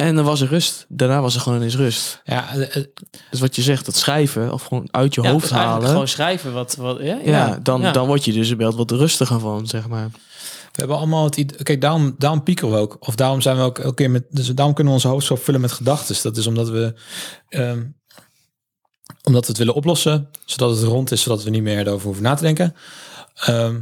En 0.00 0.14
dan 0.14 0.24
was 0.24 0.40
er 0.40 0.48
rust. 0.48 0.86
Daarna 0.88 1.20
was 1.20 1.34
er 1.34 1.40
gewoon 1.40 1.58
ineens 1.58 1.76
rust. 1.76 2.20
Ja, 2.24 2.54
eh, 2.54 2.76
eh, 2.76 2.84
Dus 3.30 3.40
wat 3.40 3.56
je 3.56 3.62
zegt, 3.62 3.84
dat 3.84 3.96
schrijven 3.96 4.52
of 4.52 4.62
gewoon 4.62 4.88
uit 4.90 5.14
je 5.14 5.22
Ja, 5.22 5.30
hoofd 5.30 5.50
halen. 5.50 5.88
Gewoon 5.88 6.08
schrijven 6.08 6.52
wat... 6.52 6.76
wat 6.76 6.98
ja, 7.00 7.18
ja, 7.24 7.58
dan, 7.62 7.80
ja. 7.80 7.92
dan 7.92 8.06
word 8.06 8.24
je 8.24 8.32
dus 8.32 8.50
er 8.50 8.56
wel 8.56 8.76
wat 8.76 8.90
rustiger 8.90 9.40
van, 9.40 9.66
zeg 9.66 9.88
maar. 9.88 10.08
we 10.10 10.72
hebben 10.72 10.96
allemaal 10.96 11.24
het 11.24 11.36
idee. 11.36 11.62
Kijk, 11.62 11.80
daarom, 11.80 12.14
daarom 12.18 12.42
piekeren 12.42 12.72
we 12.72 12.78
ook. 12.78 12.96
Of 13.00 13.14
daarom 13.14 13.40
zijn 13.40 13.56
we 13.56 13.62
ook 13.62 13.78
elke 13.78 13.94
keer 13.94 14.10
met. 14.10 14.24
Dus 14.30 14.46
daarom 14.46 14.74
kunnen 14.74 14.92
we 14.92 14.98
onze 14.98 15.12
hoofd 15.12 15.26
zo 15.26 15.36
vullen 15.36 15.60
met 15.60 15.72
gedachten. 15.72 16.16
Dat 16.22 16.36
is 16.36 16.46
omdat 16.46 16.68
we. 16.68 16.94
ehm, 17.48 17.82
omdat 19.22 19.42
we 19.42 19.48
het 19.48 19.58
willen 19.58 19.74
oplossen, 19.74 20.30
zodat 20.44 20.76
het 20.76 20.82
rond 20.82 21.10
is, 21.10 21.22
zodat 21.22 21.42
we 21.42 21.50
niet 21.50 21.62
meer 21.62 21.78
erover 21.78 22.04
hoeven 22.06 22.22
na 22.22 22.34
te 22.34 22.42
denken. 22.42 22.74
Ehm, 23.34 23.80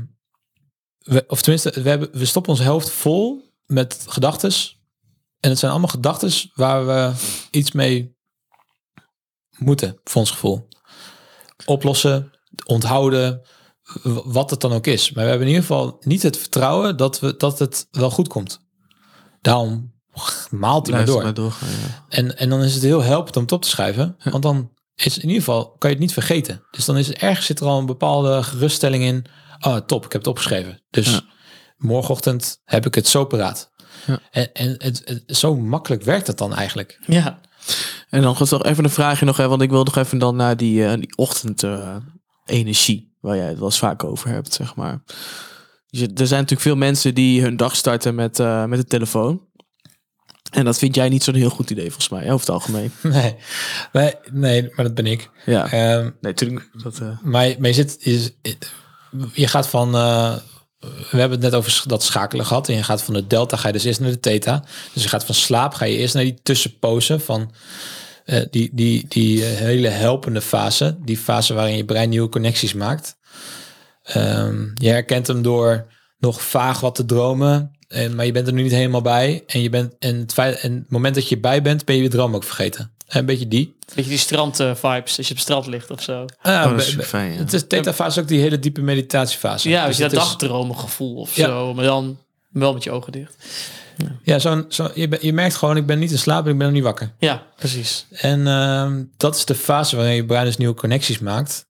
we, 0.98 1.24
of 1.26 1.42
tenminste, 1.42 1.83
we, 1.83 1.88
hebben, 1.88 2.09
we 2.12 2.24
stoppen 2.24 2.52
onze 2.52 2.64
hoofd 2.64 2.90
vol 2.90 3.52
met 3.66 4.04
gedachten. 4.09 4.52
En 5.40 5.51
het 5.51 5.59
zijn 5.59 5.70
allemaal 5.70 5.88
gedachten 5.90 6.33
waar 6.55 6.87
we 6.87 7.12
iets 7.51 7.72
mee 7.72 8.16
moeten, 9.59 10.01
voor 10.05 10.20
ons 10.20 10.31
gevoel. 10.31 10.68
Oplossen, 11.64 12.31
onthouden, 12.66 13.42
wat 14.24 14.51
het 14.51 14.61
dan 14.61 14.72
ook 14.72 14.87
is. 14.87 15.12
Maar 15.12 15.24
we 15.24 15.31
hebben 15.31 15.48
in 15.48 15.55
ieder 15.55 15.68
geval 15.68 15.96
niet 16.01 16.22
het 16.22 16.37
vertrouwen 16.37 16.96
dat, 16.96 17.20
we, 17.20 17.37
dat 17.37 17.59
het 17.59 17.87
wel 17.90 18.11
goed 18.11 18.29
komt. 18.29 18.61
Daarom 19.40 19.94
maalt 20.51 20.87
hij 20.87 20.96
maar 20.96 21.07
door. 21.07 21.22
maar 21.22 21.35
doorgaan, 21.35 21.68
ja. 21.70 22.05
En, 22.09 22.37
en 22.38 22.48
dan 22.48 22.62
is 22.62 22.74
het 22.74 22.83
heel 22.83 23.03
helpend 23.03 23.37
om 23.37 23.42
het 23.42 23.53
op 23.53 23.62
te 23.62 23.68
schrijven. 23.68 24.16
Want 24.24 24.42
dan 24.42 24.72
is 24.94 25.16
in 25.16 25.22
ieder 25.29 25.38
geval, 25.38 25.64
kan 25.68 25.90
je 25.90 25.96
het 25.96 26.05
niet 26.05 26.12
vergeten. 26.12 26.62
Dus 26.70 26.85
dan 26.85 26.96
is 26.96 27.09
er 27.09 27.16
ergens 27.22 27.46
zit 27.46 27.61
er 27.61 27.66
al 27.66 27.79
een 27.79 27.87
bepaalde 27.87 28.42
geruststelling 28.42 29.05
in. 29.05 29.24
Oh, 29.61 29.77
top, 29.77 30.05
ik 30.05 30.12
heb 30.12 30.20
het 30.20 30.31
opgeschreven. 30.31 30.83
Dus 30.90 31.11
Ja. 31.11 31.20
morgenochtend 31.77 32.61
heb 32.64 32.87
ik 32.87 32.94
het 32.94 33.09
zo 33.09 33.24
paraat. 33.24 33.70
Ja. 34.06 34.18
En, 34.30 34.52
en 34.52 34.74
het, 34.78 35.02
het- 35.04 35.37
zo 35.37 35.56
makkelijk 35.56 36.02
werkt 36.02 36.26
het 36.26 36.38
dan 36.38 36.54
eigenlijk. 36.54 36.98
Ja. 37.06 37.40
En 38.11 38.22
dan 38.22 38.37
gaat 38.37 38.50
nog 38.50 38.64
even 38.64 38.84
een 38.84 38.90
vraagje 38.90 39.24
nog, 39.24 39.37
hè, 39.37 39.48
want 39.48 39.62
ik 39.62 39.70
wil 39.70 39.84
nog 39.84 39.96
even 39.96 40.18
dan 40.18 40.37
naar 40.37 40.56
die, 40.56 40.84
eh, 40.87 40.92
die 40.94 41.16
ochtend 41.16 41.62
eh, 41.62 41.96
energie, 42.46 43.16
waar 43.20 43.37
jij 43.37 43.46
het 43.48 43.56
wel 43.58 43.66
eens 43.66 43.78
vaak 43.78 44.04
over 44.04 44.28
hebt, 44.28 44.52
zeg 44.54 44.74
maar. 44.74 45.02
Je, 45.87 46.00
er 46.06 46.26
zijn 46.26 46.40
natuurlijk 46.40 46.61
veel 46.68 46.76
mensen 46.76 47.14
die 47.14 47.42
hun 47.42 47.56
dag 47.56 47.76
starten 47.76 48.14
met, 48.14 48.40
eh, 48.40 48.64
met 48.64 48.78
de 48.78 48.84
telefoon. 48.87 49.46
En 50.50 50.64
dat 50.64 50.78
vind 50.78 50.94
jij 50.94 51.08
niet 51.08 51.22
zo'n 51.22 51.34
heel 51.34 51.50
goed 51.50 51.70
idee, 51.70 51.84
volgens 51.87 52.08
mij, 52.08 52.24
hè, 52.24 52.32
over 52.32 52.46
het 52.46 52.54
algemeen. 52.54 52.92
Nee, 53.02 53.34
nee, 53.92 54.14
nee 54.32 54.62
maar 54.62 54.84
dat 54.84 54.94
ben 54.94 55.06
ik. 55.06 55.30
Ja, 55.46 55.70
Ehm, 55.70 56.02
nee, 56.02 56.12
natuurlijk. 56.20 56.70
Dat, 56.82 56.98
eh, 57.00 57.18
Maar, 57.22 57.54
maar 57.58 57.68
je, 57.68 57.72
zit, 57.72 57.96
je, 58.00 58.32
je 59.32 59.46
gaat 59.46 59.68
van, 59.68 59.94
eh, 59.94 60.37
we 60.80 61.18
hebben 61.18 61.30
het 61.30 61.40
net 61.40 61.54
over 61.54 61.82
dat 61.86 62.02
schakelen 62.02 62.46
gehad. 62.46 62.68
En 62.68 62.74
je 62.74 62.82
gaat 62.82 63.02
van 63.02 63.14
de 63.14 63.26
delta, 63.26 63.56
ga 63.56 63.66
je 63.66 63.72
dus 63.72 63.84
eerst 63.84 64.00
naar 64.00 64.10
de 64.10 64.20
theta. 64.20 64.64
Dus 64.92 65.02
je 65.02 65.08
gaat 65.08 65.24
van 65.24 65.34
slaap, 65.34 65.74
ga 65.74 65.84
je 65.84 65.96
eerst 65.96 66.14
naar 66.14 66.22
die 66.22 66.38
tussenpozen 66.42 67.20
van 67.20 67.52
eh, 68.24 68.42
die, 68.50 68.70
die, 68.72 69.06
die 69.08 69.44
eh, 69.44 69.56
hele 69.56 69.88
helpende 69.88 70.40
fase. 70.40 70.98
Die 71.04 71.18
fase 71.18 71.54
waarin 71.54 71.76
je 71.76 71.84
brein 71.84 72.08
nieuwe 72.08 72.28
connecties 72.28 72.72
maakt. 72.72 73.16
Ehm, 74.02 74.70
je 74.74 74.88
herkent 74.88 75.26
hem 75.26 75.42
door 75.42 75.92
nog 76.18 76.42
vaag 76.42 76.80
wat 76.80 76.94
te 76.94 77.04
dromen. 77.04 77.77
En, 77.88 78.14
maar 78.14 78.27
je 78.27 78.33
bent 78.33 78.46
er 78.46 78.53
nu 78.53 78.62
niet 78.62 78.72
helemaal 78.72 79.03
bij. 79.03 79.42
En, 79.46 79.61
je 79.62 79.70
bent, 79.70 79.94
en, 79.98 80.16
het 80.18 80.33
feit, 80.33 80.61
en 80.61 80.74
het 80.74 80.90
moment 80.90 81.14
dat 81.14 81.29
je 81.29 81.38
bij 81.38 81.62
bent, 81.62 81.85
ben 81.85 81.96
je 81.96 82.03
je 82.03 82.09
droom 82.09 82.35
ook 82.35 82.44
vergeten. 82.44 82.90
Een 83.09 83.27
beetje 83.27 83.48
die. 83.48 83.77
Beetje 83.94 84.11
die 84.11 84.18
strand-vibes, 84.18 85.16
als 85.16 85.16
je 85.16 85.22
op 85.22 85.29
het 85.29 85.38
strand 85.40 85.66
ligt 85.66 85.90
of 85.90 86.03
zo. 86.03 86.24
Ah, 86.42 86.64
oh, 86.64 86.70
dat 86.70 86.81
is 86.87 86.96
fijn, 87.01 87.33
ja. 87.33 87.38
Het 87.38 87.53
is 87.53 87.66
theta-fase 87.66 88.20
ook 88.20 88.29
die 88.29 88.40
hele 88.40 88.59
diepe 88.59 88.81
meditatiefase. 88.81 89.68
Ja, 89.68 89.79
als 89.79 89.87
Dus 89.88 89.96
je 89.96 90.03
dat 90.03 90.12
is- 90.12 90.18
dagdromen 90.18 90.77
gevoel 90.79 91.14
of 91.16 91.37
Ja. 91.37 91.46
zo. 91.46 91.74
Maar 91.74 91.85
dan 91.85 92.18
wel 92.51 92.72
met 92.72 92.85
je 92.85 92.90
ogen 92.90 93.12
dicht. 93.12 93.35
Ja, 94.22 94.38
zo'n, 94.38 94.64
zo, 94.68 94.90
je, 94.94 95.09
ben- 95.09 95.18
je 95.22 95.33
merkt 95.33 95.55
gewoon, 95.57 95.77
ik 95.77 95.87
ben 95.87 95.98
niet 95.98 96.11
in 96.11 96.18
slaap 96.18 96.44
en 96.44 96.51
ik 96.53 96.57
ben 96.59 96.66
nog 96.66 96.74
niet 96.77 96.85
wakker. 96.85 97.12
Ja, 97.18 97.46
precies. 97.57 98.07
En 98.11 98.46
ehm, 98.46 99.05
dat 99.16 99.37
is 99.37 99.44
de 99.44 99.55
fase 99.55 99.96
waarin 99.96 100.14
je 100.14 100.24
brein 100.24 100.44
dus 100.44 100.57
nieuwe 100.57 100.74
connecties 100.74 101.18
maakt. 101.18 101.66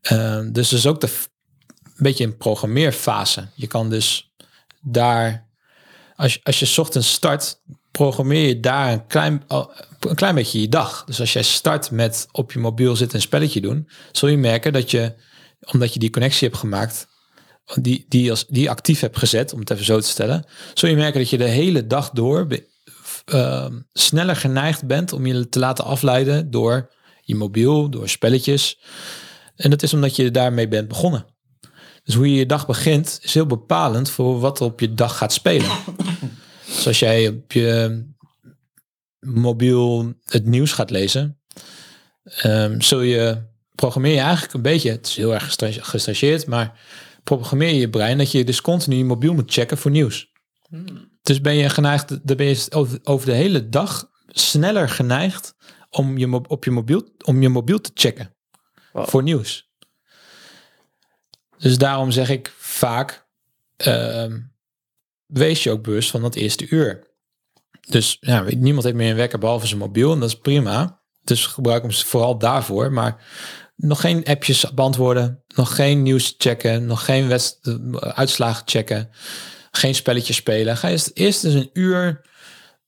Ehm, 0.00 0.52
dus 0.52 0.68
dat 0.68 0.78
is 0.78 0.86
ook 0.86 1.00
de, 1.00 1.06
een 1.84 1.92
beetje 1.96 2.24
een 2.24 2.36
programmeerfase. 2.36 3.48
Je 3.54 3.66
kan 3.66 3.90
dus 3.90 4.32
daar, 4.80 5.46
als 6.18 6.34
je, 6.34 6.40
als 6.42 6.60
je 6.60 6.80
ochtends 6.80 7.12
start, 7.12 7.60
programmeer 7.90 8.46
je 8.46 8.60
daar 8.60 8.92
een 8.92 9.06
klein, 9.06 9.42
een 9.98 10.14
klein 10.14 10.34
beetje 10.34 10.60
je 10.60 10.68
dag. 10.68 11.04
Dus 11.04 11.20
als 11.20 11.32
jij 11.32 11.42
start 11.42 11.90
met 11.90 12.28
op 12.32 12.52
je 12.52 12.58
mobiel 12.58 12.96
zitten 12.96 13.16
een 13.16 13.22
spelletje 13.22 13.60
doen, 13.60 13.88
zul 14.12 14.28
je 14.28 14.36
merken 14.36 14.72
dat 14.72 14.90
je, 14.90 15.14
omdat 15.72 15.92
je 15.92 15.98
die 15.98 16.10
connectie 16.10 16.48
hebt 16.48 16.60
gemaakt, 16.60 17.06
die, 17.80 18.04
die, 18.08 18.30
als, 18.30 18.46
die 18.46 18.70
actief 18.70 19.00
hebt 19.00 19.18
gezet, 19.18 19.52
om 19.52 19.60
het 19.60 19.70
even 19.70 19.84
zo 19.84 20.00
te 20.00 20.08
stellen, 20.08 20.44
zul 20.74 20.88
je 20.88 20.96
merken 20.96 21.20
dat 21.20 21.30
je 21.30 21.38
de 21.38 21.44
hele 21.44 21.86
dag 21.86 22.10
door 22.10 22.46
ehm, 23.24 23.80
sneller 23.92 24.36
geneigd 24.36 24.86
bent 24.86 25.12
om 25.12 25.26
je 25.26 25.48
te 25.48 25.58
laten 25.58 25.84
afleiden 25.84 26.50
door 26.50 26.92
je 27.22 27.34
mobiel, 27.34 27.90
door 27.90 28.08
spelletjes. 28.08 28.80
En 29.56 29.70
dat 29.70 29.82
is 29.82 29.94
omdat 29.94 30.16
je 30.16 30.30
daarmee 30.30 30.68
bent 30.68 30.88
begonnen. 30.88 31.26
Dus 32.08 32.16
hoe 32.16 32.30
je 32.30 32.38
je 32.38 32.46
dag 32.46 32.66
begint 32.66 33.18
is 33.22 33.34
heel 33.34 33.46
bepalend 33.46 34.10
voor 34.10 34.40
wat 34.40 34.60
op 34.60 34.80
je 34.80 34.94
dag 34.94 35.16
gaat 35.16 35.32
spelen. 35.32 35.70
Dus 36.74 36.86
als 36.86 36.98
jij 36.98 37.28
op 37.28 37.52
je 37.52 38.04
mobiel 39.20 40.12
het 40.24 40.46
nieuws 40.46 40.72
gaat 40.72 40.90
lezen, 40.90 41.40
ehm, 42.24 42.80
zul 42.80 43.00
je 43.00 43.46
programmeer 43.74 44.14
je 44.14 44.20
eigenlijk 44.20 44.52
een 44.52 44.62
beetje, 44.62 44.90
het 44.90 45.06
is 45.06 45.16
heel 45.16 45.34
erg 45.34 45.56
gestageerd, 45.80 46.46
maar 46.46 46.80
programmeer 47.24 47.68
je 47.68 47.80
je 47.80 47.90
brein 47.90 48.18
dat 48.18 48.30
je 48.30 48.44
dus 48.44 48.60
continu 48.60 48.96
je 48.96 49.04
mobiel 49.04 49.34
moet 49.34 49.52
checken 49.52 49.78
voor 49.78 49.90
nieuws. 49.90 50.32
Dus 51.22 51.40
ben 51.40 51.54
je 51.54 51.68
geneigd, 51.68 52.08
dan 52.08 52.36
ben 52.36 52.46
je 52.46 52.66
over, 53.04 53.26
de 53.26 53.32
hele 53.32 53.68
dag 53.68 54.10
sneller 54.28 54.88
geneigd 54.88 55.54
om 55.90 56.18
je, 56.18 56.48
op 56.48 56.64
je, 56.64 56.70
mobiel, 56.70 57.08
om 57.24 57.42
je 57.42 57.48
mobiel 57.48 57.80
te 57.80 57.90
checken 57.94 58.36
Wow. 58.92 59.08
voor 59.08 59.22
nieuws. 59.22 59.70
Dus 61.58 61.78
daarom 61.78 62.10
zeg 62.10 62.30
ik 62.30 62.54
vaak, 62.58 63.26
ehm, 63.76 64.40
wees 65.28 65.62
je 65.62 65.70
ook 65.70 65.82
bewust 65.82 66.10
van 66.10 66.22
dat 66.22 66.34
eerste 66.34 66.68
uur. 66.68 67.06
Dus 67.88 68.16
ja, 68.20 68.44
niemand 68.56 68.84
heeft 68.84 68.96
meer 68.96 69.10
een 69.10 69.16
wekker 69.16 69.38
behalve 69.38 69.66
zijn 69.66 69.80
mobiel 69.80 70.12
en 70.12 70.20
dat 70.20 70.28
is 70.28 70.38
prima. 70.38 71.00
Dus 71.24 71.46
gebruik 71.46 71.82
hem 71.82 71.92
vooral 71.92 72.38
daarvoor. 72.38 72.92
Maar 72.92 73.24
nog 73.76 74.00
geen 74.00 74.24
appjes 74.24 74.72
beantwoorden, 74.74 75.42
nog 75.54 75.74
geen 75.74 76.02
nieuws 76.02 76.34
checken, 76.38 76.86
nog 76.86 77.04
geen 77.04 77.30
eh, 77.30 77.40
uitslagen 77.94 78.62
checken, 78.66 79.10
geen 79.70 79.94
spelletjes 79.94 80.36
spelen. 80.36 80.76
Ga 80.76 80.88
eerst, 80.88 81.10
eerst 81.14 81.44
eens 81.44 81.54
een 81.54 81.70
uur 81.72 82.26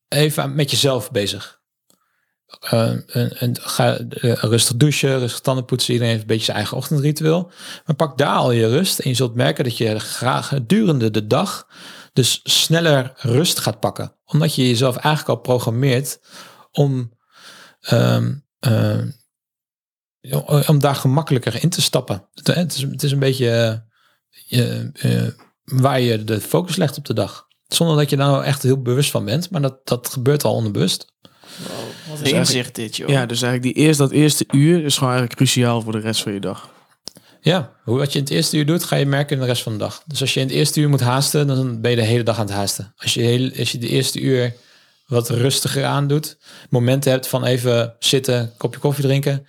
even 0.09 0.55
met 0.55 0.71
jezelf 0.71 1.11
bezig. 1.11 1.61
Eh, 2.61 2.91
en, 3.17 3.37
en 3.39 3.61
ga 3.61 3.99
eh, 3.99 4.33
rustig 4.33 4.77
douchen, 4.77 5.19
rustig 5.19 5.41
tanden 5.41 5.65
poetsen. 5.65 5.93
Iedereen 5.93 6.13
heeft 6.13 6.23
een 6.23 6.33
beetje 6.33 6.45
zijn 6.45 6.57
eigen 6.57 6.77
ochtendritueel. 6.77 7.51
Maar 7.87 7.97
pak 7.97 8.19
daar 8.19 8.37
al 8.37 8.51
je 8.51 8.69
rust. 8.69 8.99
En 8.99 9.09
je 9.11 9.17
zult 9.17 9.35
merken 9.35 9.65
dat 9.65 9.77
je 9.77 9.99
graag 9.99 10.49
gedurende 10.49 11.11
de 11.11 11.27
dag 11.27 11.67
dus 12.13 12.41
sneller 12.43 13.13
rust 13.17 13.59
gaat 13.59 13.81
pakken. 13.81 14.17
Omdat 14.25 14.55
je 14.55 14.69
jezelf 14.69 14.97
eigenlijk 14.97 15.29
al 15.29 15.43
programmeert 15.43 16.21
om, 16.71 17.13
ehm, 17.81 18.35
ehm, 18.59 19.11
om 20.67 20.79
daar 20.79 20.95
gemakkelijker 20.95 21.63
in 21.63 21.69
te 21.69 21.83
stappen. 21.83 22.29
Het, 22.35 22.47
het, 22.47 22.75
is, 22.75 22.83
het 22.83 23.03
is 23.03 23.13
een 23.13 23.19
beetje 23.19 23.49
eh, 24.49 24.61
eh, 24.61 25.27
eh, 25.27 25.33
waar 25.65 26.01
je 26.01 26.25
de 26.25 26.41
focus 26.41 26.77
legt 26.77 26.99
op 26.99 27.05
de 27.05 27.15
dag. 27.15 27.49
Zonder 27.67 27.97
dat 27.97 28.11
je 28.11 28.17
daar 28.17 28.31
nou 28.31 28.45
echt 28.45 28.63
heel 28.63 28.83
bewust 28.83 29.11
van 29.11 29.25
bent. 29.25 29.51
Maar 29.51 29.61
dat, 29.61 29.87
dat 29.87 30.09
gebeurt 30.09 30.45
al 30.45 30.55
onbewust. 30.55 31.13
Wat 32.09 32.19
Dus 32.19 32.33
inzicht 32.33 32.75
dit, 32.75 32.97
joh. 32.97 33.09
ja, 33.09 33.27
dus 33.27 33.43
eigenlijk 33.43 33.75
die 33.75 33.85
eerst, 33.85 33.99
dat 33.99 34.11
eerste 34.11 34.45
uur 34.51 34.85
is 34.85 34.95
gewoon 34.95 35.13
eigenlijk 35.13 35.41
cruciaal 35.41 35.83
voor 35.83 35.93
de 35.93 35.99
rest 35.99 36.23
van 36.23 36.33
je 36.33 36.41
dag. 36.41 36.71
Ja, 37.41 37.73
wat 37.85 38.13
je 38.13 38.19
in 38.19 38.25
het 38.25 38.33
eerste 38.33 38.57
uur 38.57 38.67
doet, 38.67 38.85
ga 38.85 38.97
je 38.97 39.07
merken 39.07 39.35
in 39.35 39.43
de 39.43 39.49
rest 39.49 39.63
van 39.63 39.73
de 39.73 39.79
dag. 39.79 40.03
Dus 40.07 40.21
als 40.21 40.35
je 40.35 40.41
in 40.41 40.47
het 40.47 40.55
eerste 40.55 40.81
uur 40.81 40.89
moet 40.89 41.01
haasten, 41.01 41.47
dan 41.47 41.81
ben 41.81 41.91
je 41.91 41.97
de 41.97 42.03
hele 42.03 42.23
dag 42.23 42.39
aan 42.39 42.47
het 42.47 42.55
haasten. 42.55 42.93
Als 42.97 43.15
je, 43.15 43.21
heel, 43.21 43.51
als 43.59 43.73
je 43.73 43.79
de 43.79 43.89
eerste 43.89 44.21
uur 44.21 44.55
wat 45.07 45.29
rustiger 45.29 45.85
aan 45.85 46.07
doet, 46.07 46.39
momenten 46.71 47.11
hebt 47.11 47.27
van 47.27 47.45
even 47.45 47.95
zitten, 47.99 48.53
kopje 48.57 48.81
koffie 48.81 49.05
drinken, 49.05 49.47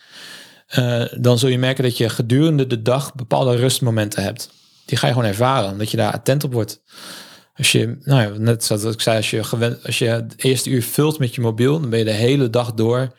eh, 0.68 1.04
dan 1.18 1.39
zul 1.39 1.50
je 1.50 1.58
merken 1.58 1.84
dat 1.84 1.98
je 1.98 2.10
gedurende 2.10 2.68
de 2.68 2.82
dag 2.82 3.16
bepaalde 3.16 3.56
rustmomenten 3.56 4.24
hebt. 4.24 4.50
Die 4.86 4.98
ga 4.98 5.08
je 5.08 5.14
gewoon 5.14 5.28
ervaren, 5.28 5.72
omdat 5.72 5.92
je 5.92 5.98
daar 5.98 6.14
attent 6.14 6.44
op 6.44 6.54
wordt. 6.54 6.82
Als 7.56 7.72
je, 7.72 7.98
nou 8.04 8.22
ja, 8.22 8.39
net 8.39 8.64
zoals 8.64 8.84
ik 8.84 9.02
zei, 9.02 9.18
als 9.18 9.30
je, 9.30 9.44
gewend, 9.44 9.86
als 9.86 10.00
je 10.00 10.06
het 10.06 10.34
eerste 10.38 10.70
uur 10.70 10.84
vult 10.84 11.20
met 11.20 11.36
je 11.36 11.42
mobiel, 11.42 11.80
dan 11.80 11.89
ben 11.89 12.00
je 12.00 12.06
de 12.06 12.12
hele 12.12 12.50
dag 12.50 12.74
door 12.74 13.16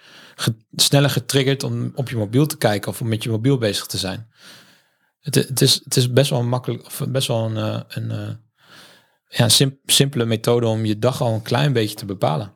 sneller 0.74 1.11
getriggerd 1.11 1.62
om 1.62 1.93
op 1.95 2.09
je 2.09 2.16
mobiel 2.16 2.47
te 2.47 2.57
kijken 2.57 2.91
of 2.91 3.01
om 3.01 3.09
met 3.09 3.22
je 3.22 3.30
mobiel 3.30 3.59
bezig 3.59 3.87
te 3.87 3.99
zijn. 3.99 4.30
Het, 5.20 5.35
het, 5.35 5.61
is, 5.61 5.80
het 5.85 5.97
is 5.97 6.12
best 6.12 6.30
wel 6.30 6.43
makkelijk, 6.43 6.87
of 6.87 7.03
best 7.09 7.28
wel 7.28 7.45
een, 7.45 7.57
eh, 7.57 7.80
een, 7.89 8.11
eh, 8.11 8.35
ja, 9.28 9.45
een 9.45 9.51
sim- 9.51 9.80
simpele 9.85 10.24
methode 10.24 10.66
om 10.66 10.85
je 10.85 10.99
dag 10.99 11.20
al 11.20 11.35
een 11.35 11.43
klein 11.43 11.72
beetje 11.72 11.97
te 11.97 12.05
bepalen. 12.05 12.55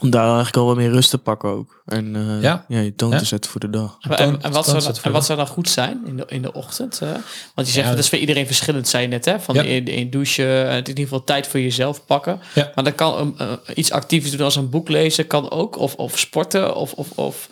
Om 0.00 0.10
daar 0.10 0.24
eigenlijk 0.26 0.56
al 0.56 0.66
wat 0.66 0.76
meer 0.76 0.90
rust 0.90 1.10
te 1.10 1.18
pakken 1.18 1.48
ook. 1.48 1.82
En 1.86 2.16
eh, 2.16 2.42
Ja. 2.42 2.64
ja. 2.68 2.80
je 2.80 2.94
toon 2.94 3.10
Ja. 3.10 3.18
te 3.18 3.24
zetten 3.24 3.50
voor 3.50 3.60
de 3.60 3.70
dag. 3.70 3.96
En, 4.00 4.40
wat, 4.52 4.66
zou, 4.66 4.82
dan, 4.82 4.94
en 5.02 5.12
wat 5.12 5.24
zou 5.24 5.38
dan 5.38 5.46
goed 5.46 5.68
zijn 5.68 6.00
in 6.06 6.16
de, 6.16 6.24
in 6.28 6.42
de 6.42 6.52
ochtend? 6.52 6.98
hè? 6.98 7.12
Want 7.54 7.66
je 7.66 7.72
zegt, 7.72 7.84
Ja. 7.86 7.90
dat 7.94 7.98
is 7.98 8.08
voor 8.08 8.18
iedereen 8.18 8.46
verschillend, 8.46 8.88
zei 8.88 9.02
je 9.02 9.08
net. 9.08 9.24
Hè? 9.24 9.40
Van 9.40 9.54
Ja. 9.54 9.62
in, 9.62 9.86
in 9.86 10.10
douchen, 10.10 10.46
eh, 10.68 10.74
het 10.74 10.74
is 10.74 10.78
in 10.78 10.86
ieder 10.88 11.02
geval 11.04 11.24
tijd 11.24 11.46
voor 11.46 11.60
jezelf 11.60 12.04
pakken. 12.06 12.40
Ja. 12.54 12.72
Maar 12.74 12.84
dan 12.84 12.94
kan 12.94 13.34
eh, 13.38 13.52
eh, 13.52 13.58
iets 13.74 13.90
actiefs 13.92 14.30
doen 14.30 14.40
als 14.40 14.56
een 14.56 14.70
boek 14.70 14.88
lezen, 14.88 15.26
kan 15.26 15.50
ook. 15.50 15.78
Of, 15.78 15.94
of 15.94 16.18
sporten. 16.18 16.74
Of, 16.76 16.92
of, 16.92 17.10
of, 17.14 17.48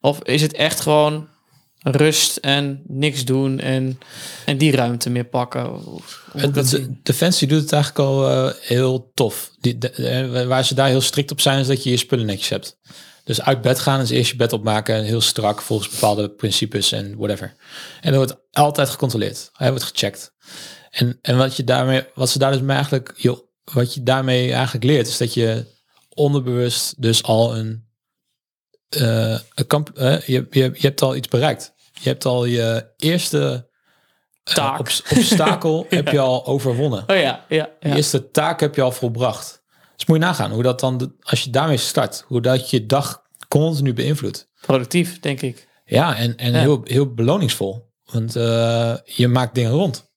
of 0.00 0.22
is 0.22 0.42
het 0.42 0.52
echt 0.52 0.80
gewoon 0.80 1.26
rust 1.96 2.36
en 2.36 2.82
niks 2.86 3.24
doen 3.24 3.58
en, 3.60 3.98
en 4.44 4.58
die 4.58 4.72
ruimte 4.72 5.10
meer 5.10 5.24
pakken? 5.24 5.80
De, 6.32 6.50
dat? 6.50 6.80
Defensie 7.02 7.48
doet 7.48 7.60
het 7.60 7.72
eigenlijk 7.72 8.08
al 8.08 8.28
eh, 8.28 8.54
heel 8.60 9.10
tof. 9.14 9.50
Die, 9.60 9.78
de- 9.78 9.90
eh, 9.90 10.46
waar 10.46 10.64
ze 10.64 10.74
daar 10.74 10.88
heel 10.88 11.00
strikt 11.00 11.30
op 11.30 11.40
zijn, 11.40 11.60
is 11.60 11.66
dat 11.66 11.82
je 11.82 11.90
je 11.90 11.96
spullen 11.96 12.26
netjes 12.26 12.48
hebt. 12.48 12.78
Dus 13.24 13.40
uit 13.42 13.62
bed 13.62 13.78
gaan 13.78 14.00
is 14.00 14.10
eerst 14.10 14.30
je 14.30 14.36
bed 14.36 14.52
opmaken, 14.52 15.02
heel 15.04 15.20
strak 15.20 15.60
volgens 15.62 15.88
bepaalde 15.88 16.30
principes 16.30 16.92
en 16.92 17.16
whatever. 17.16 17.54
En 18.00 18.10
er 18.10 18.16
wordt 18.16 18.36
altijd 18.52 18.88
gecontroleerd. 18.88 19.50
Hij 19.52 19.68
wordt 19.70 19.84
gecheckt. 19.84 20.32
En, 20.90 21.18
en 21.22 21.36
wat 21.36 21.56
je 21.56 21.64
daarmee, 21.64 22.04
wat 22.14 22.30
ze 22.30 22.38
daar 22.38 22.52
dus 22.52 22.68
eigenlijk, 22.68 23.12
joh, 23.16 23.38
wat 23.64 23.94
je 23.94 24.02
daarmee 24.02 24.52
eigenlijk 24.52 24.84
leert, 24.84 25.08
is 25.08 25.16
dat 25.16 25.34
je 25.34 25.64
onderbewust 26.08 27.02
dus 27.02 27.22
al 27.22 27.56
een, 27.56 27.86
eh, 28.88 29.38
een 29.54 29.66
kamp, 29.66 29.90
je, 29.94 30.22
je, 30.26 30.46
je 30.50 30.86
hebt 30.86 31.02
al 31.02 31.16
iets 31.16 31.28
bereikt. 31.28 31.72
Je 32.00 32.08
hebt 32.08 32.24
al 32.24 32.44
je 32.44 32.92
eerste 32.96 33.68
eh, 34.44 34.54
Taak. 34.54 34.78
obs- 34.78 35.02
obstakel 35.16 35.86
heb 35.88 36.08
je 36.08 36.18
al 36.18 36.46
overwonnen. 36.46 37.04
Oh 37.06 37.16
ja, 37.16 37.44
ja, 37.48 37.68
De 37.80 37.88
eerste 37.94 38.30
taak 38.30 38.60
heb 38.60 38.74
je 38.74 38.82
al 38.82 38.92
volbracht. 38.92 39.62
Dus 39.96 40.06
moet 40.06 40.16
je 40.18 40.22
nagaan 40.24 40.50
hoe 40.50 40.62
dat 40.62 40.80
dan, 40.80 41.14
als 41.20 41.44
je 41.44 41.50
daarmee 41.50 41.76
start, 41.76 42.24
hoe 42.26 42.40
dat 42.40 42.70
je 42.70 42.86
dag 42.86 43.22
continu 43.48 43.92
beïnvloedt. 43.92 44.48
productief, 44.60 45.20
denk 45.20 45.40
ik. 45.40 45.68
Ja, 45.84 46.16
en, 46.16 46.36
en 46.36 46.52
Ja. 46.52 46.58
Heel, 46.58 46.80
heel 46.84 47.14
beloningsvol. 47.14 47.86
Want 48.04 48.36
eh, 48.36 48.94
je 49.04 49.28
maakt 49.28 49.54
dingen 49.54 49.70
rond. 49.70 50.10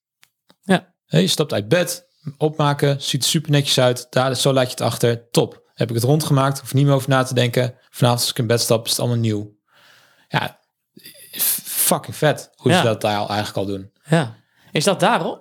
Ja. 0.62 0.94
Je 1.06 1.26
stapt 1.26 1.52
uit 1.52 1.68
bed, 1.68 2.06
opmaken, 2.38 3.02
ziet 3.02 3.22
er 3.22 3.28
super 3.28 3.50
netjes 3.50 3.78
uit. 3.80 4.06
Daar, 4.10 4.36
zo 4.36 4.52
laat 4.52 4.64
je 4.64 4.70
het 4.70 4.80
achter. 4.80 5.30
Top. 5.30 5.70
Heb 5.74 5.88
ik 5.88 5.94
het 5.94 6.04
rondgemaakt, 6.04 6.60
hoef 6.60 6.74
niet 6.74 6.84
meer 6.86 6.94
over 6.94 7.08
na 7.08 7.22
te 7.22 7.34
denken. 7.34 7.74
Vanavond 7.90 8.20
als 8.20 8.30
ik 8.30 8.38
in 8.38 8.46
bed 8.46 8.60
stap, 8.60 8.84
is 8.84 8.90
het 8.90 9.00
allemaal 9.00 9.18
nieuw. 9.18 9.56
Ja, 10.28 10.60
fucking 11.82 12.16
vet 12.16 12.50
hoe 12.56 12.72
Ja. 12.72 12.78
ze 12.78 12.84
dat 12.84 13.00
daar 13.00 13.18
al 13.18 13.28
eigenlijk 13.28 13.56
al 13.58 13.66
doen. 13.66 13.90
Ja. 14.08 14.34
Is 14.72 14.84
dat 14.84 15.00
daarom? 15.00 15.38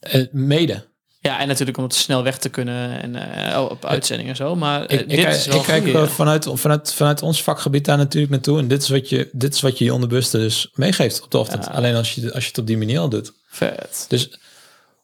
Eh, 0.00 0.24
mede. 0.30 0.92
Ja, 1.20 1.38
en 1.40 1.48
natuurlijk 1.48 1.76
om 1.78 1.84
het 1.84 1.94
snel 1.94 2.22
weg 2.22 2.38
te 2.38 2.48
kunnen 2.48 3.02
en 3.02 3.14
eh, 3.52 3.60
op 3.70 3.84
uitzending 3.84 4.28
en 4.28 4.36
zo. 4.36 4.56
Maar 4.56 4.84
eh, 4.86 4.98
Ik, 5.00 5.08
dit 5.08 5.20
kijk- 5.20 5.34
is 5.34 5.46
wel 5.46 5.56
ik 5.58 5.62
kijk 5.64 5.78
goeie, 5.78 5.92
wel 5.94 6.02
ja. 6.04 6.08
vanuit, 6.08 6.48
vanuit, 6.54 6.92
vanuit 6.94 7.22
ons 7.22 7.42
vakgebied 7.42 7.84
daar 7.84 7.96
natuurlijk 7.96 8.32
naartoe. 8.32 8.58
En 8.58 8.68
dit 8.68 8.82
is 8.82 8.88
wat 8.88 9.08
je, 9.08 9.28
dit 9.32 9.54
is 9.54 9.60
wat 9.60 9.78
je, 9.78 9.84
je 9.84 9.92
onderbewuste 9.92 10.38
dus 10.38 10.70
meegeeft 10.74 11.22
op 11.22 11.30
de 11.30 11.38
ochtend. 11.38 11.64
Ja. 11.64 11.70
Alleen 11.70 11.94
als 11.94 12.14
je, 12.14 12.32
als 12.32 12.42
je 12.42 12.48
het 12.48 12.58
op 12.58 12.66
die 12.66 12.78
manier 12.78 12.98
al 12.98 13.08
doet. 13.08 13.32
Vet. 13.46 14.04
Dus 14.08 14.38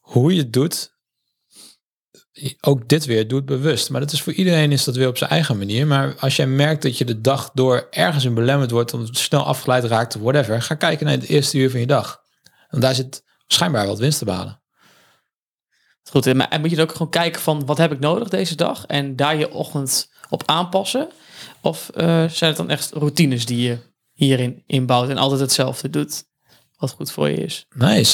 hoe 0.00 0.32
je 0.34 0.40
het 0.40 0.52
doet, 0.52 0.92
ook 2.60 2.88
dit 2.88 3.04
weer, 3.04 3.28
doe 3.28 3.38
het 3.38 3.46
bewust. 3.46 3.90
Maar 3.90 4.00
dat 4.00 4.12
is 4.12 4.22
voor 4.22 4.32
iedereen 4.32 4.72
is 4.72 4.84
dat 4.84 4.96
weer 4.96 5.08
op 5.08 5.16
zijn 5.16 5.30
eigen 5.30 5.58
manier. 5.58 5.86
Maar 5.86 6.16
als 6.18 6.36
jij 6.36 6.46
merkt 6.46 6.82
dat 6.82 6.98
je 6.98 7.04
de 7.04 7.20
dag 7.20 7.50
door 7.54 7.86
ergens 7.90 8.24
in 8.24 8.34
belemmerd 8.34 8.70
wordt, 8.70 8.92
omdat 8.92 9.08
het 9.08 9.18
snel 9.18 9.44
afgeleid 9.44 9.84
raakt 9.84 10.16
of 10.16 10.22
whatever, 10.22 10.62
ga 10.62 10.74
kijken 10.74 11.06
naar 11.06 11.14
het 11.14 11.28
eerste 11.28 11.58
uur 11.58 11.70
van 11.70 11.80
je 11.80 11.86
dag. 11.86 12.22
Want 12.68 12.82
daar 12.82 12.94
zit 12.94 13.24
schijnbaar 13.46 13.86
wat 13.86 13.98
winst 13.98 14.18
te 14.18 14.24
behalen. 14.24 14.62
Goed, 16.10 16.26
en 16.26 16.36
maar 16.36 16.60
moet 16.60 16.70
je 16.70 16.76
dan 16.76 16.84
ook 16.84 16.92
gewoon 16.92 17.10
kijken 17.10 17.40
van 17.40 17.66
wat 17.66 17.78
heb 17.78 17.92
ik 17.92 17.98
nodig 17.98 18.28
deze 18.28 18.54
dag 18.54 18.86
en 18.86 19.16
daar 19.16 19.36
je 19.36 19.52
ochtend 19.52 20.10
op 20.28 20.42
aanpassen? 20.46 21.08
Of 21.60 21.88
eh, 21.88 22.28
zijn 22.28 22.50
het 22.50 22.56
dan 22.56 22.70
echt 22.70 22.90
routines 22.92 23.46
die 23.46 23.68
je 23.68 23.78
hierin 24.12 24.62
inbouwt 24.66 25.08
en 25.08 25.16
altijd 25.16 25.40
hetzelfde 25.40 25.90
doet? 25.90 26.24
Wat 26.76 26.90
goed 26.90 27.12
voor 27.12 27.28
je 27.28 27.36
is. 27.36 27.66
Nee, 27.74 28.06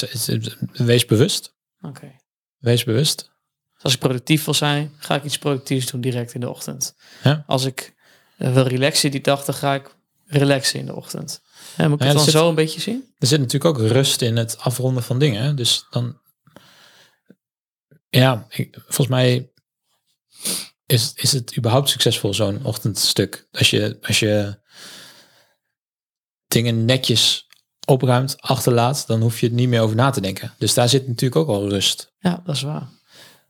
wees 0.71 1.05
bewust. 1.05 1.55
Oké. 1.81 2.15
Wees 2.57 2.83
bewust. 2.83 3.36
Dus 3.77 3.83
als 3.85 3.93
ik 3.93 3.99
productief 3.99 4.45
wil 4.45 4.53
zijn, 4.53 4.93
ga 4.97 5.15
ik 5.15 5.23
iets 5.23 5.37
productiefs 5.37 5.91
doen 5.91 6.01
direct 6.01 6.33
in 6.33 6.39
de 6.39 6.49
ochtend. 6.49 6.95
Ja. 7.23 7.43
Als 7.47 7.65
ik 7.65 7.95
eh, 8.37 8.53
wil 8.53 8.63
relaxen 8.67 9.11
die 9.11 9.21
dag, 9.21 9.45
dan 9.45 9.55
ga 9.55 9.73
ik 9.73 9.95
relaxen 10.25 10.79
in 10.79 10.85
de 10.85 10.95
ochtend. 10.95 11.41
Ja, 11.77 11.87
moet 11.87 11.93
ik 11.95 12.01
Ja, 12.01 12.05
het 12.07 12.15
dan 12.15 12.23
zit- 12.25 12.33
zo 12.33 12.49
een 12.49 12.55
beetje 12.55 12.81
zien? 12.81 13.13
Er 13.17 13.27
zit 13.27 13.39
natuurlijk 13.39 13.79
ook 13.79 13.87
rust 13.87 14.21
in 14.21 14.35
het 14.37 14.57
afronden 14.59 15.03
van 15.03 15.19
dingen. 15.19 15.43
hè. 15.43 15.53
Dus 15.53 15.85
dan, 15.89 16.19
ja, 18.09 18.45
ik, 18.49 18.77
volgens 18.81 19.07
mij 19.07 19.51
is, 20.85 21.11
is 21.15 21.31
het 21.31 21.57
überhaupt 21.57 21.89
succesvol 21.89 22.33
zo'n 22.33 22.65
ochtendstuk. 22.65 23.47
Als 23.51 23.69
je, 23.69 23.97
als 24.01 24.19
je 24.19 24.59
dingen 26.47 26.85
netjes 26.85 27.47
opruimt, 27.85 28.35
achterlaat, 28.41 29.07
dan 29.07 29.21
hoef 29.21 29.39
je 29.39 29.45
het 29.45 29.55
niet 29.55 29.69
meer 29.69 29.81
over 29.81 29.95
na 29.95 30.09
te 30.09 30.21
denken. 30.21 30.53
Dus 30.57 30.73
daar 30.73 30.89
zit 30.89 31.07
natuurlijk 31.07 31.35
ook 31.41 31.47
al 31.55 31.69
rust. 31.69 32.13
Ja, 32.19 32.41
dat 32.45 32.55
is 32.55 32.61
waar. 32.61 32.87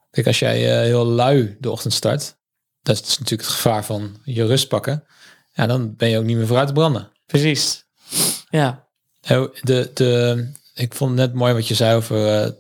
Kijk, 0.10 0.28
als 0.28 0.40
jij 0.40 0.72
eh, 0.78 0.82
heel 0.82 1.06
lui 1.06 1.58
de 1.60 1.72
ochtend 1.72 1.94
start, 1.94 2.38
dat 2.82 2.96
is 2.96 3.18
natuurlijk 3.18 3.42
het 3.48 3.52
gevaar 3.58 3.86
van 3.86 4.18
je 4.24 4.46
rust 4.46 4.68
pakken. 4.68 5.04
Ja, 5.54 5.66
dan 5.68 5.96
ben 5.96 6.10
je 6.10 6.18
ook 6.18 6.24
niet 6.24 6.38
meer 6.38 6.48
vooruit 6.48 6.68
te 6.68 6.74
branden. 6.74 7.12
Precies. 7.26 7.86
Ja, 8.50 8.88
De, 9.62 9.92
de, 9.94 10.52
ik 10.74 10.94
vond 10.94 11.10
het 11.12 11.20
net 11.20 11.34
mooi 11.34 11.54
wat 11.54 11.68
je 11.68 11.74
zei 11.76 11.96
over 11.96 12.44
eh, 12.44 12.52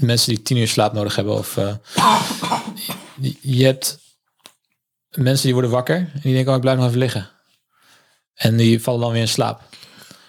mensen 0.00 0.34
die 0.34 0.42
tien 0.42 0.56
uur 0.56 0.68
slaap 0.68 0.92
nodig 0.92 1.16
hebben. 1.16 1.34
Of, 1.34 1.56
eh, 1.56 1.76
je- 3.20 3.36
je 3.40 3.64
hebt 3.64 3.98
mensen 5.10 5.44
die 5.44 5.52
worden 5.52 5.70
wakker 5.70 5.96
en 5.96 6.20
die 6.22 6.32
denken, 6.32 6.48
oh, 6.50 6.56
ik 6.56 6.60
blijf 6.62 6.76
nog 6.78 6.86
even 6.86 6.98
liggen. 6.98 7.30
En 8.34 8.56
die 8.56 8.82
vallen 8.82 9.00
dan 9.00 9.12
weer 9.12 9.20
in 9.20 9.28
slaap. 9.28 9.62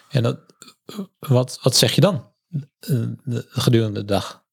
En 0.09 0.23
dat, 0.23 0.39
wat, 1.19 1.59
wat 1.61 1.75
zeg 1.75 1.91
je 1.91 2.01
dan 2.01 2.32
de, 2.80 3.45
gedurende 3.49 3.99
de 3.99 4.05
dag? 4.05 4.43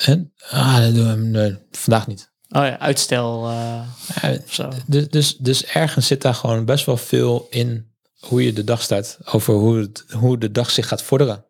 En, 0.00 0.32
ah, 0.50 0.76
dat 0.80 0.94
doen 0.94 1.08
we, 1.08 1.16
nee, 1.38 1.56
vandaag 1.70 2.06
niet. 2.06 2.30
oh 2.48 2.62
ja, 2.64 2.78
uitstel 2.78 3.48
eh, 3.48 3.82
Ja, 4.22 4.36
zo. 4.48 4.68
dus, 4.86 5.08
dus, 5.08 5.36
dus 5.36 5.64
ergens 5.64 6.06
zit 6.06 6.22
daar 6.22 6.34
gewoon 6.34 6.64
best 6.64 6.86
wel 6.86 6.96
veel 6.96 7.46
in 7.50 7.88
hoe 8.18 8.44
je 8.44 8.52
de 8.52 8.64
dag 8.64 8.82
start. 8.82 9.18
Over 9.24 9.54
hoe, 9.54 9.78
het, 9.78 10.04
hoe 10.10 10.38
de 10.38 10.50
dag 10.50 10.70
zich 10.70 10.88
gaat 10.88 11.02
vorderen. 11.02 11.44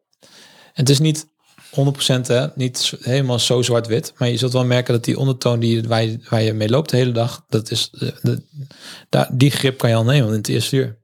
En 0.73 0.87
het 0.87 0.89
is 0.89 0.99
niet 0.99 1.27
100% 1.71 2.27
hè, 2.27 2.47
niet 2.55 2.93
helemaal 3.01 3.39
zo 3.39 3.63
zwart-wit. 3.63 4.13
Maar 4.17 4.29
je 4.29 4.37
zult 4.37 4.53
wel 4.53 4.65
merken 4.65 4.95
dat 4.95 5.05
die 5.05 5.19
ondertoon 5.19 5.61
die, 5.61 5.83
waar, 5.83 6.03
je, 6.05 6.19
waar 6.29 6.43
je 6.43 6.53
mee 6.53 6.69
loopt 6.69 6.91
de 6.91 6.97
hele 6.97 7.13
dag. 7.13 7.45
Dat 7.49 7.71
is, 7.71 7.89
de, 7.91 8.15
de- 8.23 8.43
daar, 9.09 9.29
die 9.33 9.51
grip 9.51 9.79
kan 9.79 9.91
je 9.91 9.97
al 9.97 10.05
nemen 10.05 10.29
in 10.29 10.35
het 10.35 10.49
eerste 10.49 10.77
uur. 10.77 10.99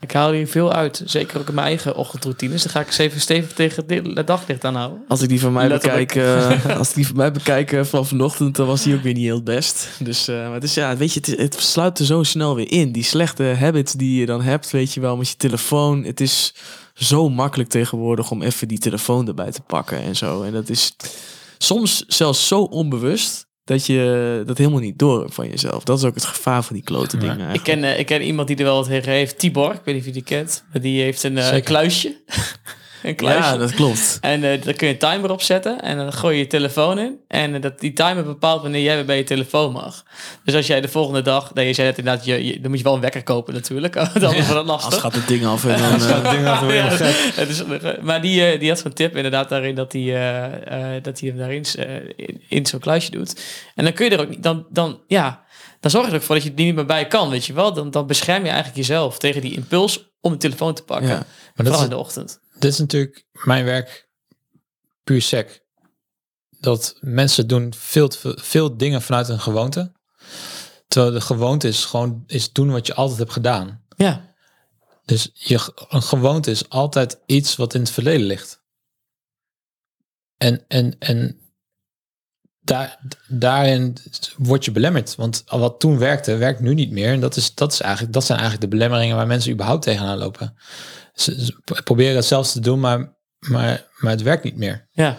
Ik 0.00 0.12
haal 0.12 0.32
hier 0.32 0.48
veel 0.48 0.72
uit. 0.72 1.02
Zeker 1.04 1.40
ook 1.40 1.48
in 1.48 1.54
mijn 1.54 1.66
eigen 1.66 1.96
ochtendroutines. 1.96 2.62
Dan 2.62 2.72
ga 2.72 2.80
ik 2.80 2.86
eens 2.86 2.98
even 2.98 3.20
stevig 3.20 3.52
tegen 3.52 3.86
de 3.86 4.14
de 4.14 4.24
daglicht 4.24 4.64
aanhouden. 4.64 5.04
Als 5.08 5.22
ik 5.22 5.28
die 5.28 5.40
van 5.40 5.52
mij 5.52 5.68
Letterlijk. 5.68 6.14
bekijk, 6.14 6.64
eh, 6.64 6.76
als 6.78 6.88
ik 6.88 6.94
die 6.94 7.06
van 7.06 7.16
mij 7.16 7.32
bekijk 7.32 7.86
vanaf 7.86 8.08
vanochtend, 8.08 8.56
dan 8.56 8.66
was 8.66 8.82
die 8.82 8.94
ook 8.94 9.02
weer 9.02 9.14
niet 9.14 9.24
heel 9.24 9.34
het 9.34 9.44
best. 9.44 9.88
Dus, 9.98 10.28
eh, 10.28 10.36
maar 10.36 10.54
het 10.54 10.62
is 10.62 10.74
ja, 10.74 10.96
weet 10.96 11.12
je, 11.12 11.20
het, 11.20 11.38
het 11.38 11.54
sluit 11.54 11.98
er 11.98 12.04
zo 12.04 12.22
snel 12.22 12.54
weer 12.54 12.70
in. 12.70 12.92
Die 12.92 13.04
slechte 13.04 13.42
habits 13.42 13.92
die 13.92 14.20
je 14.20 14.26
dan 14.26 14.42
hebt, 14.42 14.70
weet 14.70 14.94
je 14.94 15.00
wel, 15.00 15.16
met 15.16 15.28
je 15.28 15.36
telefoon. 15.36 16.04
Het 16.04 16.20
is 16.20 16.54
zo 16.94 17.28
makkelijk 17.28 17.68
tegenwoordig 17.68 18.30
om 18.30 18.42
even 18.42 18.68
die 18.68 18.78
telefoon 18.78 19.28
erbij 19.28 19.50
te 19.50 19.62
pakken 19.62 19.98
en 19.98 20.16
zo. 20.16 20.42
En 20.42 20.52
dat 20.52 20.68
is 20.68 20.96
soms 21.58 22.04
zelfs 22.06 22.46
zo 22.46 22.60
onbewust 22.62 23.47
dat 23.68 23.86
je 23.86 24.42
dat 24.46 24.58
helemaal 24.58 24.80
niet 24.80 24.98
door 24.98 25.20
hebt 25.20 25.34
van 25.34 25.48
jezelf. 25.48 25.84
Dat 25.84 25.98
is 25.98 26.04
ook 26.04 26.14
het 26.14 26.24
gevaar 26.24 26.62
van 26.64 26.74
die 26.76 26.84
klote 26.84 27.16
Ja. 27.20 27.22
dingen. 27.34 27.54
Ik 27.54 27.62
ken, 27.62 27.84
eh, 27.84 27.98
ik 27.98 28.06
ken 28.06 28.22
iemand 28.22 28.48
die 28.48 28.56
er 28.56 28.64
wel 28.64 28.76
wat 28.76 28.86
tegen 28.86 29.12
heeft. 29.12 29.38
Tibor, 29.38 29.72
ik 29.74 29.80
weet 29.84 29.94
niet 29.94 29.98
of 29.98 30.06
je 30.06 30.12
die 30.12 30.22
kent. 30.22 30.64
Maar 30.72 30.80
die 30.82 31.02
heeft 31.02 31.22
een 31.22 31.38
eh, 31.38 31.62
kluisje. 31.64 32.16
Een 33.02 33.14
kluisje. 33.14 33.50
Ja, 33.50 33.56
dat 33.56 33.74
klopt. 33.74 34.18
En 34.20 34.44
eh 34.44 34.62
daar 34.62 34.74
kun 34.74 34.86
je 34.86 34.92
een 34.92 34.98
timer 34.98 35.30
op 35.30 35.42
zetten. 35.42 35.80
En 35.80 35.96
dan 35.96 36.12
gooi 36.12 36.36
je 36.36 36.42
je 36.42 36.46
telefoon 36.48 36.98
in. 36.98 37.18
En 37.28 37.54
eh, 37.54 37.60
dat, 37.60 37.80
die 37.80 37.92
timer 37.92 38.24
bepaalt 38.24 38.62
wanneer 38.62 38.82
jij 38.82 38.94
weer 38.94 39.04
bij 39.04 39.16
je 39.16 39.24
telefoon 39.24 39.72
mag. 39.72 40.04
Dus 40.44 40.54
als 40.54 40.66
jij 40.66 40.80
de 40.80 40.88
volgende 40.88 41.22
dag... 41.22 41.54
Nee, 41.54 41.66
je 41.66 41.72
zei 41.72 41.86
net 41.88 41.98
inderdaad, 41.98 42.24
je, 42.24 42.44
je- 42.44 42.60
dan 42.60 42.68
moet 42.70 42.78
je 42.78 42.84
wel 42.84 42.94
een 42.94 43.00
wekker 43.00 43.22
kopen 43.22 43.54
natuurlijk. 43.54 43.94
Dan 44.20 44.34
het 44.34 44.54
Als 44.56 44.66
lastig. 44.66 45.00
gaat 45.00 45.14
het 45.14 45.26
ding 45.28 45.46
af 45.46 45.64
en 45.64 45.78
dan... 45.78 45.92
eh, 45.92 46.46
Ja, 46.78 46.88
het 47.34 47.48
is, 47.48 47.62
maar 48.02 48.20
die, 48.22 48.44
eh, 48.46 48.60
die 48.60 48.68
had 48.68 48.78
zo'n 48.78 48.92
tip 48.92 49.16
inderdaad 49.16 49.48
daarin 49.48 49.74
dat 49.74 49.92
hij, 49.92 50.02
eh, 50.02 50.94
eh, 50.96 51.02
dat 51.02 51.20
hij 51.20 51.28
hem 51.28 51.38
daarin 51.38 51.64
in, 52.16 52.42
in 52.48 52.66
zo'n 52.66 52.80
kluisje 52.80 53.10
doet. 53.10 53.40
En 53.74 53.84
dan 53.84 53.92
kun 53.92 54.04
je 54.04 54.10
er 54.16 54.20
ook 54.20 54.28
niet, 54.28 54.42
dan, 54.42 54.66
dan, 54.70 55.00
ja, 55.06 55.44
dan 55.80 55.90
zorg 55.90 56.04
je 56.04 56.10
er 56.10 56.16
ook 56.16 56.22
voor 56.24 56.34
dat 56.34 56.44
je 56.44 56.50
er 56.50 56.56
niet 56.64 56.74
meer 56.74 56.86
bij 56.86 57.06
kan, 57.06 57.30
weet 57.30 57.46
je 57.46 57.52
wel. 57.52 57.72
Dan, 57.72 57.90
dan 57.90 58.06
bescherm 58.06 58.42
je 58.42 58.48
eigenlijk 58.48 58.76
jezelf 58.76 59.18
tegen 59.18 59.40
die 59.40 59.54
impuls 59.54 60.06
om 60.20 60.32
de 60.32 60.38
telefoon 60.38 60.74
te 60.74 60.82
pakken. 60.82 61.08
ja. 61.08 61.14
Maar 61.14 61.26
dat 61.54 61.66
Vooral 61.66 61.78
is, 61.78 61.84
in 61.84 61.90
de 61.90 61.96
ochtend. 61.96 62.40
Dit 62.58 62.72
is 62.72 62.78
natuurlijk 62.78 63.26
mijn 63.32 63.64
werk 63.64 64.08
puur 65.04 65.22
sec. 65.22 65.66
Dat 66.60 66.96
mensen 67.00 67.46
doen 67.46 67.74
veel, 67.74 68.10
veel 68.20 68.76
dingen 68.76 69.02
vanuit 69.02 69.28
een 69.28 69.40
gewoonte. 69.40 69.92
Terwijl 70.88 71.12
de 71.12 71.20
gewoonte 71.20 71.68
is 71.68 71.84
gewoon 71.84 72.24
is 72.26 72.52
doen 72.52 72.70
wat 72.70 72.86
je 72.86 72.94
altijd 72.94 73.18
hebt 73.18 73.32
gedaan. 73.32 73.84
Ja, 73.96 74.34
Dus 75.04 75.30
je, 75.32 75.72
een 75.88 76.02
gewoonte 76.02 76.50
is 76.50 76.68
altijd 76.68 77.20
iets 77.26 77.56
wat 77.56 77.74
in 77.74 77.80
het 77.80 77.90
verleden 77.90 78.26
ligt. 78.26 78.62
En, 80.36 80.64
en, 80.68 80.96
en 80.98 81.40
daar, 82.60 83.00
daarin 83.28 83.96
word 84.36 84.64
je 84.64 84.70
belemmerd. 84.70 85.14
Want 85.14 85.44
wat 85.46 85.80
toen 85.80 85.98
werkte, 85.98 86.36
werkt 86.36 86.60
nu 86.60 86.74
niet 86.74 86.90
meer. 86.90 87.12
En 87.12 87.20
dat, 87.20 87.36
is, 87.36 87.54
dat, 87.54 87.72
is 87.72 87.80
eigenlijk, 87.80 88.12
dat 88.12 88.24
zijn 88.24 88.38
eigenlijk 88.38 88.70
de 88.70 88.76
belemmeringen 88.76 89.16
waar 89.16 89.26
mensen 89.26 89.52
überhaupt 89.52 89.82
tegenaan 89.82 90.18
lopen. 90.18 90.56
Ze, 91.20 91.44
ze 91.44 91.82
proberen 91.84 92.16
het 92.16 92.24
zelfs 92.24 92.52
te 92.52 92.60
doen, 92.60 92.80
maar, 92.80 93.16
maar, 93.38 93.86
maar 93.98 94.10
het 94.10 94.22
werkt 94.22 94.44
niet 94.44 94.56
meer. 94.56 94.88
Ja. 94.92 95.18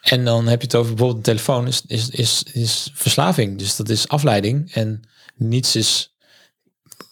En 0.00 0.24
dan 0.24 0.46
heb 0.46 0.60
je 0.60 0.66
het 0.66 0.76
over 0.76 0.90
bijvoorbeeld 0.94 1.26
een 1.26 1.34
telefoon, 1.34 1.66
is, 1.66 1.82
is, 1.86 2.08
is, 2.08 2.42
is 2.42 2.90
verslaving. 2.94 3.58
Dus 3.58 3.76
dat 3.76 3.88
is 3.88 4.08
afleiding. 4.08 4.72
En 4.72 5.08
niets 5.34 5.76
is. 5.76 6.14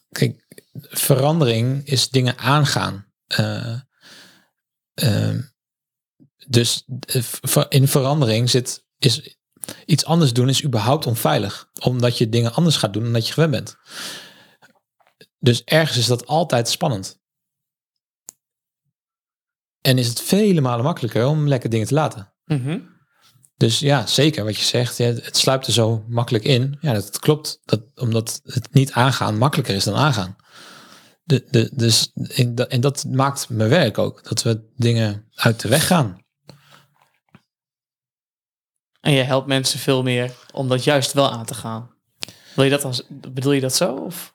Kijk, 0.09 0.47
verandering 0.81 1.87
is 1.87 2.09
dingen 2.09 2.39
aangaan. 2.39 3.07
Eh, 3.27 3.81
ehm, 4.95 5.41
dus 6.47 6.85
in 7.69 7.89
verandering 7.89 8.51
zit. 8.51 8.85
Is, 8.99 9.37
iets 9.85 10.05
anders 10.05 10.33
doen 10.33 10.49
is 10.49 10.65
überhaupt 10.65 11.07
onveilig. 11.07 11.69
Omdat 11.81 12.19
je 12.19 12.29
dingen 12.29 12.55
anders 12.55 12.77
gaat 12.77 12.93
doen 12.93 13.03
dan 13.03 13.12
dat 13.12 13.27
je 13.27 13.33
gewend 13.33 13.51
bent. 13.51 13.77
Dus 15.39 15.65
ergens 15.65 15.99
is 15.99 16.07
dat 16.07 16.27
altijd 16.27 16.69
spannend. 16.69 17.23
En 19.87 19.99
is 19.99 20.09
het 20.09 20.20
vele 20.20 20.61
malen 20.61 20.85
makkelijker 20.85 21.26
om 21.26 21.49
lekker 21.49 21.70
dingen 21.70 21.87
te 21.87 21.95
laten. 21.95 22.32
Mhm. 22.45 22.78
Dus 23.57 23.78
ja, 23.78 24.07
zeker 24.07 24.45
wat 24.45 24.57
je 24.57 24.64
zegt. 24.64 24.97
Ja, 24.97 25.07
het 25.07 25.37
sluipt 25.37 25.66
er 25.66 25.72
zo 25.72 26.05
makkelijk 26.09 26.45
in. 26.45 26.78
Ja, 26.80 26.93
dat 26.93 27.18
klopt. 27.18 27.61
Dat, 27.64 27.80
omdat 27.95 28.41
het 28.45 28.72
niet 28.72 28.93
aangaan 28.93 29.39
makkelijker 29.39 29.74
is 29.74 29.85
dan 29.85 29.95
aangaan. 29.95 30.37
De, 31.22 31.47
de, 31.51 31.70
dus 31.74 32.11
in 32.14 32.57
en 32.57 32.80
dat 32.80 33.05
maakt 33.09 33.49
mijn 33.49 33.68
werk 33.68 33.99
ook. 33.99 34.28
Dat 34.28 34.43
we 34.43 34.70
dingen 34.76 35.28
uit 35.35 35.61
de 35.61 35.68
weg 35.68 35.87
gaan. 35.87 36.18
En 39.01 39.12
je 39.12 39.22
helpt 39.22 39.47
mensen 39.47 39.78
veel 39.78 40.03
meer 40.03 40.32
om 40.53 40.68
dat 40.68 40.85
juist 40.85 41.12
wel 41.12 41.30
aan 41.30 41.47
te 41.47 41.55
gaan. 41.55 41.91
Wil 42.55 42.64
je 42.64 42.70
dat 42.70 42.85
als, 42.85 43.03
bedoel 43.09 43.53
je 43.53 43.61
dat 43.61 43.74
zo? 43.74 43.95
Of? 43.95 44.34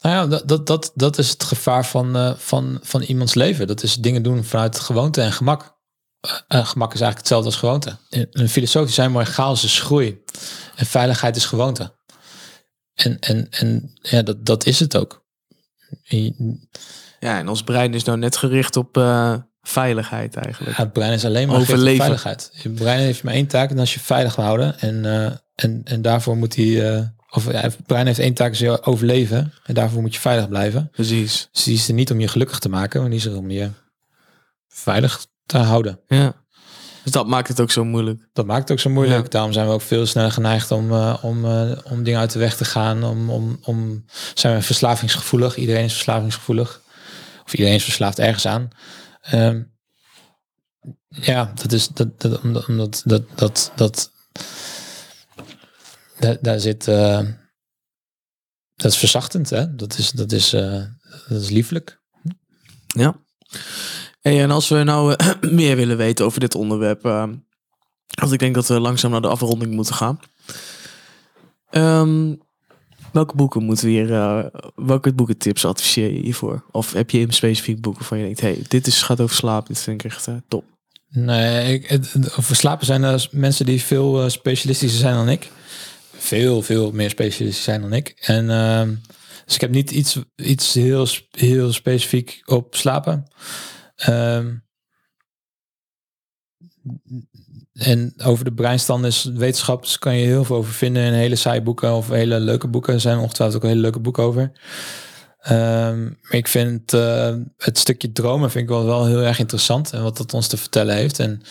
Nou 0.00 0.14
ja, 0.14 0.26
dat, 0.26 0.48
dat, 0.48 0.66
dat, 0.66 0.92
dat 0.94 1.18
is 1.18 1.30
het 1.30 1.42
gevaar 1.42 1.86
van, 1.86 2.16
eh, 2.16 2.34
van, 2.36 2.78
van 2.82 3.02
iemands 3.02 3.34
leven. 3.34 3.66
Dat 3.66 3.82
is 3.82 3.94
dingen 3.94 4.22
doen 4.22 4.44
vanuit 4.44 4.80
gewoonte 4.80 5.20
en 5.20 5.32
gemak. 5.32 5.76
Eh, 6.20 6.30
eh, 6.48 6.66
gemak 6.66 6.94
is 6.94 7.00
eigenlijk 7.00 7.18
hetzelfde 7.18 7.46
als 7.46 7.56
gewoonte. 7.56 7.96
In 8.08 8.28
een 8.30 8.48
filosoof 8.48 8.90
zijn 8.90 9.10
mooi 9.12 9.24
chaos 9.24 9.64
is 9.64 9.80
groei. 9.80 10.22
En 10.74 10.86
veiligheid 10.86 11.36
is 11.36 11.44
gewoonte. 11.44 11.96
En, 12.94 13.18
en, 13.18 13.46
en 13.50 13.98
ja, 14.02 14.22
dat, 14.22 14.46
dat 14.46 14.66
is 14.66 14.80
het 14.80 14.96
ook. 14.96 15.26
En 16.04 16.68
Ja, 17.20 17.38
en 17.38 17.48
ons 17.48 17.62
brein 17.62 17.94
is 17.94 18.04
nou 18.04 18.18
net 18.18 18.36
gericht 18.36 18.76
op 18.76 18.96
veiligheid 19.60 20.36
eigenlijk. 20.36 20.76
Ja, 20.76 20.82
het 20.82 20.92
brein 20.92 21.12
is 21.12 21.24
alleen 21.24 21.46
maar 21.48 21.54
gericht 21.54 21.70
op 21.70 21.76
Overleven. 21.76 22.04
veiligheid. 22.04 22.50
Je 22.62 22.70
brein 22.70 22.98
heeft 22.98 23.22
maar 23.22 23.34
één 23.34 23.46
taak 23.46 23.70
en 23.70 23.76
dat 23.76 23.84
is 23.84 23.94
je 23.94 24.00
veilig 24.00 24.36
houden. 24.36 24.80
En, 24.80 25.04
en, 25.54 25.80
en 25.84 26.02
daarvoor 26.02 26.36
moet 26.36 26.54
hij... 26.56 27.16
of 27.30 27.52
ja, 27.52 27.60
het 27.60 27.86
brein 27.86 28.06
heeft 28.06 28.18
één 28.18 28.34
taak, 28.34 28.52
is 28.52 28.58
je 28.58 28.82
overleven. 28.82 29.52
En 29.64 29.74
daarvoor 29.74 30.00
moet 30.00 30.14
je 30.14 30.20
veilig 30.20 30.48
blijven. 30.48 30.90
Precies. 30.90 31.48
Dus 31.52 31.64
die 31.64 31.74
is 31.74 31.88
er 31.88 31.94
niet 31.94 32.10
om 32.10 32.20
je 32.20 32.28
gelukkig 32.28 32.58
te 32.58 32.68
maken, 32.68 33.00
maar 33.00 33.10
die 33.10 33.18
is 33.18 33.24
er 33.24 33.36
om 33.36 33.50
je 33.50 33.70
veilig 34.68 35.26
te 35.46 35.58
houden. 35.58 36.00
Ja. 36.06 36.34
Dus 37.02 37.12
dat 37.12 37.26
maakt 37.26 37.48
het 37.48 37.60
ook 37.60 37.70
zo 37.70 37.84
moeilijk. 37.84 38.28
Dat 38.32 38.46
maakt 38.46 38.60
het 38.60 38.70
ook 38.70 38.78
zo 38.78 38.90
moeilijk. 38.90 39.22
Ja. 39.22 39.28
Daarom 39.28 39.52
zijn 39.52 39.66
we 39.66 39.72
ook 39.72 39.82
veel 39.82 40.06
sneller 40.06 40.32
geneigd 40.32 40.70
om, 40.70 40.92
eh, 40.92 41.18
om, 41.22 41.44
eh, 41.44 41.70
om 41.84 42.02
dingen 42.02 42.20
uit 42.20 42.32
de 42.32 42.38
weg 42.38 42.56
te 42.56 42.64
gaan. 42.64 43.04
Om, 43.04 43.30
om, 43.30 43.58
om, 43.64 44.04
zijn 44.34 44.56
we 44.56 44.62
verslavingsgevoelig. 44.62 45.56
Iedereen 45.56 45.84
is 45.84 45.92
verslavingsgevoelig. 45.92 46.80
Of 47.44 47.52
iedereen 47.52 47.74
is 47.74 47.84
verslaafd 47.84 48.18
ergens 48.18 48.46
aan. 48.46 48.68
Ehm, 49.20 49.62
ja, 51.08 51.52
dat 51.54 51.72
is 51.72 51.88
dat, 51.88 52.20
dat, 52.20 52.40
omdat, 52.40 52.66
omdat 52.66 53.02
dat, 53.04 53.22
dat, 53.34 53.72
dat, 53.74 54.10
daar, 56.18 56.36
daar 56.40 56.60
zit. 56.60 56.88
eh, 56.88 57.20
dat 58.78 58.92
is 58.92 58.98
verzachtend, 58.98 59.50
hè? 59.50 59.74
Dat 59.74 59.98
is, 59.98 60.10
dat 60.10 60.32
is, 60.32 60.52
eh, 60.52 60.82
dat 61.28 61.42
is 61.42 61.50
lieflijk. 61.50 62.00
Ja. 62.86 63.20
Hey, 64.20 64.42
en 64.42 64.50
als 64.50 64.68
we 64.68 64.82
nou 64.82 65.14
eh, 65.16 65.28
meer 65.60 65.76
willen 65.76 65.96
weten 65.96 66.24
over 66.24 66.40
dit 66.40 66.54
onderwerp, 66.54 67.04
eh, 67.04 67.28
want 68.20 68.32
ik 68.32 68.38
denk 68.38 68.54
dat 68.54 68.66
we 68.66 68.80
langzaam 68.80 69.10
naar 69.10 69.20
de 69.20 69.28
afronding 69.28 69.72
moeten 69.72 69.94
gaan. 69.94 70.20
Ehm, 71.70 72.34
welke 73.12 73.34
boeken 73.34 73.62
moeten 73.62 73.84
we 73.86 73.90
hier, 73.90 74.08
welke 74.74 75.12
boekentips 75.12 75.64
adviseer 75.64 76.12
je 76.12 76.20
hiervoor? 76.20 76.64
Of 76.70 76.92
heb 76.92 77.10
je 77.10 77.20
een 77.20 77.32
specifiek 77.32 77.80
boek 77.80 77.94
waarvan 77.94 78.18
je 78.18 78.24
denkt, 78.24 78.40
hey, 78.40 78.62
dit 78.68 78.86
is, 78.86 79.02
gaat 79.02 79.20
over 79.20 79.36
slaap, 79.36 79.66
dit 79.66 79.78
vind 79.78 80.04
ik 80.04 80.10
echt 80.10 80.28
top. 80.48 80.64
Nee, 81.08 81.72
ik, 81.74 81.88
het, 81.88 82.36
over 82.38 82.56
slapen 82.56 82.86
zijn 82.86 83.02
er 83.02 83.28
mensen 83.30 83.66
die 83.66 83.82
veel 83.82 84.30
specialistischer 84.30 85.00
zijn 85.00 85.14
dan 85.14 85.28
ik. 85.28 85.50
Veel, 86.28 86.62
veel 86.62 86.92
meer 86.92 87.10
specialistisch 87.10 87.64
zijn 87.64 87.80
dan 87.80 87.92
ik. 87.92 88.08
En 88.08 88.50
ehm, 88.50 88.94
dus 89.44 89.54
ik 89.54 89.60
heb 89.60 89.70
niet 89.70 89.90
iets, 89.90 90.18
iets 90.36 90.74
heel, 90.74 91.06
heel 91.30 91.72
specifiek 91.72 92.42
op 92.44 92.76
slapen. 92.76 93.26
Ehm, 93.96 94.56
en 97.72 98.14
over 98.22 98.44
de 98.44 98.52
breinstand 98.52 99.04
is 99.04 99.24
wetenschap, 99.24 99.82
dus 99.82 99.98
kan 99.98 100.16
je 100.16 100.26
heel 100.26 100.44
veel 100.44 100.56
over 100.56 100.72
vinden 100.72 101.02
in 101.02 101.12
hele 101.12 101.36
saaie 101.36 101.62
boeken 101.62 101.94
of 101.94 102.08
hele 102.08 102.40
leuke 102.40 102.68
boeken. 102.68 102.94
Er 102.94 103.00
zijn 103.00 103.18
ongetwijfeld 103.18 103.62
ook 103.62 103.68
hele 103.68 103.80
leuke 103.80 104.00
boeken 104.00 104.22
over. 104.22 104.52
Ehm, 105.48 106.08
ik 106.30 106.48
vind 106.48 106.92
eh, 106.92 107.34
het 107.56 107.78
stukje 107.78 108.12
dromen 108.12 108.50
vind 108.50 108.64
ik 108.64 108.70
wel, 108.70 108.84
wel 108.84 109.06
heel 109.06 109.22
erg 109.22 109.38
interessant 109.38 109.92
en 109.92 110.02
wat 110.02 110.16
dat 110.16 110.34
ons 110.34 110.46
te 110.46 110.56
vertellen 110.56 110.94
heeft. 110.94 111.18
En 111.18 111.42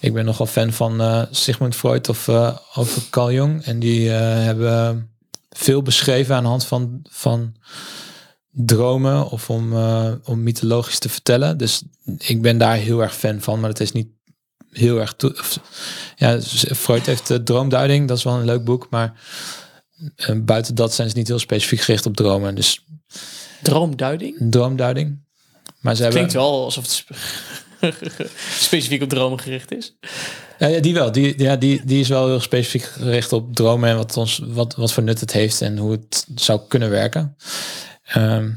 ik 0.00 0.12
ben 0.12 0.24
nogal 0.24 0.46
fan 0.46 0.72
van 0.72 1.00
eh, 1.00 1.22
Sigmund 1.30 1.76
Freud 1.76 2.08
of 2.08 2.28
eh, 2.28 2.56
over 2.74 3.02
Carl 3.10 3.32
Jung. 3.32 3.64
En 3.64 3.78
die 3.78 4.08
hebben 4.10 5.08
veel 5.50 5.82
beschreven 5.82 6.34
aan 6.34 6.42
de 6.42 6.48
hand 6.48 6.66
van, 6.66 7.00
van 7.10 7.54
dromen 8.50 9.30
of 9.30 9.50
om, 9.50 9.74
om 10.24 10.42
mythologisch 10.42 10.98
te 10.98 11.08
vertellen. 11.08 11.58
Dus 11.58 11.82
ik 12.18 12.42
ben 12.42 12.58
daar 12.58 12.76
heel 12.76 13.02
erg 13.02 13.14
fan 13.14 13.40
van, 13.40 13.60
maar 13.60 13.70
het 13.70 13.80
is 13.80 13.92
niet 13.92 14.08
heel 14.70 15.00
erg 15.00 15.14
of- 15.18 15.58
Ja, 16.16 16.40
Freud 16.74 17.06
heeft 17.06 17.26
de 17.26 17.42
droomduiding, 17.42 18.08
dat 18.08 18.16
is 18.16 18.24
wel 18.24 18.34
een 18.34 18.44
leuk 18.44 18.64
boek, 18.64 18.86
maar 18.90 19.20
buiten 20.36 20.74
dat 20.74 20.94
zijn 20.94 21.10
ze 21.10 21.16
niet 21.16 21.28
heel 21.28 21.38
specifiek 21.38 21.80
gericht 21.80 22.06
op 22.06 22.16
dromen. 22.16 22.54
Dus 22.54 22.84
Droomduiding? 23.64 24.36
droomduiding. 24.50 25.22
Maar 25.80 25.94
ze 25.94 26.02
hebben 26.02 26.20
Klinkt 26.20 26.36
wel 26.36 26.64
alsof 26.64 26.84
het 26.84 26.92
spe- 26.92 27.14
specifiek 28.66 29.02
op 29.02 29.08
dromen 29.08 29.40
gericht 29.40 29.72
is. 29.72 29.96
Ja, 30.58 30.66
ja, 30.66 30.80
die 30.80 30.94
wel. 30.94 31.12
Die, 31.12 31.42
ja, 31.42 31.56
die, 31.56 31.84
die 31.84 32.00
is 32.00 32.08
wel 32.08 32.26
heel 32.26 32.40
specifiek 32.40 32.82
gericht 32.82 33.32
op 33.32 33.54
dromen 33.54 33.88
en 33.88 33.96
wat, 33.96 34.16
ons, 34.16 34.40
wat, 34.44 34.74
wat 34.74 34.92
voor 34.92 35.02
nut 35.02 35.20
het 35.20 35.32
heeft 35.32 35.60
en 35.60 35.78
hoe 35.78 35.90
het 35.92 36.26
zou 36.34 36.60
kunnen 36.68 36.90
werken. 36.90 37.36
Ehm, 38.04 38.50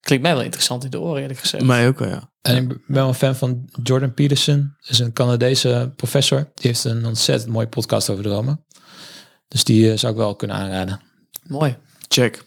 Klinkt 0.00 0.26
mij 0.26 0.34
wel 0.34 0.44
interessant 0.44 0.84
in 0.84 0.90
de 0.90 1.00
oren, 1.00 1.22
eerlijk 1.22 1.40
gezegd. 1.40 1.64
Mij 1.64 1.88
ook 1.88 1.98
wel, 1.98 2.08
ja. 2.08 2.30
en 2.42 2.56
ik 2.56 2.68
ben 2.68 2.80
wel 2.86 3.08
een 3.08 3.14
fan 3.14 3.36
van 3.36 3.68
Jordan 3.82 4.14
Peterson. 4.14 4.74
Dat 4.80 4.90
is 4.90 4.98
een 4.98 5.12
Canadese 5.12 5.92
professor. 5.96 6.38
Die 6.54 6.66
heeft 6.70 6.84
een 6.84 7.06
ontzettend 7.06 7.52
mooie 7.52 7.68
podcast 7.68 8.10
over 8.10 8.24
dromen. 8.24 8.64
Dus 9.48 9.64
die 9.64 9.90
eh, 9.92 9.98
zou 9.98 10.12
ik 10.12 10.18
wel 10.18 10.36
kunnen 10.36 10.56
aanraden. 10.56 11.00
Mooi. 11.42 11.76
Check. 12.08 12.44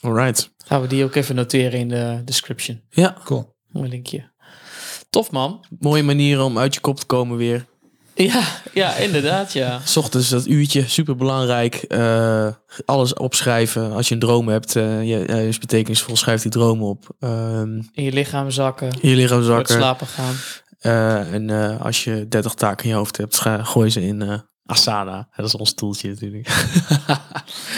Alright. 0.00 0.50
Gaan 0.66 0.80
we 0.80 0.86
die 0.86 1.04
ook 1.04 1.14
even 1.14 1.34
noteren 1.34 1.78
in 1.80 1.88
de 1.88 2.22
description. 2.24 2.80
Ja, 2.90 3.16
Cool. 3.24 3.54
Mooi 3.68 3.88
linkje. 3.88 4.30
Tof 5.10 5.30
man. 5.30 5.64
mooie 5.78 6.02
manieren 6.02 6.44
om 6.44 6.58
uit 6.58 6.74
je 6.74 6.80
kop 6.80 6.98
te 7.00 7.06
komen 7.06 7.36
weer. 7.36 7.66
Ja, 8.14 8.42
ja 8.72 8.94
inderdaad 8.96 9.52
ja. 9.52 9.80
S 9.84 9.96
ochtends 9.96 10.28
dat 10.28 10.46
uurtje, 10.46 10.88
super 10.88 11.16
belangrijk. 11.16 11.84
alles 12.84 13.14
opschrijven. 13.14 13.92
Als 13.92 14.08
je 14.08 14.14
een 14.14 14.20
droom 14.20 14.48
hebt, 14.48 14.76
eh 14.76 15.00
je, 15.02 15.24
ja, 15.26 15.34
is 15.34 15.58
betekenisvol. 15.58 16.16
Schrijf 16.16 16.42
die 16.42 16.50
droom 16.50 16.82
op. 16.82 17.14
Ehm 17.20 17.80
In 17.92 18.04
je 18.04 18.12
lichaam 18.12 18.50
zakken. 18.50 18.90
in 19.00 19.08
je 19.10 19.16
lichaam 19.16 19.42
zakken. 19.42 19.74
slapen 19.74 20.06
gaan. 20.06 20.34
Eh, 20.78 21.32
en 21.32 21.50
eh, 21.50 21.80
als 21.80 22.04
je 22.04 22.28
30 22.28 22.54
taken 22.54 22.84
in 22.84 22.90
je 22.90 22.96
hoofd 22.96 23.16
hebt, 23.16 23.40
gooi 23.62 23.90
ze 23.90 24.02
in 24.06 24.22
eh, 24.22 24.38
Asana. 24.66 25.28
Dat 25.36 25.46
is 25.46 25.54
ons 25.54 25.74
toeltje 25.74 26.08
natuurlijk. 26.08 26.48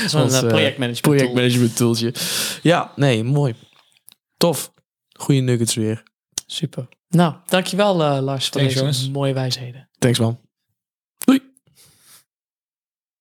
Zo'n 0.06 0.22
Ons, 0.22 0.32
eh, 0.32 0.38
eh, 0.38 0.46
projectmanagement 0.46 1.02
tool. 1.02 1.12
Projectmanagement 1.14 1.76
toeltje. 1.76 2.14
Ja, 2.62 2.92
nee, 2.96 3.24
mooi. 3.24 3.54
Tof. 4.36 4.72
Goeie 5.12 5.40
nuggets 5.40 5.74
weer. 5.74 6.02
Super. 6.46 6.88
Nou, 7.08 7.34
dankjewel 7.46 8.02
eh, 8.02 8.22
Lars 8.22 8.44
voor 8.48 8.52
Thanks, 8.52 8.68
deze 8.74 8.78
jongens. 8.78 9.10
mooie 9.10 9.32
wijsheden. 9.32 9.88
Thanks 9.98 10.18
man. 10.18 10.38